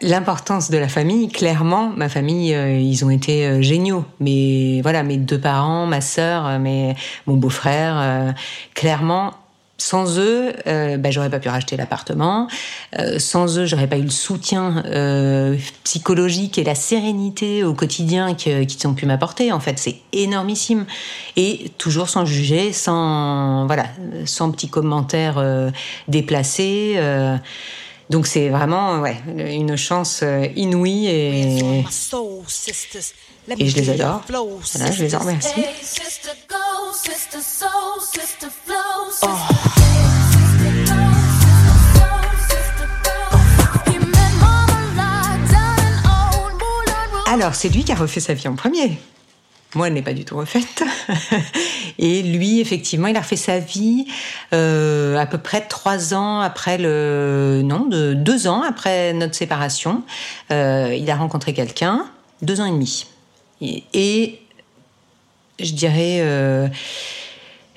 L'importance 0.00 0.70
de 0.70 0.78
la 0.78 0.88
famille, 0.88 1.28
clairement, 1.28 1.92
ma 1.96 2.08
famille, 2.08 2.54
euh, 2.54 2.78
ils 2.78 3.04
ont 3.04 3.10
été 3.10 3.46
euh, 3.46 3.62
géniaux. 3.62 4.04
Mais 4.20 4.80
voilà, 4.82 5.02
mes 5.02 5.16
deux 5.16 5.40
parents, 5.40 5.86
ma 5.86 6.00
sœur, 6.00 6.46
euh, 6.46 6.58
mes, 6.58 6.94
mon 7.26 7.36
beau-frère, 7.36 8.34
clairement, 8.74 9.32
sans 9.78 10.18
eux, 10.18 10.52
euh, 10.66 10.96
bah, 10.96 11.10
j'aurais 11.10 11.30
pas 11.30 11.38
pu 11.38 11.48
racheter 11.48 11.76
l'appartement. 11.76 12.48
Sans 13.18 13.58
eux, 13.58 13.66
j'aurais 13.66 13.88
pas 13.88 13.98
eu 13.98 14.02
le 14.02 14.10
soutien 14.10 14.82
psychologique 15.82 16.58
et 16.58 16.64
la 16.64 16.74
sérénité 16.74 17.64
au 17.64 17.74
quotidien 17.74 18.34
qu'ils 18.34 18.86
ont 18.86 18.94
pu 18.94 19.04
m'apporter. 19.06 19.52
En 19.52 19.60
fait, 19.60 19.78
c'est 19.78 19.96
énormissime. 20.12 20.86
Et 21.36 21.72
toujours 21.76 22.08
sans 22.08 22.24
juger, 22.24 22.72
sans 22.72 23.66
voilà, 23.66 23.86
sans 24.26 24.50
petits 24.52 24.68
commentaires 24.68 25.42
déplacés. 26.08 26.98
Donc 28.10 28.26
c'est 28.26 28.48
vraiment 28.48 29.00
ouais, 29.00 29.16
une 29.36 29.76
chance 29.76 30.20
euh, 30.22 30.46
inouïe 30.56 31.06
et, 31.06 31.84
et 33.58 33.68
je 33.68 33.76
les 33.76 33.90
adore. 33.90 34.22
Voilà, 34.74 34.92
je 34.92 35.02
les 35.04 35.14
en 35.14 35.20
remercie. 35.20 35.52
Moulin 46.58 46.94
Rouge. 47.12 47.32
Alors, 47.32 47.54
c'est 47.54 47.68
lui 47.68 47.84
qui 47.84 47.92
a 47.92 47.94
refait 47.96 48.20
sa 48.20 48.34
vie 48.34 48.48
en 48.48 48.54
premier. 48.54 48.98
Moi, 49.74 49.88
elle 49.88 49.94
n'est 49.94 50.02
pas 50.02 50.12
du 50.12 50.24
tout 50.24 50.36
refaite. 50.36 50.84
Et 51.98 52.22
lui, 52.22 52.60
effectivement, 52.60 53.08
il 53.08 53.16
a 53.16 53.20
refait 53.20 53.36
sa 53.36 53.58
vie 53.58 54.06
euh, 54.52 55.16
à 55.16 55.26
peu 55.26 55.38
près 55.38 55.62
trois 55.62 56.14
ans 56.14 56.40
après 56.40 56.78
le... 56.78 57.62
Non, 57.64 57.86
de 57.86 58.14
deux 58.14 58.46
ans 58.46 58.62
après 58.62 59.12
notre 59.12 59.34
séparation. 59.34 60.02
Euh, 60.52 60.96
il 60.96 61.10
a 61.10 61.16
rencontré 61.16 61.52
quelqu'un, 61.54 62.06
deux 62.42 62.60
ans 62.60 62.66
et 62.66 62.70
demi. 62.70 63.06
Et, 63.60 64.40
je 65.58 65.72
dirais... 65.72 66.20
Euh, 66.20 66.68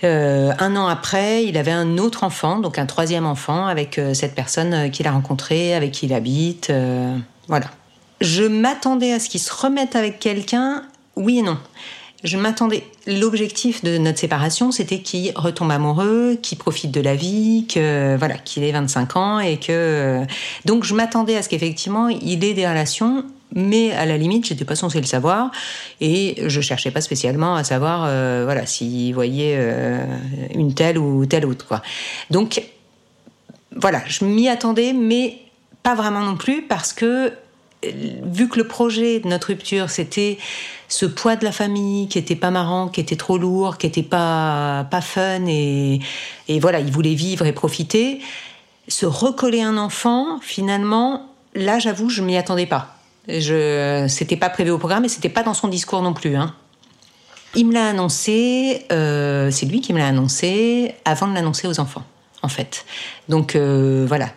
un 0.04 0.76
an 0.76 0.86
après, 0.86 1.46
il 1.46 1.58
avait 1.58 1.72
un 1.72 1.98
autre 1.98 2.24
enfant, 2.24 2.60
donc 2.60 2.78
un 2.78 2.86
troisième 2.86 3.26
enfant 3.26 3.66
avec 3.66 4.00
cette 4.14 4.36
personne 4.36 4.92
qu'il 4.92 5.08
a 5.08 5.12
rencontrée, 5.12 5.74
avec 5.74 5.92
qui 5.92 6.06
il 6.06 6.14
habite. 6.14 6.72
voilà. 7.48 7.66
Je 8.22 8.44
m'attendais 8.44 9.12
à 9.12 9.20
ce 9.20 9.28
qu'il 9.28 9.40
se 9.40 9.52
remette 9.52 9.96
avec 9.96 10.20
quelqu'un, 10.20 10.84
oui 11.18 11.40
et 11.40 11.42
non. 11.42 11.58
Je 12.24 12.38
m'attendais. 12.38 12.84
L'objectif 13.06 13.84
de 13.84 13.98
notre 13.98 14.18
séparation, 14.18 14.72
c'était 14.72 15.00
qu'il 15.00 15.32
retombe 15.36 15.70
amoureux, 15.70 16.38
qu'il 16.42 16.58
profite 16.58 16.92
de 16.92 17.00
la 17.00 17.16
vie, 17.16 17.68
que 17.72 18.16
voilà, 18.18 18.38
qu'il 18.38 18.64
ait 18.64 18.72
25 18.72 19.16
ans 19.16 19.40
et 19.40 19.58
que 19.58 20.22
donc 20.66 20.84
je 20.84 20.96
m'attendais 20.96 21.38
à 21.38 21.44
ce 21.44 21.50
qu'effectivement 21.50 22.10
il 22.10 22.44
ait 22.44 22.56
des 22.56 22.68
relations, 22.68 23.24
mais 23.54 23.92
à 23.92 24.06
la 24.06 24.18
limite, 24.18 24.46
j'étais 24.46 24.66
pas 24.66 24.76
censée 24.76 25.00
le 25.00 25.06
savoir 25.06 25.52
et 26.02 26.44
je 26.48 26.60
cherchais 26.60 26.92
pas 26.92 27.02
spécialement 27.02 27.56
à 27.56 27.64
savoir 27.64 28.06
euh, 28.06 28.42
voilà 28.46 28.66
s'il 28.66 29.14
voyait 29.14 29.56
euh, 29.58 30.04
une 30.56 30.74
telle 30.74 30.98
ou 30.98 31.26
telle 31.28 31.46
autre 31.46 31.68
quoi. 31.68 31.84
Donc 32.32 32.64
voilà, 33.76 34.02
je 34.08 34.26
m'y 34.26 34.50
attendais, 34.50 34.92
mais 34.94 35.38
pas 35.84 35.96
vraiment 35.96 36.22
non 36.22 36.36
plus 36.36 36.64
parce 36.64 36.94
que 36.94 37.32
euh, 37.86 37.92
vu 38.24 38.50
que 38.50 38.58
le 38.58 38.68
projet 38.68 39.20
de 39.20 39.28
notre 39.28 39.48
rupture, 39.48 39.90
c'était 39.90 40.38
ce 40.88 41.06
poids 41.06 41.36
de 41.36 41.44
la 41.44 41.52
famille 41.52 42.08
qui 42.08 42.18
était 42.18 42.36
pas 42.36 42.52
marrant, 42.52 42.88
qui 42.88 43.02
était 43.02 43.16
trop 43.16 43.38
lourd, 43.38 43.78
qui 43.78 43.88
était 43.88 44.04
pas, 44.04 44.88
pas 44.90 45.02
fun, 45.02 45.46
et, 45.48 46.00
et 46.48 46.60
voilà, 46.60 46.80
il 46.80 46.92
voulait 46.92 47.16
vivre 47.16 47.46
et 47.46 47.52
profiter, 47.52 48.20
se 48.88 49.06
recoller 49.06 49.62
un 49.62 49.78
enfant, 49.78 50.40
finalement, 50.42 51.30
là, 51.54 51.80
j'avoue, 51.80 52.10
je 52.10 52.22
m'y 52.22 52.38
attendais 52.38 52.66
pas. 52.66 52.96
Je, 53.28 54.06
c'était 54.08 54.38
pas 54.38 54.50
prévu 54.50 54.72
au 54.72 54.78
programme 54.78 55.04
et 55.04 55.10
c'était 55.10 55.30
pas 55.30 55.44
dans 55.44 55.54
son 55.54 55.68
discours 55.68 56.02
non 56.02 56.14
plus. 56.14 56.38
Hein. 56.38 56.54
Il 57.56 57.68
me 57.68 57.74
l'a 57.74 57.90
annoncé, 57.90 58.86
euh, 58.92 59.52
c'est 59.52 59.66
lui 59.66 59.82
qui 59.82 59.92
me 59.92 59.98
l'a 59.98 60.08
annoncé 60.08 60.94
avant 61.04 61.28
de 61.28 61.34
l'annoncer 61.34 61.68
aux 61.68 61.80
enfants, 61.82 62.04
en 62.42 62.48
fait. 62.48 62.86
Donc 63.28 63.56
euh, 63.56 64.06
voilà, 64.08 64.30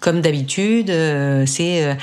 comme 0.00 0.22
d'habitude, 0.22 0.88
euh, 0.88 1.44
c'est 1.46 1.96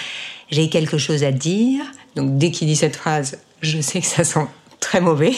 j'ai 0.51 0.69
quelque 0.69 0.99
chose 0.99 1.23
à 1.23 1.31
dire. 1.31 1.83
Donc 2.15 2.37
dès 2.37 2.51
qu'il 2.51 2.67
dit 2.67 2.75
cette 2.75 2.95
phrase, 2.95 3.39
je 3.61 3.81
sais 3.81 4.01
que 4.01 4.07
ça 4.07 4.23
sent 4.23 4.47
très 4.79 5.01
mauvais. 5.01 5.33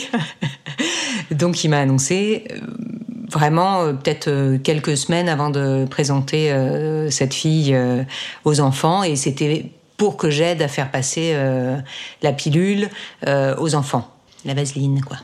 Donc 1.31 1.63
il 1.63 1.69
m'a 1.69 1.79
annoncé 1.79 2.45
euh, 2.51 2.59
vraiment 3.31 3.81
euh, 3.81 3.93
peut-être 3.93 4.27
euh, 4.27 4.57
quelques 4.57 4.97
semaines 4.97 5.29
avant 5.29 5.49
de 5.49 5.85
présenter 5.85 6.53
cette 7.09 7.33
fille 7.33 7.77
aux 8.43 8.59
enfants 8.59 9.03
et 9.03 9.15
c'était 9.15 9.71
pour 9.97 10.17
que 10.17 10.29
j'aide 10.29 10.61
à 10.61 10.67
faire 10.67 10.91
passer 10.91 11.35
la 12.21 12.33
pilule 12.33 12.89
aux 13.25 13.75
enfants, 13.75 14.09
la 14.43 14.53
vaseline 14.53 15.01
quoi. 15.01 15.17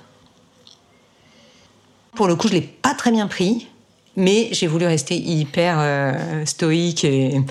Pour 2.16 2.28
le 2.28 2.36
coup, 2.36 2.48
je 2.48 2.54
l'ai 2.54 2.62
pas 2.62 2.94
très 2.94 3.12
bien 3.12 3.28
pris, 3.28 3.68
mais 4.16 4.50
j'ai 4.52 4.68
voulu 4.68 4.86
rester 4.86 5.16
hyper 5.16 6.16
stoïque 6.46 7.04
et 7.04 7.42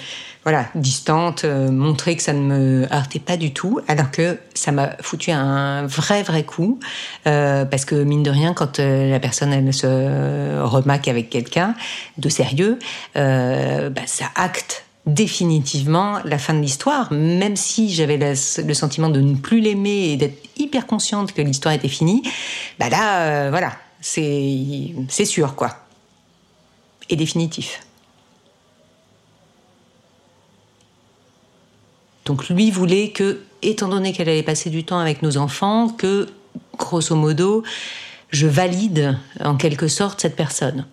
voilà 0.44 0.68
distante, 0.74 1.44
euh, 1.44 1.70
montrer 1.70 2.16
que 2.16 2.22
ça 2.22 2.32
ne 2.32 2.40
me 2.40 2.92
heurtait 2.92 3.18
pas 3.18 3.36
du 3.36 3.52
tout, 3.52 3.80
alors 3.88 4.10
que 4.10 4.38
ça 4.54 4.72
m'a 4.72 4.96
foutu 5.02 5.30
un 5.30 5.86
vrai 5.86 6.22
vrai 6.22 6.44
coup 6.44 6.80
euh, 7.26 7.64
parce 7.64 7.84
que 7.84 7.94
mine 7.94 8.22
de 8.22 8.30
rien, 8.30 8.54
quand 8.54 8.78
euh, 8.78 9.10
la 9.10 9.20
personne 9.20 9.52
elle 9.52 9.72
se 9.74 10.62
remaque 10.62 11.08
avec 11.08 11.28
quelqu'un 11.28 11.74
de 12.16 12.28
sérieux, 12.28 12.78
bah, 13.14 14.06
ça 14.06 14.26
acte 14.34 14.84
définitivement 15.06 16.18
la 16.24 16.38
fin 16.38 16.54
de 16.54 16.60
l'histoire, 16.60 17.12
même 17.12 17.56
si 17.56 17.92
j'avais 17.92 18.18
le 18.18 18.74
sentiment 18.74 19.08
de 19.08 19.20
ne 19.20 19.34
plus 19.34 19.60
l'aimer 19.60 20.10
et 20.10 20.16
d'être 20.16 20.38
hyper 20.56 20.86
consciente 20.86 21.32
que 21.32 21.42
l'histoire 21.42 21.74
était 21.74 21.88
finie, 21.88 22.22
bah 22.78 22.88
là, 22.88 23.50
voilà, 23.50 23.72
c'est 24.00 25.24
sûr, 25.24 25.54
quoi. 25.54 25.70
Et 27.08 27.16
définitif. 27.16 27.80
Donc 32.30 32.48
lui 32.48 32.70
voulait 32.70 33.08
que, 33.08 33.40
étant 33.60 33.88
donné 33.88 34.12
qu'elle 34.12 34.28
allait 34.28 34.44
passer 34.44 34.70
du 34.70 34.84
temps 34.84 35.00
avec 35.00 35.20
nos 35.20 35.36
enfants, 35.36 35.88
que, 35.88 36.28
grosso 36.78 37.16
modo, 37.16 37.64
je 38.30 38.46
valide 38.46 39.18
en 39.44 39.56
quelque 39.56 39.88
sorte 39.88 40.20
cette 40.20 40.36
personne. 40.36 40.86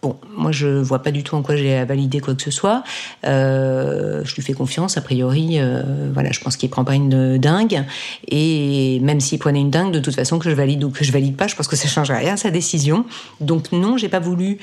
Bon, 0.00 0.16
moi 0.34 0.52
je 0.52 0.66
vois 0.66 1.00
pas 1.00 1.10
du 1.10 1.22
tout 1.22 1.34
en 1.34 1.42
quoi 1.42 1.54
j'ai 1.56 1.76
à 1.76 1.84
valider 1.84 2.20
quoi 2.20 2.34
que 2.34 2.42
ce 2.42 2.50
soit. 2.50 2.82
Euh, 3.26 4.22
je 4.24 4.34
lui 4.34 4.40
fais 4.40 4.54
confiance, 4.54 4.96
a 4.96 5.02
priori. 5.02 5.58
euh, 5.58 6.10
voilà, 6.14 6.32
je 6.32 6.40
pense 6.40 6.56
qu'il 6.56 6.70
prend 6.70 6.82
pas 6.82 6.94
une 6.94 7.36
dingue. 7.36 7.84
Et 8.28 9.00
même 9.02 9.20
s'il 9.20 9.38
prenait 9.38 9.60
une 9.60 9.68
dingue, 9.68 9.92
de 9.92 10.00
toute 10.00 10.14
façon 10.14 10.38
que 10.38 10.48
je 10.48 10.54
valide 10.54 10.82
ou 10.82 10.88
que 10.88 11.04
je 11.04 11.12
valide 11.12 11.36
pas, 11.36 11.46
je 11.46 11.56
pense 11.56 11.68
que 11.68 11.76
ça 11.76 11.88
changerait 11.88 12.20
rien 12.20 12.32
à 12.32 12.38
sa 12.38 12.50
décision. 12.50 13.04
Donc 13.42 13.70
non, 13.72 13.98
j'ai 13.98 14.08
pas 14.08 14.18
voulu 14.18 14.56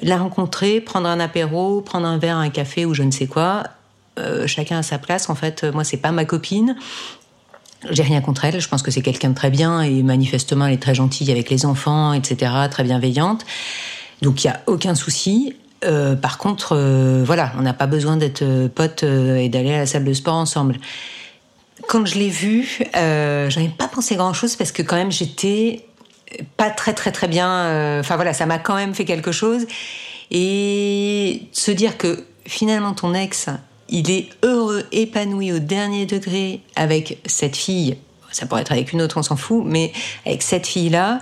la 0.00 0.16
rencontrer, 0.18 0.80
prendre 0.80 1.08
un 1.08 1.18
apéro, 1.18 1.80
prendre 1.80 2.06
un 2.06 2.18
verre, 2.18 2.36
un 2.36 2.50
café 2.50 2.84
ou 2.86 2.94
je 2.94 3.02
ne 3.02 3.10
sais 3.10 3.26
quoi. 3.26 3.64
Euh, 4.18 4.46
chacun 4.46 4.78
à 4.78 4.82
sa 4.82 4.98
place. 4.98 5.28
En 5.28 5.34
fait, 5.34 5.64
moi 5.64 5.84
c'est 5.84 5.98
pas 5.98 6.10
ma 6.10 6.24
copine. 6.24 6.76
J'ai 7.90 8.02
rien 8.02 8.20
contre 8.20 8.46
elle. 8.46 8.60
Je 8.60 8.68
pense 8.68 8.82
que 8.82 8.90
c'est 8.90 9.02
quelqu'un 9.02 9.30
de 9.30 9.34
très 9.34 9.50
bien 9.50 9.82
et 9.82 10.02
manifestement 10.02 10.66
elle 10.66 10.74
est 10.74 10.82
très 10.82 10.94
gentille 10.94 11.30
avec 11.30 11.50
les 11.50 11.66
enfants, 11.66 12.12
etc. 12.14 12.52
Très 12.70 12.82
bienveillante. 12.82 13.44
Donc 14.22 14.42
il 14.42 14.46
y 14.46 14.50
a 14.50 14.62
aucun 14.66 14.94
souci. 14.94 15.54
Euh, 15.84 16.16
par 16.16 16.38
contre, 16.38 16.74
euh, 16.74 17.22
voilà, 17.26 17.52
on 17.58 17.62
n'a 17.62 17.74
pas 17.74 17.86
besoin 17.86 18.16
d'être 18.16 18.68
potes 18.68 19.02
et 19.02 19.50
d'aller 19.50 19.74
à 19.74 19.78
la 19.78 19.86
salle 19.86 20.04
de 20.04 20.12
sport 20.14 20.36
ensemble. 20.36 20.78
Quand 21.86 22.06
je 22.06 22.18
l'ai 22.18 22.30
vue, 22.30 22.78
j'avais 22.94 23.68
pas 23.76 23.88
pensé 23.88 24.16
grand 24.16 24.32
chose 24.32 24.56
parce 24.56 24.72
que 24.72 24.82
quand 24.82 24.96
même 24.96 25.12
j'étais 25.12 25.84
pas 26.56 26.70
très 26.70 26.94
très 26.94 27.12
très 27.12 27.28
bien. 27.28 28.00
Enfin 28.00 28.16
voilà, 28.16 28.32
ça 28.32 28.46
m'a 28.46 28.58
quand 28.58 28.76
même 28.76 28.94
fait 28.94 29.04
quelque 29.04 29.30
chose. 29.30 29.66
Et 30.30 31.42
se 31.52 31.70
dire 31.70 31.98
que 31.98 32.24
finalement 32.46 32.94
ton 32.94 33.14
ex, 33.14 33.48
il 33.88 34.10
est 34.10 34.28
heureux, 34.42 34.84
épanoui 34.92 35.52
au 35.52 35.58
dernier 35.58 36.06
degré 36.06 36.60
avec 36.74 37.18
cette 37.26 37.56
fille. 37.56 37.96
Ça 38.32 38.44
pourrait 38.44 38.62
être 38.62 38.72
avec 38.72 38.92
une 38.92 39.00
autre, 39.00 39.16
on 39.16 39.22
s'en 39.22 39.36
fout, 39.36 39.62
mais 39.64 39.92
avec 40.26 40.42
cette 40.42 40.66
fille-là, 40.66 41.20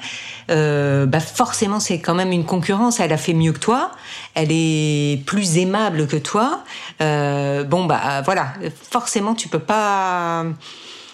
euh, 0.51 1.07
bah 1.07 1.21
forcément 1.21 1.79
c'est 1.79 2.01
quand 2.01 2.15
même 2.15 2.33
une 2.33 2.45
concurrence. 2.45 2.99
Elle 2.99 3.12
a 3.12 3.17
fait 3.17 3.35
mieux 3.35 3.53
que 3.53 3.59
toi, 3.59 3.93
elle 4.35 4.49
est 4.51 5.23
plus 5.25 5.59
aimable 5.59 6.09
que 6.09 6.17
toi. 6.17 6.65
Euh, 7.03 7.62
bon 7.62 7.85
bah 7.85 8.23
voilà, 8.23 8.55
forcément 8.91 9.35
tu 9.35 9.49
peux 9.49 9.61
pas, 9.61 10.45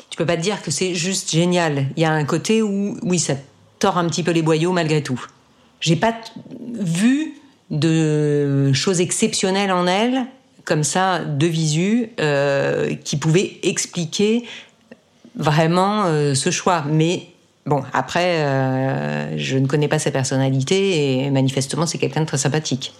tu 0.08 0.16
peux 0.16 0.24
pas 0.24 0.36
te 0.36 0.42
dire 0.42 0.62
que 0.62 0.70
c'est 0.70 0.94
juste 0.94 1.30
génial. 1.32 1.86
Il 1.96 2.02
y 2.02 2.06
a 2.06 2.12
un 2.12 2.24
côté 2.24 2.62
où 2.62 2.96
oui 3.02 3.18
ça 3.18 3.34
tord 3.78 3.98
un 3.98 4.06
petit 4.06 4.22
peu 4.22 4.30
les 4.30 4.42
boyaux 4.42 4.72
malgré 4.72 5.02
tout. 5.02 5.22
J'ai 5.80 5.96
pas 5.96 6.14
vu 6.78 7.34
de 7.70 8.72
choses 8.72 9.00
exceptionnelles 9.00 9.72
en 9.72 9.86
elle 9.86 10.26
comme 10.64 10.84
ça 10.84 11.20
de 11.20 11.46
visu 11.46 12.10
euh, 12.20 12.94
qui 12.94 13.16
pouvaient 13.16 13.58
expliquer 13.62 14.44
vraiment 15.36 16.04
euh, 16.04 16.34
ce 16.34 16.50
choix. 16.50 16.84
Mais 16.88 17.26
bon, 17.66 17.82
après, 17.92 18.40
euh, 18.40 19.38
je 19.38 19.58
ne 19.58 19.66
connais 19.66 19.88
pas 19.88 19.98
sa 19.98 20.10
personnalité 20.10 21.24
et 21.24 21.30
manifestement, 21.30 21.86
c'est 21.86 21.98
quelqu'un 21.98 22.22
de 22.22 22.26
très 22.26 22.38
sympathique. 22.38 22.92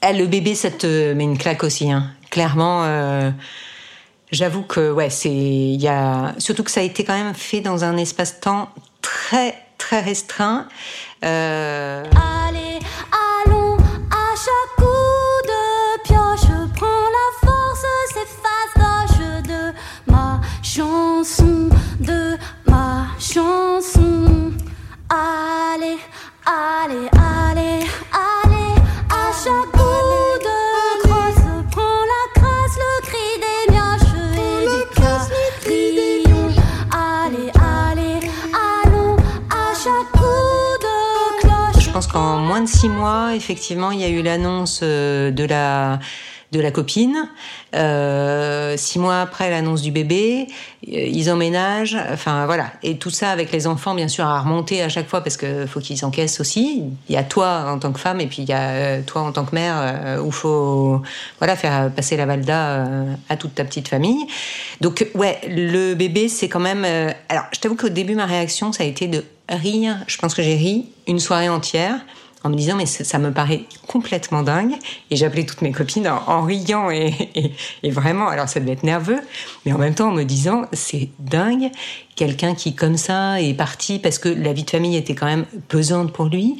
Elle, 0.00 0.18
le 0.18 0.26
bébé, 0.26 0.54
ça 0.54 0.70
te 0.70 1.12
met 1.14 1.24
une 1.24 1.38
claque 1.38 1.64
aussi. 1.64 1.90
Hein. 1.90 2.10
Clairement, 2.30 2.84
j'avoue 4.32 4.62
que 4.62 4.92
ouais, 4.92 5.08
c'est 5.08 5.78
a 5.86 6.34
surtout 6.36 6.62
que 6.62 6.70
ça 6.70 6.80
a 6.80 6.82
été 6.82 7.04
quand 7.04 7.14
même 7.14 7.32
fait 7.32 7.60
dans 7.60 7.84
un 7.84 7.96
espace-temps 7.96 8.68
très 9.00 9.54
très 9.78 10.00
restreint. 10.00 10.68
Allez, 11.22 12.80
chanson, 20.74 21.68
de 22.00 22.36
ma 22.66 23.06
chanson. 23.20 24.50
Allez, 25.08 25.98
allez, 26.44 27.08
allez, 27.12 27.86
allez, 28.10 28.74
à 29.08 29.30
chaque 29.42 29.70
coup 29.70 30.34
de 30.46 30.58
crosse, 31.04 31.44
prends 31.70 32.04
la 32.12 32.24
crasse, 32.34 32.76
le 32.82 32.92
cri 33.06 33.28
des 33.44 33.72
mioches 33.72 34.14
et 34.34 34.66
des 34.72 34.86
carillons. 35.00 36.50
Allez, 36.90 37.52
allez, 37.54 38.18
allons, 38.52 39.16
à 39.50 39.74
chaque 39.74 40.10
coup 40.10 40.74
de 40.86 41.40
cloche. 41.40 41.84
Je 41.84 41.90
pense 41.92 42.08
qu'en 42.08 42.38
moins 42.38 42.62
de 42.62 42.68
six 42.68 42.88
mois, 42.88 43.36
effectivement, 43.36 43.92
il 43.92 44.00
y 44.00 44.04
a 44.04 44.08
eu 44.08 44.22
l'annonce 44.22 44.80
euh, 44.82 45.30
de 45.30 45.44
la 45.44 46.00
de 46.54 46.60
la 46.60 46.70
copine. 46.70 47.28
Euh, 47.74 48.76
six 48.76 48.98
mois 48.98 49.20
après 49.20 49.50
l'annonce 49.50 49.82
du 49.82 49.90
bébé, 49.90 50.46
euh, 50.88 51.06
ils 51.06 51.30
emménagent. 51.30 51.98
Enfin 52.12 52.46
voilà. 52.46 52.72
Et 52.82 52.96
tout 52.96 53.10
ça 53.10 53.30
avec 53.30 53.50
les 53.52 53.66
enfants, 53.66 53.94
bien 53.94 54.08
sûr, 54.08 54.24
à 54.24 54.40
remonter 54.40 54.80
à 54.80 54.88
chaque 54.88 55.08
fois 55.08 55.20
parce 55.22 55.36
que 55.36 55.66
faut 55.66 55.80
qu'ils 55.80 56.04
encaissent 56.04 56.40
aussi. 56.40 56.84
Il 57.08 57.14
y 57.14 57.18
a 57.18 57.24
toi 57.24 57.66
en 57.68 57.78
tant 57.78 57.92
que 57.92 57.98
femme 57.98 58.20
et 58.20 58.26
puis 58.26 58.42
il 58.42 58.48
y 58.48 58.52
a 58.52 58.70
euh, 58.70 59.02
toi 59.04 59.22
en 59.22 59.32
tant 59.32 59.44
que 59.44 59.54
mère 59.54 60.20
où 60.24 60.30
faut 60.30 61.02
voilà 61.38 61.56
faire 61.56 61.90
passer 61.90 62.16
la 62.16 62.26
valda 62.26 62.86
à 63.28 63.36
toute 63.36 63.54
ta 63.54 63.64
petite 63.64 63.88
famille. 63.88 64.26
Donc 64.80 65.06
ouais, 65.14 65.40
le 65.48 65.94
bébé 65.94 66.28
c'est 66.28 66.48
quand 66.48 66.60
même. 66.60 66.84
alors 67.28 67.44
je 67.52 67.60
t'avoue 67.60 67.76
qu'au 67.76 67.88
début 67.88 68.14
ma 68.14 68.26
réaction 68.26 68.72
ça 68.72 68.84
a 68.84 68.86
été 68.86 69.08
de 69.08 69.24
rire. 69.48 69.96
Je 70.06 70.16
pense 70.18 70.34
que 70.34 70.42
j'ai 70.42 70.54
ri 70.54 70.86
une 71.06 71.18
soirée 71.18 71.48
entière 71.48 71.96
en 72.44 72.50
me 72.50 72.54
disant 72.54 72.76
mais 72.76 72.86
ça, 72.86 73.18
me 73.18 73.32
paraît 73.32 73.64
complètement 73.88 74.42
dingue 74.42 74.74
et 75.10 75.16
j'appelais 75.16 75.44
toutes 75.44 75.62
mes 75.62 75.72
copines 75.72 76.06
en, 76.06 76.42
riant 76.42 76.90
et, 76.90 77.12
et- 77.82 77.90
vraiment 77.90 78.28
alors 78.28 78.48
ça 78.48 78.60
devait 78.60 78.72
être 78.72 78.82
nerveux 78.82 79.20
mais 79.64 79.72
en 79.72 79.78
même 79.78 79.94
temps 79.94 80.08
en 80.08 80.12
me 80.12 80.24
disant 80.24 80.66
c'est 80.72 81.08
dingue 81.18 81.70
quelqu'un 82.16 82.54
qui 82.54 82.74
comme 82.74 82.96
ça 82.96 83.40
est 83.40 83.54
parti 83.54 83.98
parce 83.98 84.18
que 84.18 84.28
la 84.28 84.52
vie 84.52 84.64
de 84.64 84.70
famille 84.70 84.96
était 84.96 85.14
quand 85.14 85.26
même 85.26 85.46
pesante 85.68 86.12
pour 86.12 86.26
lui 86.26 86.58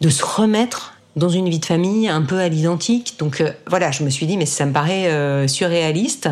de 0.00 0.08
se 0.08 0.24
remettre 0.24 0.94
dans 1.16 1.28
une 1.28 1.48
vie 1.48 1.60
de 1.60 1.64
famille 1.64 2.08
un 2.08 2.22
peu 2.22 2.40
à 2.40 2.48
l'identique. 2.48 3.14
Donc 3.20 3.40
euh, 3.40 3.52
voilà, 3.68 3.92
je 3.92 4.02
me 4.02 4.10
suis 4.10 4.26
dit 4.26 4.36
mais 4.36 4.46
ça 4.46 4.66
me 4.66 4.72
paraît 4.72 5.06
euh, 5.06 5.46
surréaliste. 5.46 6.28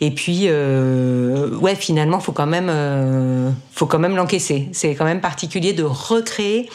Et 0.00 0.10
puis 0.10 0.46
euh, 0.46 1.56
ouais, 1.58 1.76
finalement 1.76 2.18
faut 2.18 2.32
quand 2.32 2.46
même 2.46 3.54
faut 3.72 3.86
quand 3.86 4.00
même 4.00 4.16
l'encaisser. 4.16 4.68
C'est 4.72 4.96
quand 4.96 5.04
même 5.04 5.20
particulier 5.20 5.74
de 5.74 5.84
recréer 5.84 6.68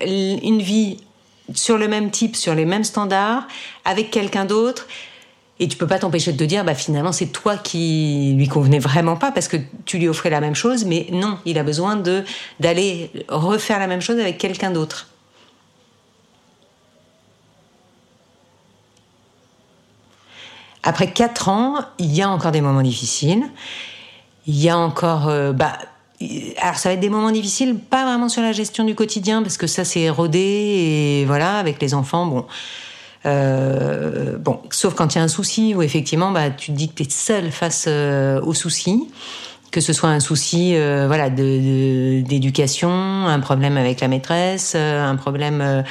une 0.00 0.60
vie 0.60 0.98
sur 1.54 1.78
le 1.78 1.88
même 1.88 2.10
type, 2.10 2.36
sur 2.36 2.54
les 2.54 2.64
mêmes 2.64 2.84
standards, 2.84 3.46
avec 3.84 4.10
quelqu'un 4.10 4.44
d'autre. 4.44 4.86
Et 5.60 5.66
tu 5.66 5.76
peux 5.76 5.88
pas 5.88 5.98
t'empêcher 5.98 6.32
de 6.32 6.36
te 6.36 6.44
dire, 6.44 6.64
bah 6.64 6.74
finalement 6.74 7.10
c'est 7.10 7.26
toi 7.26 7.56
qui 7.56 8.34
lui 8.36 8.46
convenait 8.46 8.78
vraiment 8.78 9.16
pas 9.16 9.32
parce 9.32 9.48
que 9.48 9.56
tu 9.86 9.98
lui 9.98 10.06
offrais 10.06 10.30
la 10.30 10.40
même 10.40 10.54
chose, 10.54 10.84
mais 10.84 11.08
non, 11.10 11.38
il 11.46 11.58
a 11.58 11.64
besoin 11.64 11.96
de 11.96 12.22
d'aller 12.60 13.10
refaire 13.28 13.80
la 13.80 13.88
même 13.88 14.00
chose 14.00 14.20
avec 14.20 14.38
quelqu'un 14.38 14.70
d'autre. 14.70 15.08
Après 20.84 21.12
quatre 21.12 21.48
ans, 21.48 21.80
il 21.98 22.14
y 22.14 22.22
a 22.22 22.30
encore 22.30 22.52
des 22.52 22.60
moments 22.60 22.82
difficiles. 22.82 23.44
Il 24.46 24.56
y 24.56 24.70
a 24.70 24.78
encore, 24.78 25.28
euh, 25.28 25.52
bah, 25.52 25.76
alors 26.60 26.76
ça 26.76 26.88
va 26.88 26.94
être 26.94 27.00
des 27.00 27.10
moments 27.10 27.30
difficiles, 27.30 27.76
pas 27.76 28.04
vraiment 28.04 28.28
sur 28.28 28.42
la 28.42 28.52
gestion 28.52 28.84
du 28.84 28.94
quotidien 28.94 29.42
parce 29.42 29.56
que 29.56 29.66
ça 29.66 29.84
c'est 29.84 30.10
rodé 30.10 30.38
et 30.40 31.24
voilà 31.26 31.58
avec 31.58 31.80
les 31.80 31.94
enfants, 31.94 32.26
bon. 32.26 32.44
Euh, 33.26 34.38
bon, 34.38 34.60
sauf 34.70 34.94
quand 34.94 35.14
il 35.14 35.18
y 35.18 35.20
a 35.20 35.24
un 35.24 35.28
souci 35.28 35.74
où 35.74 35.82
effectivement, 35.82 36.30
bah, 36.30 36.50
tu 36.50 36.72
te 36.72 36.76
dis 36.76 36.88
que 36.88 37.02
tu 37.02 37.32
es 37.32 37.50
face 37.50 37.86
euh, 37.88 38.40
au 38.42 38.54
souci, 38.54 39.08
que 39.70 39.80
ce 39.80 39.92
soit 39.92 40.08
un 40.08 40.20
souci, 40.20 40.74
euh, 40.76 41.06
voilà, 41.08 41.28
de- 41.28 41.36
de- 41.36 42.20
d'éducation, 42.26 42.90
un 42.90 43.40
problème 43.40 43.76
avec 43.76 44.00
la 44.00 44.08
maîtresse, 44.08 44.72
euh, 44.76 45.04
un 45.04 45.16
problème 45.16 45.60
euh, 45.60 45.82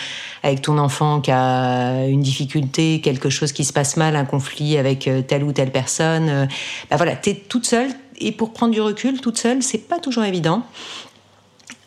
avec 0.42 0.62
ton 0.62 0.78
enfant 0.78 1.20
qui 1.22 1.32
a 1.32 2.06
une 2.08 2.22
difficulté, 2.22 3.02
quelque 3.02 3.30
chose 3.30 3.52
qui 3.52 3.66
se 3.66 3.74
passe 3.74 3.98
mal, 3.98 4.16
un 4.16 4.26
conflit 4.26 4.78
avec 4.78 5.10
telle 5.28 5.44
ou 5.44 5.52
telle 5.52 5.72
personne. 5.72 6.48
bah 6.90 6.96
voilà, 6.96 7.16
t'es 7.16 7.36
toute 7.36 7.66
seule 7.66 7.90
et 8.18 8.32
pour 8.32 8.54
prendre 8.54 8.74
du 8.74 8.82
recul 8.82 9.22
toute 9.22 9.38
seule, 9.38 9.62
c'est 9.64 9.88
pas 9.88 10.00
toujours 10.00 10.24
évident. 10.24 10.64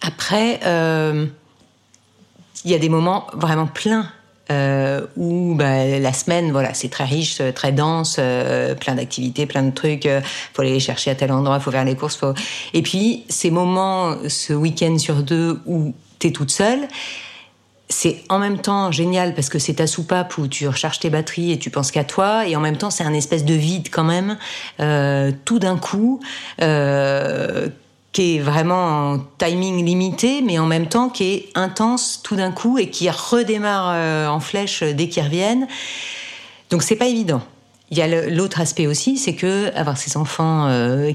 Après, 0.00 0.60
euh, 0.64 1.26
il 2.64 2.70
y 2.70 2.74
a 2.74 2.78
des 2.78 2.88
moments 2.88 3.26
vraiment 3.34 3.66
pleins 3.66 4.06
euh, 4.50 5.06
où 5.16 5.54
bah, 5.54 5.86
la 5.86 6.12
semaine, 6.12 6.50
voilà, 6.50 6.74
c'est 6.74 6.88
très 6.88 7.04
riche, 7.04 7.40
euh, 7.40 7.52
très 7.52 7.70
dense, 7.70 8.16
plein 8.80 8.94
d'activités, 8.96 9.46
plein 9.46 9.62
de 9.62 9.70
trucs. 9.70 10.06
euh, 10.06 10.20
faut 10.54 10.62
aller 10.62 10.80
chercher 10.80 11.12
à 11.12 11.14
tel 11.14 11.30
endroit, 11.30 11.60
faut 11.60 11.70
faire 11.70 11.84
les 11.84 11.94
courses. 11.94 12.18
Et 12.74 12.82
puis 12.82 13.24
ces 13.28 13.50
moments, 13.50 14.16
ce 14.28 14.52
week-end 14.52 14.98
sur 14.98 15.22
deux 15.22 15.60
où 15.66 15.94
t'es 16.18 16.32
toute 16.32 16.50
seule. 16.50 16.88
C'est 17.92 18.22
en 18.28 18.38
même 18.38 18.58
temps 18.58 18.92
génial 18.92 19.34
parce 19.34 19.48
que 19.48 19.58
c'est 19.58 19.74
ta 19.74 19.88
soupape 19.88 20.38
où 20.38 20.46
tu 20.46 20.68
recharges 20.68 21.00
tes 21.00 21.10
batteries 21.10 21.50
et 21.50 21.58
tu 21.58 21.70
penses 21.70 21.90
qu'à 21.90 22.04
toi 22.04 22.46
et 22.46 22.54
en 22.54 22.60
même 22.60 22.76
temps 22.76 22.90
c'est 22.90 23.02
un 23.02 23.12
espèce 23.12 23.44
de 23.44 23.54
vide 23.54 23.88
quand 23.90 24.04
même 24.04 24.38
euh, 24.78 25.32
tout 25.44 25.58
d'un 25.58 25.76
coup 25.76 26.20
euh, 26.62 27.68
qui 28.12 28.36
est 28.36 28.38
vraiment 28.38 29.10
en 29.14 29.18
timing 29.38 29.84
limité 29.84 30.40
mais 30.40 30.60
en 30.60 30.66
même 30.66 30.86
temps 30.86 31.08
qui 31.08 31.24
est 31.24 31.48
intense 31.56 32.20
tout 32.22 32.36
d'un 32.36 32.52
coup 32.52 32.78
et 32.78 32.90
qui 32.90 33.10
redémarre 33.10 33.90
euh, 33.92 34.28
en 34.28 34.38
flèche 34.38 34.84
dès 34.84 35.08
qu'ils 35.08 35.24
reviennent. 35.24 35.66
Donc 36.70 36.84
c'est 36.84 36.96
pas 36.96 37.08
évident. 37.08 37.42
Il 37.90 37.98
y 37.98 38.02
a 38.02 38.28
l'autre 38.30 38.60
aspect 38.60 38.86
aussi, 38.86 39.18
c'est 39.18 39.34
que 39.34 39.74
avoir 39.74 39.98
ses 39.98 40.16
enfants 40.16 40.70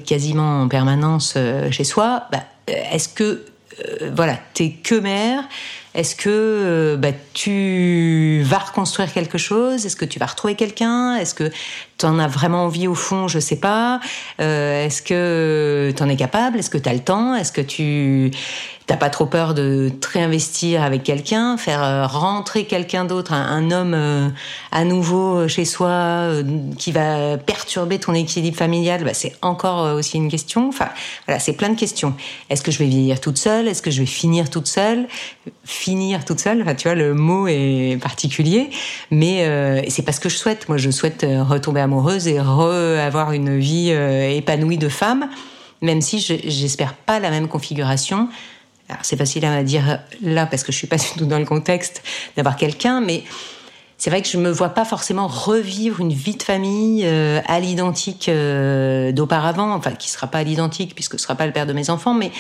quasiment 0.05 0.63
en 0.63 0.67
permanence 0.67 1.37
chez 1.71 1.85
soi, 1.85 2.23
bah, 2.33 2.43
est-ce 2.67 3.07
que 3.07 3.45
voilà, 4.13 4.37
t'es 4.53 4.71
que 4.71 4.95
mère 4.95 5.45
Est-ce 5.95 6.15
que 6.15 6.29
euh, 6.29 6.97
bah, 6.97 7.11
tu 7.33 8.41
vas 8.43 8.57
reconstruire 8.59 9.11
quelque 9.13 9.37
chose? 9.37 9.85
Est-ce 9.85 9.95
que 9.95 10.03
tu 10.03 10.19
vas 10.19 10.25
retrouver 10.25 10.55
quelqu'un? 10.55 11.15
Est-ce 11.15 11.33
que 11.33 11.49
tu 11.97 12.05
en 12.05 12.19
as 12.19 12.27
vraiment 12.27 12.65
envie 12.65 12.87
au 12.87 12.95
fond? 12.95 13.29
Je 13.29 13.39
sais 13.39 13.55
pas. 13.55 14.01
Euh, 14.41 14.85
Est-ce 14.85 15.01
que 15.01 15.93
tu 15.95 16.03
en 16.03 16.09
es 16.09 16.17
capable? 16.17 16.59
Est-ce 16.59 16.69
que 16.69 16.77
tu 16.77 16.89
as 16.89 16.93
le 16.93 16.99
temps? 16.99 17.33
Est-ce 17.33 17.53
que 17.53 17.61
tu 17.61 18.31
t'as 18.87 18.97
pas 18.97 19.09
trop 19.09 19.25
peur 19.25 19.53
de 19.55 19.91
te 19.99 20.07
réinvestir 20.09 20.83
avec 20.83 21.03
quelqu'un, 21.03 21.57
faire 21.57 21.83
euh, 21.83 22.05
rentrer 22.05 22.65
quelqu'un 22.65 23.03
d'autre, 23.05 23.33
un, 23.33 23.71
homme 23.71 23.93
euh, 23.95 24.29
à 24.71 24.83
nouveau 24.85 25.47
chez 25.47 25.65
soi 25.65 25.87
euh, 25.89 26.43
qui 26.77 26.91
va 26.91 27.37
perturber 27.37 27.97
ton 27.97 28.13
équilibre 28.13 28.55
familial? 28.57 29.03
Bah, 29.03 29.13
C'est 29.13 29.33
encore 29.41 29.83
euh, 29.85 29.95
aussi 29.97 30.17
une 30.17 30.29
question. 30.29 30.67
Enfin, 30.69 30.89
voilà, 31.25 31.39
c'est 31.39 31.53
plein 31.53 31.69
de 31.69 31.79
questions. 31.79 32.13
Est-ce 32.51 32.61
que 32.61 32.71
je 32.71 32.77
vais 32.77 32.85
vieillir 32.85 33.19
toute 33.19 33.37
seule? 33.39 33.67
Est-ce 33.67 33.81
que 33.81 33.89
je 33.89 34.01
vais 34.01 34.05
finir 34.05 34.49
toute 34.51 34.67
seule? 34.67 35.07
Finir 35.63 36.23
toute 36.23 36.39
seule, 36.39 36.61
enfin, 36.61 36.75
tu 36.75 36.87
vois, 36.87 36.95
le 36.95 37.15
mot 37.15 37.47
est 37.47 37.97
particulier, 38.01 38.69
mais 39.09 39.45
euh, 39.45 39.81
c'est 39.89 40.03
pas 40.03 40.11
ce 40.11 40.19
que 40.19 40.29
je 40.29 40.37
souhaite. 40.37 40.69
Moi, 40.69 40.77
je 40.77 40.91
souhaite 40.91 41.23
euh, 41.23 41.43
retomber 41.43 41.81
amoureuse 41.81 42.27
et 42.27 42.37
avoir 42.37 43.31
une 43.31 43.57
vie 43.57 43.89
euh, 43.91 44.29
épanouie 44.29 44.77
de 44.77 44.89
femme, 44.89 45.27
même 45.81 46.01
si 46.01 46.19
je- 46.19 46.35
j'espère 46.47 46.93
pas 46.93 47.19
la 47.19 47.31
même 47.31 47.47
configuration. 47.47 48.29
C'est 49.01 49.17
facile 49.17 49.45
à 49.45 49.63
dire 49.63 49.99
là 50.21 50.45
parce 50.45 50.63
que 50.63 50.71
je 50.71 50.77
suis 50.77 50.87
pas 50.87 50.97
du 50.97 51.05
tout 51.17 51.25
dans 51.25 51.39
le 51.39 51.45
contexte 51.45 52.03
d'avoir 52.35 52.55
quelqu'un, 52.55 53.01
mais 53.01 53.23
c'est 53.97 54.09
vrai 54.09 54.21
que 54.21 54.27
je 54.27 54.37
me 54.37 54.51
vois 54.51 54.69
pas 54.69 54.85
forcément 54.85 55.27
revivre 55.27 56.01
une 56.01 56.13
vie 56.13 56.35
de 56.35 56.43
famille 56.43 57.03
euh, 57.05 57.39
à 57.47 57.59
l'identique 57.59 58.29
euh, 58.29 59.11
d'auparavant, 59.11 59.73
enfin 59.73 59.91
qui 59.91 60.09
sera 60.09 60.27
pas 60.27 60.39
à 60.39 60.43
l'identique 60.43 60.93
puisque 60.93 61.17
ce 61.17 61.23
sera 61.23 61.35
pas 61.35 61.45
le 61.45 61.53
père 61.53 61.65
de 61.65 61.73
mes 61.73 61.89
enfants, 61.89 62.13
mais 62.13 62.31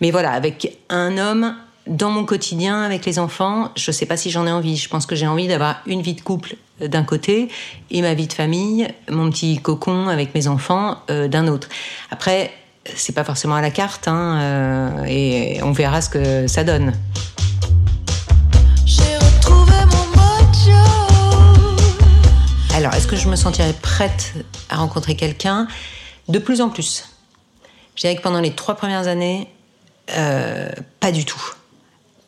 mais 0.00 0.10
voilà 0.10 0.32
avec 0.32 0.76
un 0.90 1.16
homme 1.16 1.54
dans 1.86 2.10
mon 2.10 2.24
quotidien 2.24 2.82
avec 2.82 3.04
les 3.04 3.18
enfants, 3.18 3.70
je 3.76 3.90
sais 3.90 4.06
pas 4.06 4.16
si 4.16 4.30
j'en 4.30 4.46
ai 4.46 4.50
envie. 4.50 4.76
Je 4.76 4.88
pense 4.88 5.06
que 5.06 5.14
j'ai 5.14 5.26
envie 5.26 5.48
d'avoir 5.48 5.76
une 5.86 6.02
vie 6.02 6.14
de 6.14 6.20
couple 6.20 6.56
euh, 6.80 6.88
d'un 6.88 7.04
côté 7.04 7.48
et 7.90 8.02
ma 8.02 8.14
vie 8.14 8.26
de 8.26 8.32
famille, 8.32 8.88
mon 9.10 9.30
petit 9.30 9.58
cocon 9.58 10.08
avec 10.08 10.34
mes 10.34 10.48
enfants 10.48 10.98
euh, 11.10 11.28
d'un 11.28 11.46
autre. 11.46 11.68
Après, 12.10 12.52
c'est 12.96 13.14
pas 13.14 13.24
forcément 13.24 13.54
à 13.54 13.60
la 13.60 13.70
carte, 13.70 14.08
hein, 14.08 14.38
euh, 14.40 15.04
et 15.06 15.62
on 15.62 15.72
verra 15.72 16.00
ce 16.00 16.10
que 16.10 16.46
ça 16.46 16.64
donne. 16.64 16.92
J'ai 18.84 19.16
retrouvé 19.16 19.72
mon 19.86 20.06
mojo. 20.16 20.78
Alors, 22.74 22.94
est-ce 22.94 23.06
que 23.06 23.16
je 23.16 23.28
me 23.28 23.36
sentirais 23.36 23.74
prête 23.80 24.34
à 24.68 24.76
rencontrer 24.76 25.14
quelqu'un 25.14 25.66
De 26.28 26.38
plus 26.38 26.60
en 26.60 26.68
plus? 26.68 27.08
Je 27.96 28.02
dirais 28.02 28.16
que 28.16 28.22
pendant 28.22 28.40
les 28.40 28.52
trois 28.52 28.74
premières 28.74 29.06
années, 29.06 29.48
euh, 30.16 30.68
pas 31.00 31.12
du 31.12 31.24
tout. 31.24 31.54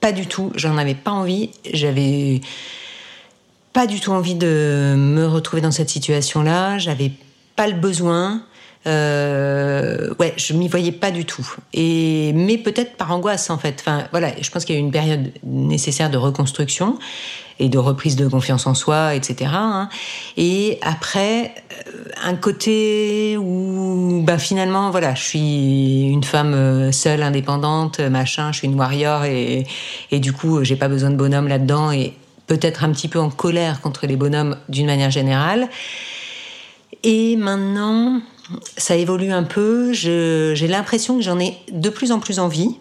Pas 0.01 0.13
du 0.13 0.27
tout. 0.27 0.53
J'en 0.55 0.79
avais 0.79 0.95
pas 0.95 1.11
envie. 1.11 1.51
J'avais 1.73 2.41
pas 3.73 3.87
du 3.87 4.01
tout 4.01 4.13
envie 4.13 4.37
de 4.37 4.95
me 4.97 5.27
retrouver 5.27 5.61
dans 5.61 5.73
cette 5.73 5.91
situation-là. 5.91 6.79
J'avais 6.79 7.13
pas 7.57 7.67
le 7.67 7.75
besoin. 7.75 8.43
Euh, 8.87 10.15
ouais, 10.21 10.33
je 10.37 10.53
m'y 10.53 10.69
voyais 10.69 10.93
pas 10.93 11.11
du 11.11 11.25
tout. 11.25 11.47
Et 11.73 12.33
mais 12.35 12.59
peut-être 12.59 12.97
par 12.97 13.11
angoisse 13.13 13.51
en 13.51 13.59
fait. 13.59 13.77
Enfin 13.81 14.07
voilà, 14.13 14.31
je 14.41 14.51
pense 14.51 14.65
qu'il 14.65 14.75
y 14.75 14.79
a 14.79 14.81
eu 14.81 14.85
une 14.85 14.93
période 14.93 15.33
nécessaire 15.43 16.11
de 16.11 16.17
reconstruction 16.17 16.99
et 17.59 17.69
de 17.69 17.79
reprise 17.79 18.17
de 18.17 18.29
confiance 18.29 18.67
en 18.67 18.75
soi, 18.75 19.15
etc. 19.15 19.51
hein. 19.55 19.89
Et 20.37 20.79
après, 20.83 21.55
euh, 21.87 22.05
un 22.23 22.35
côté 22.35 23.39
où, 23.39 24.23
bah 24.25 24.37
finalement, 24.37 24.91
voilà, 24.91 25.15
je 25.15 25.23
suis 25.23 26.03
une 26.03 26.23
femme 26.23 26.53
euh, 26.53 26.93
seule, 26.93 27.23
indépendante, 27.23 27.99
machin, 28.01 28.53
je 28.53 28.59
suis 28.59 28.69
une 28.69 28.79
warrior 28.79 29.25
et, 29.25 29.67
et 30.11 30.21
du 30.21 30.35
coup, 30.35 30.63
j'ai 30.65 30.77
pas 30.77 30.89
besoin 30.89 31.11
de 31.11 31.17
bonhomme 31.17 31.49
là-dedans 31.49 31.93
et 31.93 32.13
peut-être 32.47 32.85
un 32.85 32.93
petit 32.93 33.09
peu 33.09 33.19
en 33.19 33.31
colère 33.31 33.81
contre 33.81 34.07
les 34.07 34.17
bonhommes 34.17 34.57
d'une 34.69 34.87
manière 34.87 35.11
générale. 35.11 35.69
Et 37.03 37.37
maintenant, 37.37 38.21
ça 38.77 38.97
évolue 38.97 39.33
un 39.33 39.43
peu. 39.43 39.93
J'ai 39.93 40.69
l'impression 40.69 41.17
que 41.17 41.23
j'en 41.23 41.39
ai 41.39 41.57
de 41.71 41.91
plus 41.91 42.13
en 42.13 42.21
plus 42.21 42.39
envie. 42.39 42.77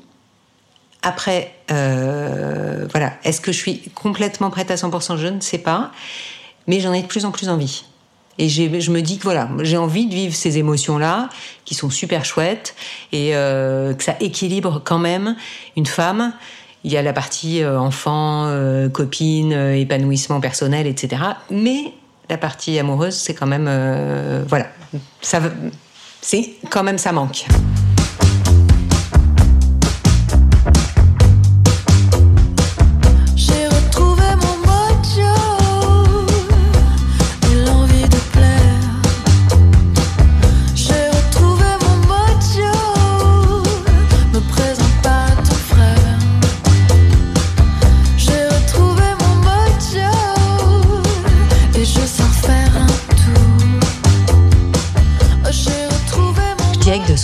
Après, 1.02 1.54
euh, 1.72 2.88
voilà, 2.92 3.14
est-ce 3.24 3.40
que 3.40 3.52
je 3.52 3.58
suis 3.58 3.80
complètement 3.94 4.50
prête 4.50 4.72
à 4.72 4.76
100% 4.76 5.18
Je 5.18 5.28
ne 5.28 5.40
sais 5.40 5.60
pas. 5.60 5.92
Mais 6.68 6.80
j'en 6.80 6.94
ai 6.94 7.02
de 7.02 7.08
plus 7.08 7.26
en 7.26 7.32
plus 7.32 7.50
envie. 7.50 7.86
Et 8.38 8.50
je 8.50 8.92
me 8.92 9.02
dis 9.02 9.18
que 9.18 9.24
voilà, 9.24 9.48
j'ai 9.62 9.78
envie 9.78 10.08
de 10.08 10.14
vivre 10.14 10.36
ces 10.36 10.58
émotions-là, 10.58 11.30
qui 11.64 11.74
sont 11.74 11.90
super 11.90 12.26
chouettes, 12.26 12.76
et 13.14 13.34
euh, 13.34 13.94
que 13.94 14.04
ça 14.04 14.18
équilibre 14.20 14.82
quand 14.84 14.98
même 15.00 15.38
une 15.78 15.86
femme. 15.86 16.34
Il 16.84 16.92
y 16.92 16.98
a 16.98 17.02
la 17.02 17.14
partie 17.14 17.64
euh, 17.64 17.80
enfant, 17.80 18.52
copine, 18.92 19.54
épanouissement 19.54 20.42
personnel, 20.42 20.86
etc. 20.86 21.22
Mais 21.50 21.94
la 22.30 22.38
partie 22.38 22.78
amoureuse, 22.78 23.16
c'est 23.16 23.36
quand 23.36 23.48
même, 23.48 23.70
voilà, 24.50 24.68
ça, 25.22 25.40
quand 26.70 26.84
même 26.84 26.98
ça 26.98 27.12
manque. 27.12 27.46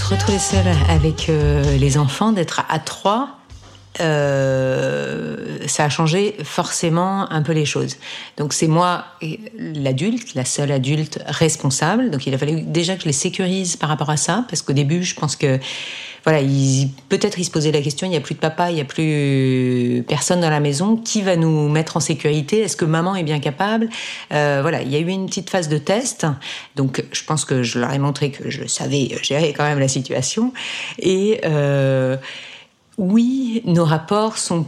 Se 0.02 0.10
retrouver 0.10 0.40
seule 0.40 0.74
avec 0.90 1.30
euh, 1.30 1.78
les 1.78 1.98
enfants, 1.98 2.32
d'être 2.32 2.64
à 2.70 2.80
trois, 2.80 3.38
euh, 4.00 5.60
ça 5.68 5.86
a 5.86 5.90
changé 5.90 6.36
forcément 6.44 7.32
un 7.32 7.44
peu 7.44 7.52
les 7.52 7.66
choses. 7.66 7.98
Donc 8.38 8.54
c'est 8.54 8.68
moi, 8.68 9.06
l'adulte, 9.56 10.34
la 10.34 10.46
seule 10.46 10.72
adulte 10.72 11.20
responsable. 11.28 12.10
Donc 12.10 12.26
il 12.26 12.34
a 12.34 12.40
fallu 12.40 12.62
déjà 12.62 12.96
que 12.96 13.02
je 13.02 13.08
les 13.08 13.14
sécurise 13.14 13.76
par 13.76 13.90
rapport 13.90 14.10
à 14.10 14.18
ça, 14.18 14.44
parce 14.50 14.64
qu'au 14.64 14.74
début, 14.74 15.04
je 15.04 15.14
pense 15.14 15.36
que 15.36 15.60
voilà, 16.24 16.40
peut-être 17.10 17.40
ils 17.40 17.46
se 17.46 17.52
posaient 17.52 17.72
la 17.72 17.82
question, 17.82 18.06
il 18.06 18.12
n'y 18.12 18.18
a 18.18 18.22
plus 18.22 18.36
de 18.36 18.40
papa, 18.40 18.70
il 18.70 18.76
n'y 18.76 18.82
a 18.82 18.86
plus 18.86 20.04
personne 20.08 20.40
dans 20.42 20.50
la 20.50 20.60
maison, 20.60 20.96
qui 20.96 21.22
va 21.22 21.36
nous 21.36 21.68
mettre 21.68 21.98
en 21.98 22.00
sécurité? 22.00 22.60
Est-ce 22.60 22.78
que 22.78 22.86
maman 22.86 23.16
est 23.16 23.24
bien 23.24 23.40
capable? 23.40 23.90
Euh, 24.32 24.60
Voilà, 24.62 24.82
il 24.82 24.92
y 24.92 24.96
a 24.96 25.00
eu 25.00 25.08
une 25.08 25.26
petite 25.26 25.50
phase 25.50 25.68
de 25.68 25.78
test, 25.78 26.28
donc 26.76 27.04
je 27.12 27.24
pense 27.24 27.44
que 27.44 27.64
je 27.64 27.80
leur 27.80 27.92
ai 27.92 28.00
montré 28.00 28.32
que 28.32 28.50
je 28.50 28.68
savais 28.68 29.10
gérer 29.24 29.54
quand 29.54 29.64
même 29.64 29.80
la 29.80 29.88
situation. 29.88 30.54
Et 31.00 31.42
euh, 31.46 32.18
oui, 32.98 33.64
nos 33.66 33.86
rapports 33.86 34.38
sont 34.38 34.68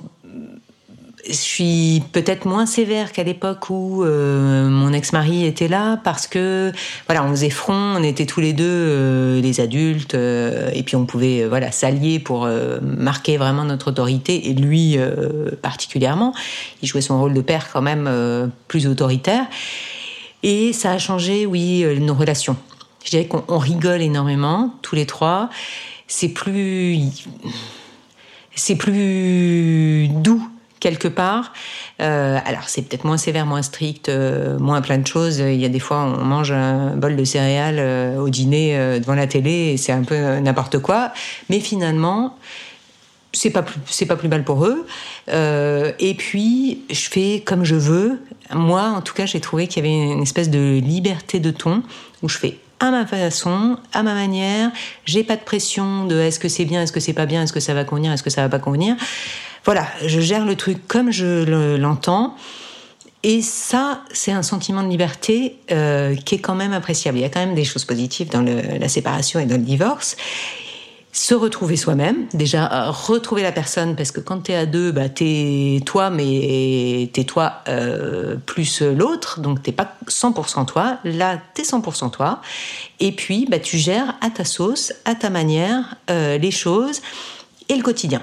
je 1.27 1.33
suis 1.33 2.03
peut-être 2.11 2.45
moins 2.45 2.65
sévère 2.65 3.13
qu'à 3.13 3.23
l'époque 3.23 3.69
où 3.69 4.03
euh, 4.03 4.67
mon 4.67 4.91
ex-mari 4.91 5.45
était 5.45 5.69
là 5.69 5.97
parce 6.03 6.27
que 6.27 6.71
voilà 7.07 7.23
on 7.23 7.29
faisait 7.29 7.49
front 7.49 7.95
on 7.97 8.03
était 8.03 8.25
tous 8.25 8.41
les 8.41 8.51
deux 8.51 8.65
euh, 8.67 9.41
les 9.41 9.61
adultes 9.61 10.15
euh, 10.15 10.69
et 10.73 10.83
puis 10.83 10.97
on 10.97 11.05
pouvait 11.05 11.43
euh, 11.43 11.47
voilà 11.47 11.71
s'allier 11.71 12.19
pour 12.19 12.43
euh, 12.43 12.79
marquer 12.81 13.37
vraiment 13.37 13.63
notre 13.63 13.89
autorité 13.89 14.49
et 14.49 14.53
lui 14.53 14.97
euh, 14.97 15.51
particulièrement. 15.61 16.33
Il 16.81 16.89
jouait 16.89 17.01
son 17.01 17.19
rôle 17.19 17.33
de 17.33 17.41
père 17.41 17.69
quand 17.71 17.81
même 17.81 18.51
plus 18.67 18.87
autoritaire. 18.87 19.45
Et 20.41 20.73
ça 20.73 20.91
a 20.91 20.97
changé 20.97 21.45
oui 21.45 21.85
nos 21.99 22.13
relations. 22.13 22.57
Je 23.05 23.11
dirais 23.11 23.25
qu'on 23.27 23.43
on 23.47 23.57
rigole 23.57 24.01
énormément 24.01 24.73
tous 24.81 24.95
les 24.95 25.05
trois. 25.05 25.49
C'est 26.07 26.29
plus 26.29 26.99
c'est 28.55 28.75
plus 28.75 30.09
doux 30.09 30.45
quelque 30.83 31.07
part. 31.07 31.53
Euh, 32.01 32.37
alors 32.45 32.67
c'est 32.67 32.81
peut-être 32.81 33.05
moins 33.05 33.15
sévère, 33.15 33.45
moins 33.45 33.61
strict, 33.61 34.09
euh, 34.09 34.59
moins 34.59 34.81
plein 34.81 34.97
de 34.97 35.07
choses. 35.07 35.39
Il 35.39 35.55
y 35.55 35.63
a 35.63 35.69
des 35.69 35.79
fois 35.79 35.99
on 35.99 36.25
mange 36.25 36.51
un 36.51 36.97
bol 36.97 37.15
de 37.15 37.23
céréales 37.23 37.79
euh, 37.79 38.17
au 38.17 38.27
dîner 38.27 38.99
devant 38.99 39.15
la 39.15 39.25
télé 39.25 39.71
et 39.71 39.77
c'est 39.77 39.93
un 39.93 40.03
peu 40.03 40.39
n'importe 40.39 40.79
quoi. 40.79 41.13
Mais 41.49 41.61
finalement 41.61 42.37
c'est 43.31 43.49
pas 43.49 43.63
plus 43.63 43.79
c'est 43.85 44.05
pas 44.05 44.17
plus 44.17 44.27
mal 44.27 44.43
pour 44.43 44.65
eux. 44.65 44.85
Et 45.29 46.13
puis 46.15 46.81
je 46.89 47.09
fais 47.09 47.41
comme 47.45 47.63
je 47.63 47.75
veux. 47.75 48.21
Moi 48.53 48.81
en 48.81 49.01
tout 49.01 49.13
cas 49.13 49.25
j'ai 49.25 49.39
trouvé 49.39 49.67
qu'il 49.67 49.85
y 49.85 49.87
avait 49.87 50.13
une 50.13 50.21
espèce 50.21 50.49
de 50.49 50.81
liberté 50.83 51.39
de 51.39 51.51
ton 51.51 51.81
où 52.21 52.27
je 52.27 52.37
fais 52.37 52.57
à 52.81 52.91
ma 52.91 53.05
façon, 53.05 53.77
à 53.93 54.03
ma 54.03 54.13
manière. 54.13 54.69
J'ai 55.05 55.23
pas 55.23 55.37
de 55.37 55.43
pression 55.43 56.05
de 56.05 56.19
est-ce 56.19 56.39
que 56.39 56.49
c'est 56.49 56.65
bien, 56.65 56.81
est-ce 56.81 56.91
que 56.91 56.99
c'est 56.99 57.13
pas 57.13 57.25
bien, 57.25 57.43
est-ce 57.43 57.53
que 57.53 57.61
ça 57.61 57.73
va 57.73 57.85
convenir, 57.85 58.11
est-ce 58.11 58.23
que 58.23 58.29
ça 58.29 58.41
va 58.41 58.49
pas 58.49 58.59
convenir. 58.59 58.97
Voilà, 59.65 59.87
je 60.05 60.19
gère 60.19 60.45
le 60.45 60.55
truc 60.55 60.87
comme 60.87 61.11
je 61.11 61.43
le- 61.43 61.77
l'entends. 61.77 62.35
Et 63.25 63.41
ça, 63.41 64.01
c'est 64.11 64.33
un 64.33 64.43
sentiment 64.43 64.83
de 64.83 64.89
liberté 64.89 65.57
euh, 65.71 66.13
qui 66.15 66.35
est 66.35 66.39
quand 66.39 66.55
même 66.55 66.73
appréciable. 66.73 67.17
Il 67.17 67.21
y 67.21 67.25
a 67.25 67.29
quand 67.29 67.39
même 67.39 67.55
des 67.55 67.63
choses 67.63 67.85
positives 67.85 68.29
dans 68.29 68.41
le- 68.41 68.77
la 68.77 68.89
séparation 68.89 69.39
et 69.39 69.45
dans 69.45 69.55
le 69.55 69.61
divorce. 69.63 70.17
Se 71.13 71.33
retrouver 71.35 71.77
soi-même, 71.77 72.25
déjà 72.33 72.87
euh, 72.87 72.91
retrouver 72.91 73.43
la 73.43 73.51
personne, 73.53 73.95
parce 73.95 74.11
que 74.11 74.19
quand 74.19 74.39
t'es 74.41 74.55
à 74.55 74.65
deux, 74.65 74.91
bah, 74.91 75.07
t'es 75.09 75.79
toi, 75.85 76.09
mais 76.09 77.09
t'es 77.13 77.23
toi 77.23 77.61
euh, 77.69 78.35
plus 78.45 78.81
l'autre, 78.81 79.39
donc 79.39 79.61
t'es 79.63 79.71
pas 79.71 79.93
100% 80.09 80.65
toi. 80.65 80.97
Là, 81.05 81.37
t'es 81.53 81.61
100% 81.63 82.09
toi. 82.09 82.41
Et 82.99 83.11
puis, 83.13 83.45
bah, 83.49 83.59
tu 83.59 83.77
gères 83.77 84.15
à 84.21 84.31
ta 84.31 84.43
sauce, 84.43 84.91
à 85.05 85.15
ta 85.15 85.29
manière, 85.29 85.95
euh, 86.09 86.37
les 86.39 86.51
choses 86.51 87.01
et 87.69 87.75
le 87.75 87.83
quotidien. 87.83 88.21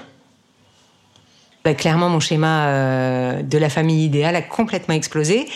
Bah, 1.63 1.73
clairement, 1.73 2.09
mon 2.09 2.19
schéma 2.19 2.67
euh, 2.67 3.41
de 3.43 3.57
la 3.57 3.69
famille 3.69 4.05
idéale 4.05 4.35
a 4.35 4.41
complètement 4.41 4.95
explosé. 4.95 5.47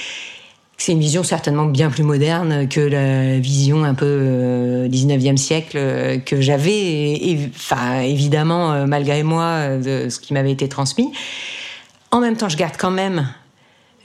C'est 0.77 0.91
une 0.91 0.99
vision 0.99 1.23
certainement 1.23 1.65
bien 1.65 1.89
plus 1.89 2.03
moderne 2.03 2.67
que 2.67 2.81
la 2.81 3.39
vision 3.39 3.85
un 3.85 3.93
peu 3.93 4.05
euh, 4.05 4.87
19e 4.89 5.37
siècle 5.37 5.77
euh, 5.77 6.17
que 6.17 6.41
j'avais, 6.41 6.73
et, 6.73 7.49
enfin, 7.55 8.01
évidemment, 8.01 8.73
euh, 8.73 8.85
malgré 8.85 9.23
moi, 9.23 9.77
de 9.77 10.09
ce 10.09 10.19
qui 10.19 10.33
m'avait 10.33 10.51
été 10.51 10.67
transmis. 10.67 11.11
En 12.11 12.19
même 12.19 12.35
temps, 12.35 12.49
je 12.49 12.57
garde 12.57 12.75
quand 12.77 12.91
même 12.91 13.29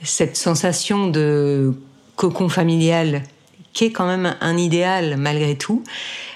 cette 0.01 0.37
sensation 0.37 1.07
de 1.07 1.73
cocon 2.15 2.47
familial 2.47 3.23
qui 3.73 3.85
est 3.85 3.91
quand 3.91 4.07
même 4.07 4.35
un 4.41 4.57
idéal 4.57 5.15
malgré 5.17 5.55
tout. 5.55 5.83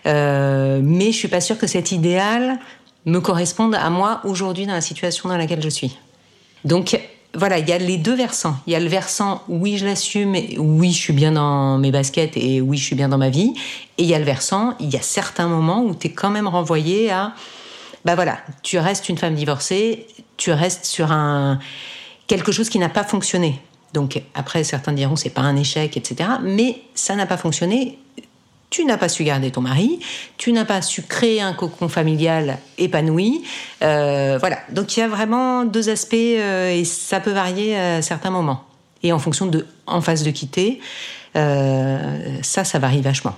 Mais 0.05 1.11
je 1.11 1.17
suis 1.17 1.27
pas 1.27 1.41
sûre 1.41 1.57
que 1.57 1.67
cet 1.67 1.91
idéal 1.91 2.59
me 3.05 3.19
corresponde 3.19 3.75
à 3.75 3.89
moi 3.89 4.21
aujourd'hui 4.23 4.65
dans 4.65 4.73
la 4.73 4.81
situation 4.81 5.29
dans 5.29 5.37
laquelle 5.37 5.61
je 5.61 5.69
suis. 5.69 5.97
Donc 6.63 6.99
voilà, 7.35 7.59
il 7.59 7.67
y 7.67 7.73
a 7.73 7.77
les 7.77 7.97
deux 7.97 8.15
versants. 8.15 8.55
Il 8.65 8.73
y 8.73 8.75
a 8.75 8.79
le 8.79 8.87
versant 8.87 9.43
oui, 9.47 9.77
je 9.77 9.85
l'assume, 9.85 10.35
oui, 10.57 10.91
je 10.91 10.97
suis 10.97 11.13
bien 11.13 11.33
dans 11.33 11.77
mes 11.77 11.91
baskets 11.91 12.37
et 12.37 12.61
oui, 12.61 12.77
je 12.77 12.83
suis 12.83 12.95
bien 12.95 13.09
dans 13.09 13.17
ma 13.17 13.29
vie. 13.29 13.53
Et 13.97 14.03
il 14.03 14.09
y 14.09 14.15
a 14.15 14.19
le 14.19 14.25
versant, 14.25 14.75
il 14.79 14.89
y 14.89 14.95
a 14.95 15.01
certains 15.01 15.47
moments 15.47 15.83
où 15.83 15.93
tu 15.93 16.07
es 16.07 16.11
quand 16.11 16.29
même 16.29 16.47
renvoyé 16.47 17.11
à 17.11 17.33
bah 18.05 18.13
voilà, 18.13 18.37
tu 18.61 18.77
restes 18.77 19.09
une 19.09 19.17
femme 19.17 19.33
divorcée, 19.33 20.05
tu 20.37 20.51
restes 20.51 20.85
sur 20.85 21.11
un 21.11 21.59
quelque 22.27 22.51
chose 22.51 22.69
qui 22.69 22.79
n'a 22.79 22.89
pas 22.89 23.03
fonctionné. 23.03 23.59
Donc 23.93 24.21
après 24.33 24.63
certains 24.63 24.93
diront 24.93 25.15
c'est 25.15 25.29
pas 25.29 25.41
un 25.41 25.55
échec, 25.55 25.97
etc. 25.97 26.29
Mais 26.43 26.81
ça 26.93 27.15
n'a 27.15 27.25
pas 27.25 27.37
fonctionné. 27.37 27.97
Tu 28.75 28.83
n'as 28.83 28.97
pas 28.97 29.07
su 29.07 29.23
garder 29.23 29.51
ton 29.51 29.61
mari, 29.61 30.01
tu 30.35 30.51
n'as 30.51 30.65
pas 30.65 30.81
su 30.81 31.01
créer 31.01 31.39
un 31.39 31.53
cocon 31.53 31.87
familial 31.87 32.57
épanoui. 32.77 33.41
Euh, 33.81 34.35
voilà. 34.37 34.57
Donc 34.69 34.97
il 34.97 34.99
y 34.99 35.03
a 35.03 35.07
vraiment 35.07 35.63
deux 35.63 35.87
aspects 35.87 36.13
euh, 36.13 36.75
et 36.75 36.83
ça 36.83 37.21
peut 37.21 37.31
varier 37.31 37.79
à 37.79 38.01
certains 38.01 38.31
moments. 38.31 38.65
Et 39.01 39.13
en 39.13 39.19
fonction 39.19 39.45
de 39.45 39.65
en 39.87 40.01
phase 40.01 40.23
de 40.23 40.31
quitter, 40.31 40.81
euh, 41.37 42.37
ça, 42.41 42.65
ça 42.65 42.77
varie 42.77 42.99
vachement. 42.99 43.37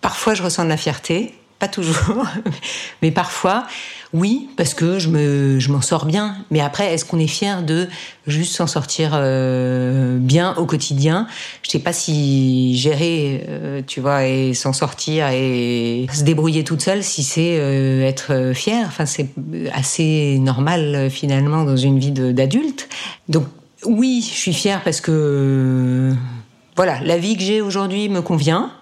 Parfois, 0.00 0.34
je 0.34 0.44
ressens 0.44 0.62
de 0.62 0.68
la 0.68 0.76
fierté, 0.76 1.34
pas 1.58 1.66
toujours, 1.66 2.24
mais 3.02 3.10
parfois, 3.10 3.66
oui, 4.14 4.50
parce 4.58 4.74
que 4.74 4.98
je 4.98 5.08
me, 5.08 5.58
je 5.58 5.72
m'en 5.72 5.80
sors 5.80 6.04
bien. 6.04 6.36
Mais 6.50 6.60
après, 6.60 6.92
est-ce 6.92 7.04
qu'on 7.06 7.18
est 7.18 7.26
fier 7.26 7.62
de 7.62 7.88
juste 8.26 8.54
s'en 8.54 8.66
sortir 8.66 9.12
euh, 9.14 10.18
bien 10.18 10.54
au 10.56 10.66
quotidien? 10.66 11.26
Je 11.62 11.70
sais 11.70 11.78
pas 11.78 11.94
si 11.94 12.76
gérer, 12.76 13.46
euh, 13.48 13.80
tu 13.86 14.00
vois, 14.00 14.26
et 14.26 14.52
s'en 14.52 14.74
sortir 14.74 15.28
et 15.28 16.06
se 16.12 16.24
débrouiller 16.24 16.62
toute 16.62 16.82
seule, 16.82 17.02
si 17.02 17.22
c'est 17.22 17.56
euh, 17.58 18.06
être 18.06 18.52
fier. 18.54 18.84
Enfin, 18.86 19.06
c'est 19.06 19.30
assez 19.72 20.38
normal 20.38 20.94
euh, 20.94 21.10
finalement 21.10 21.64
dans 21.64 21.76
une 21.76 21.98
vie 21.98 22.12
d'adulte. 22.12 22.90
Donc 23.30 23.46
oui, 23.86 24.22
je 24.22 24.36
suis 24.36 24.52
fière 24.52 24.82
parce 24.82 25.00
que 25.00 26.12
voilà, 26.76 27.00
la 27.00 27.16
vie 27.16 27.36
que 27.36 27.42
j'ai 27.42 27.62
aujourd'hui 27.62 28.10
me 28.10 28.20
convient. 28.20 28.72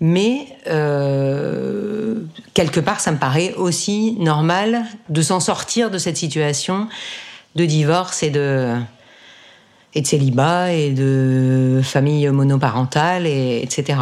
Mais 0.00 0.46
euh, 0.66 2.22
quelque 2.54 2.80
part, 2.80 3.00
ça 3.00 3.12
me 3.12 3.18
paraît 3.18 3.52
aussi 3.54 4.16
normal 4.18 4.84
de 5.10 5.20
s'en 5.20 5.40
sortir 5.40 5.90
de 5.90 5.98
cette 5.98 6.16
situation 6.16 6.88
de 7.54 7.64
divorce 7.66 8.22
et 8.22 8.30
de, 8.30 8.76
célibat 10.04 10.72
et 10.72 10.90
de 10.92 11.80
famille 11.82 12.28
monoparentale, 12.30 13.26
et, 13.26 13.60
etc. 13.62 13.98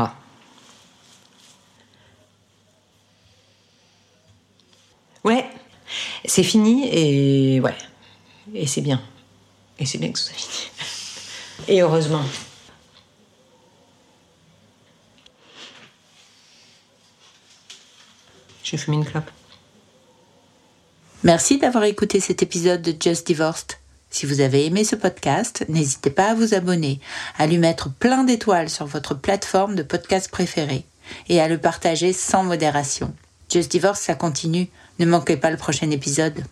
Ouais, 5.24 5.44
c'est 6.24 6.42
fini 6.42 6.88
et 6.92 7.60
ouais, 7.60 7.74
et 8.54 8.66
c'est 8.66 8.82
bien. 8.82 9.00
Et 9.78 9.86
c'est 9.86 9.98
bien 9.98 10.10
que 10.10 10.18
ce 10.18 10.26
soit 10.26 10.36
fini. 10.36 10.70
Et 11.68 11.82
heureusement. 11.82 12.22
J'ai 18.70 18.76
fumé 18.76 18.98
une 18.98 19.04
clope. 19.06 19.30
Merci 21.22 21.58
d'avoir 21.58 21.84
écouté 21.84 22.20
cet 22.20 22.42
épisode 22.42 22.82
de 22.82 22.94
Just 23.00 23.26
Divorced. 23.26 23.78
Si 24.10 24.26
vous 24.26 24.42
avez 24.42 24.66
aimé 24.66 24.84
ce 24.84 24.94
podcast, 24.94 25.64
n'hésitez 25.70 26.10
pas 26.10 26.30
à 26.30 26.34
vous 26.34 26.52
abonner, 26.52 27.00
à 27.38 27.46
lui 27.46 27.56
mettre 27.56 27.90
plein 27.90 28.24
d'étoiles 28.24 28.68
sur 28.68 28.84
votre 28.84 29.14
plateforme 29.14 29.74
de 29.74 29.82
podcast 29.82 30.30
préférée 30.30 30.84
et 31.30 31.40
à 31.40 31.48
le 31.48 31.56
partager 31.56 32.12
sans 32.12 32.44
modération. 32.44 33.14
Just 33.50 33.70
Divorce, 33.70 34.00
ça 34.00 34.14
continue. 34.14 34.68
Ne 34.98 35.06
manquez 35.06 35.38
pas 35.38 35.50
le 35.50 35.56
prochain 35.56 35.90
épisode. 35.90 36.44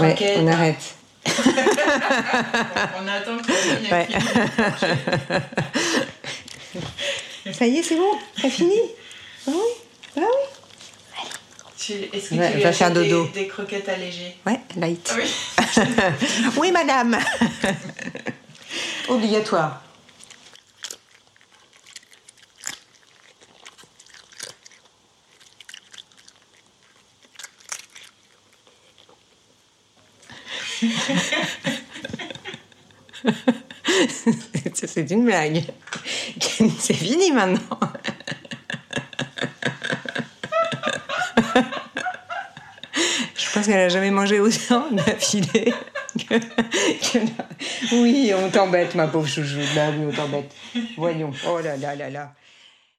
Ouais, 0.00 0.34
on 0.38 0.46
arrête. 0.46 0.94
On 1.26 3.06
attend 3.08 3.36
que 3.38 3.52
Ouais. 3.92 4.08
Ça 7.52 7.66
y 7.66 7.78
est, 7.78 7.82
c'est 7.82 7.96
bon 7.96 8.12
T'as 8.40 8.48
fini 8.50 8.72
Ah 9.46 9.50
oui 9.50 9.54
Ah 10.16 10.20
oui 10.20 10.24
Est-ce 12.12 12.30
que 12.30 12.34
Ouais, 12.36 12.50
tu 12.50 12.56
lui 12.56 12.62
va 12.62 12.68
as 12.70 12.72
faire 12.72 12.90
des- 12.90 13.08
dodo. 13.08 13.28
des 13.34 13.48
croquettes 13.48 13.88
allégées? 13.88 14.36
Ouais, 14.46 14.60
light. 14.76 15.14
Oui. 15.16 15.24
oui, 16.58 16.72
madame 16.72 17.18
Obligatoire. 19.08 19.82
C'est- 34.92 35.10
une 35.10 35.24
blague. 35.24 35.62
C'est 36.78 36.94
fini 36.94 37.30
maintenant. 37.32 37.78
Je 43.36 43.52
pense 43.54 43.66
qu'elle 43.66 43.80
a 43.80 43.88
jamais 43.88 44.10
mangé 44.10 44.40
autant 44.40 44.90
d'affilée. 44.90 45.72
là. 46.30 46.38
Oui, 47.92 48.32
on 48.36 48.48
t'embête, 48.50 48.94
ma 48.94 49.06
pauvre 49.06 49.26
chouchou. 49.26 49.58
Bah 49.74 49.88
oui, 49.96 50.04
on 50.08 50.12
t'embête. 50.12 50.50
Voyons. 50.96 51.32
Oh 51.48 51.58
là 51.60 51.76
là 51.76 51.94
là 51.94 52.10
là. 52.10 52.32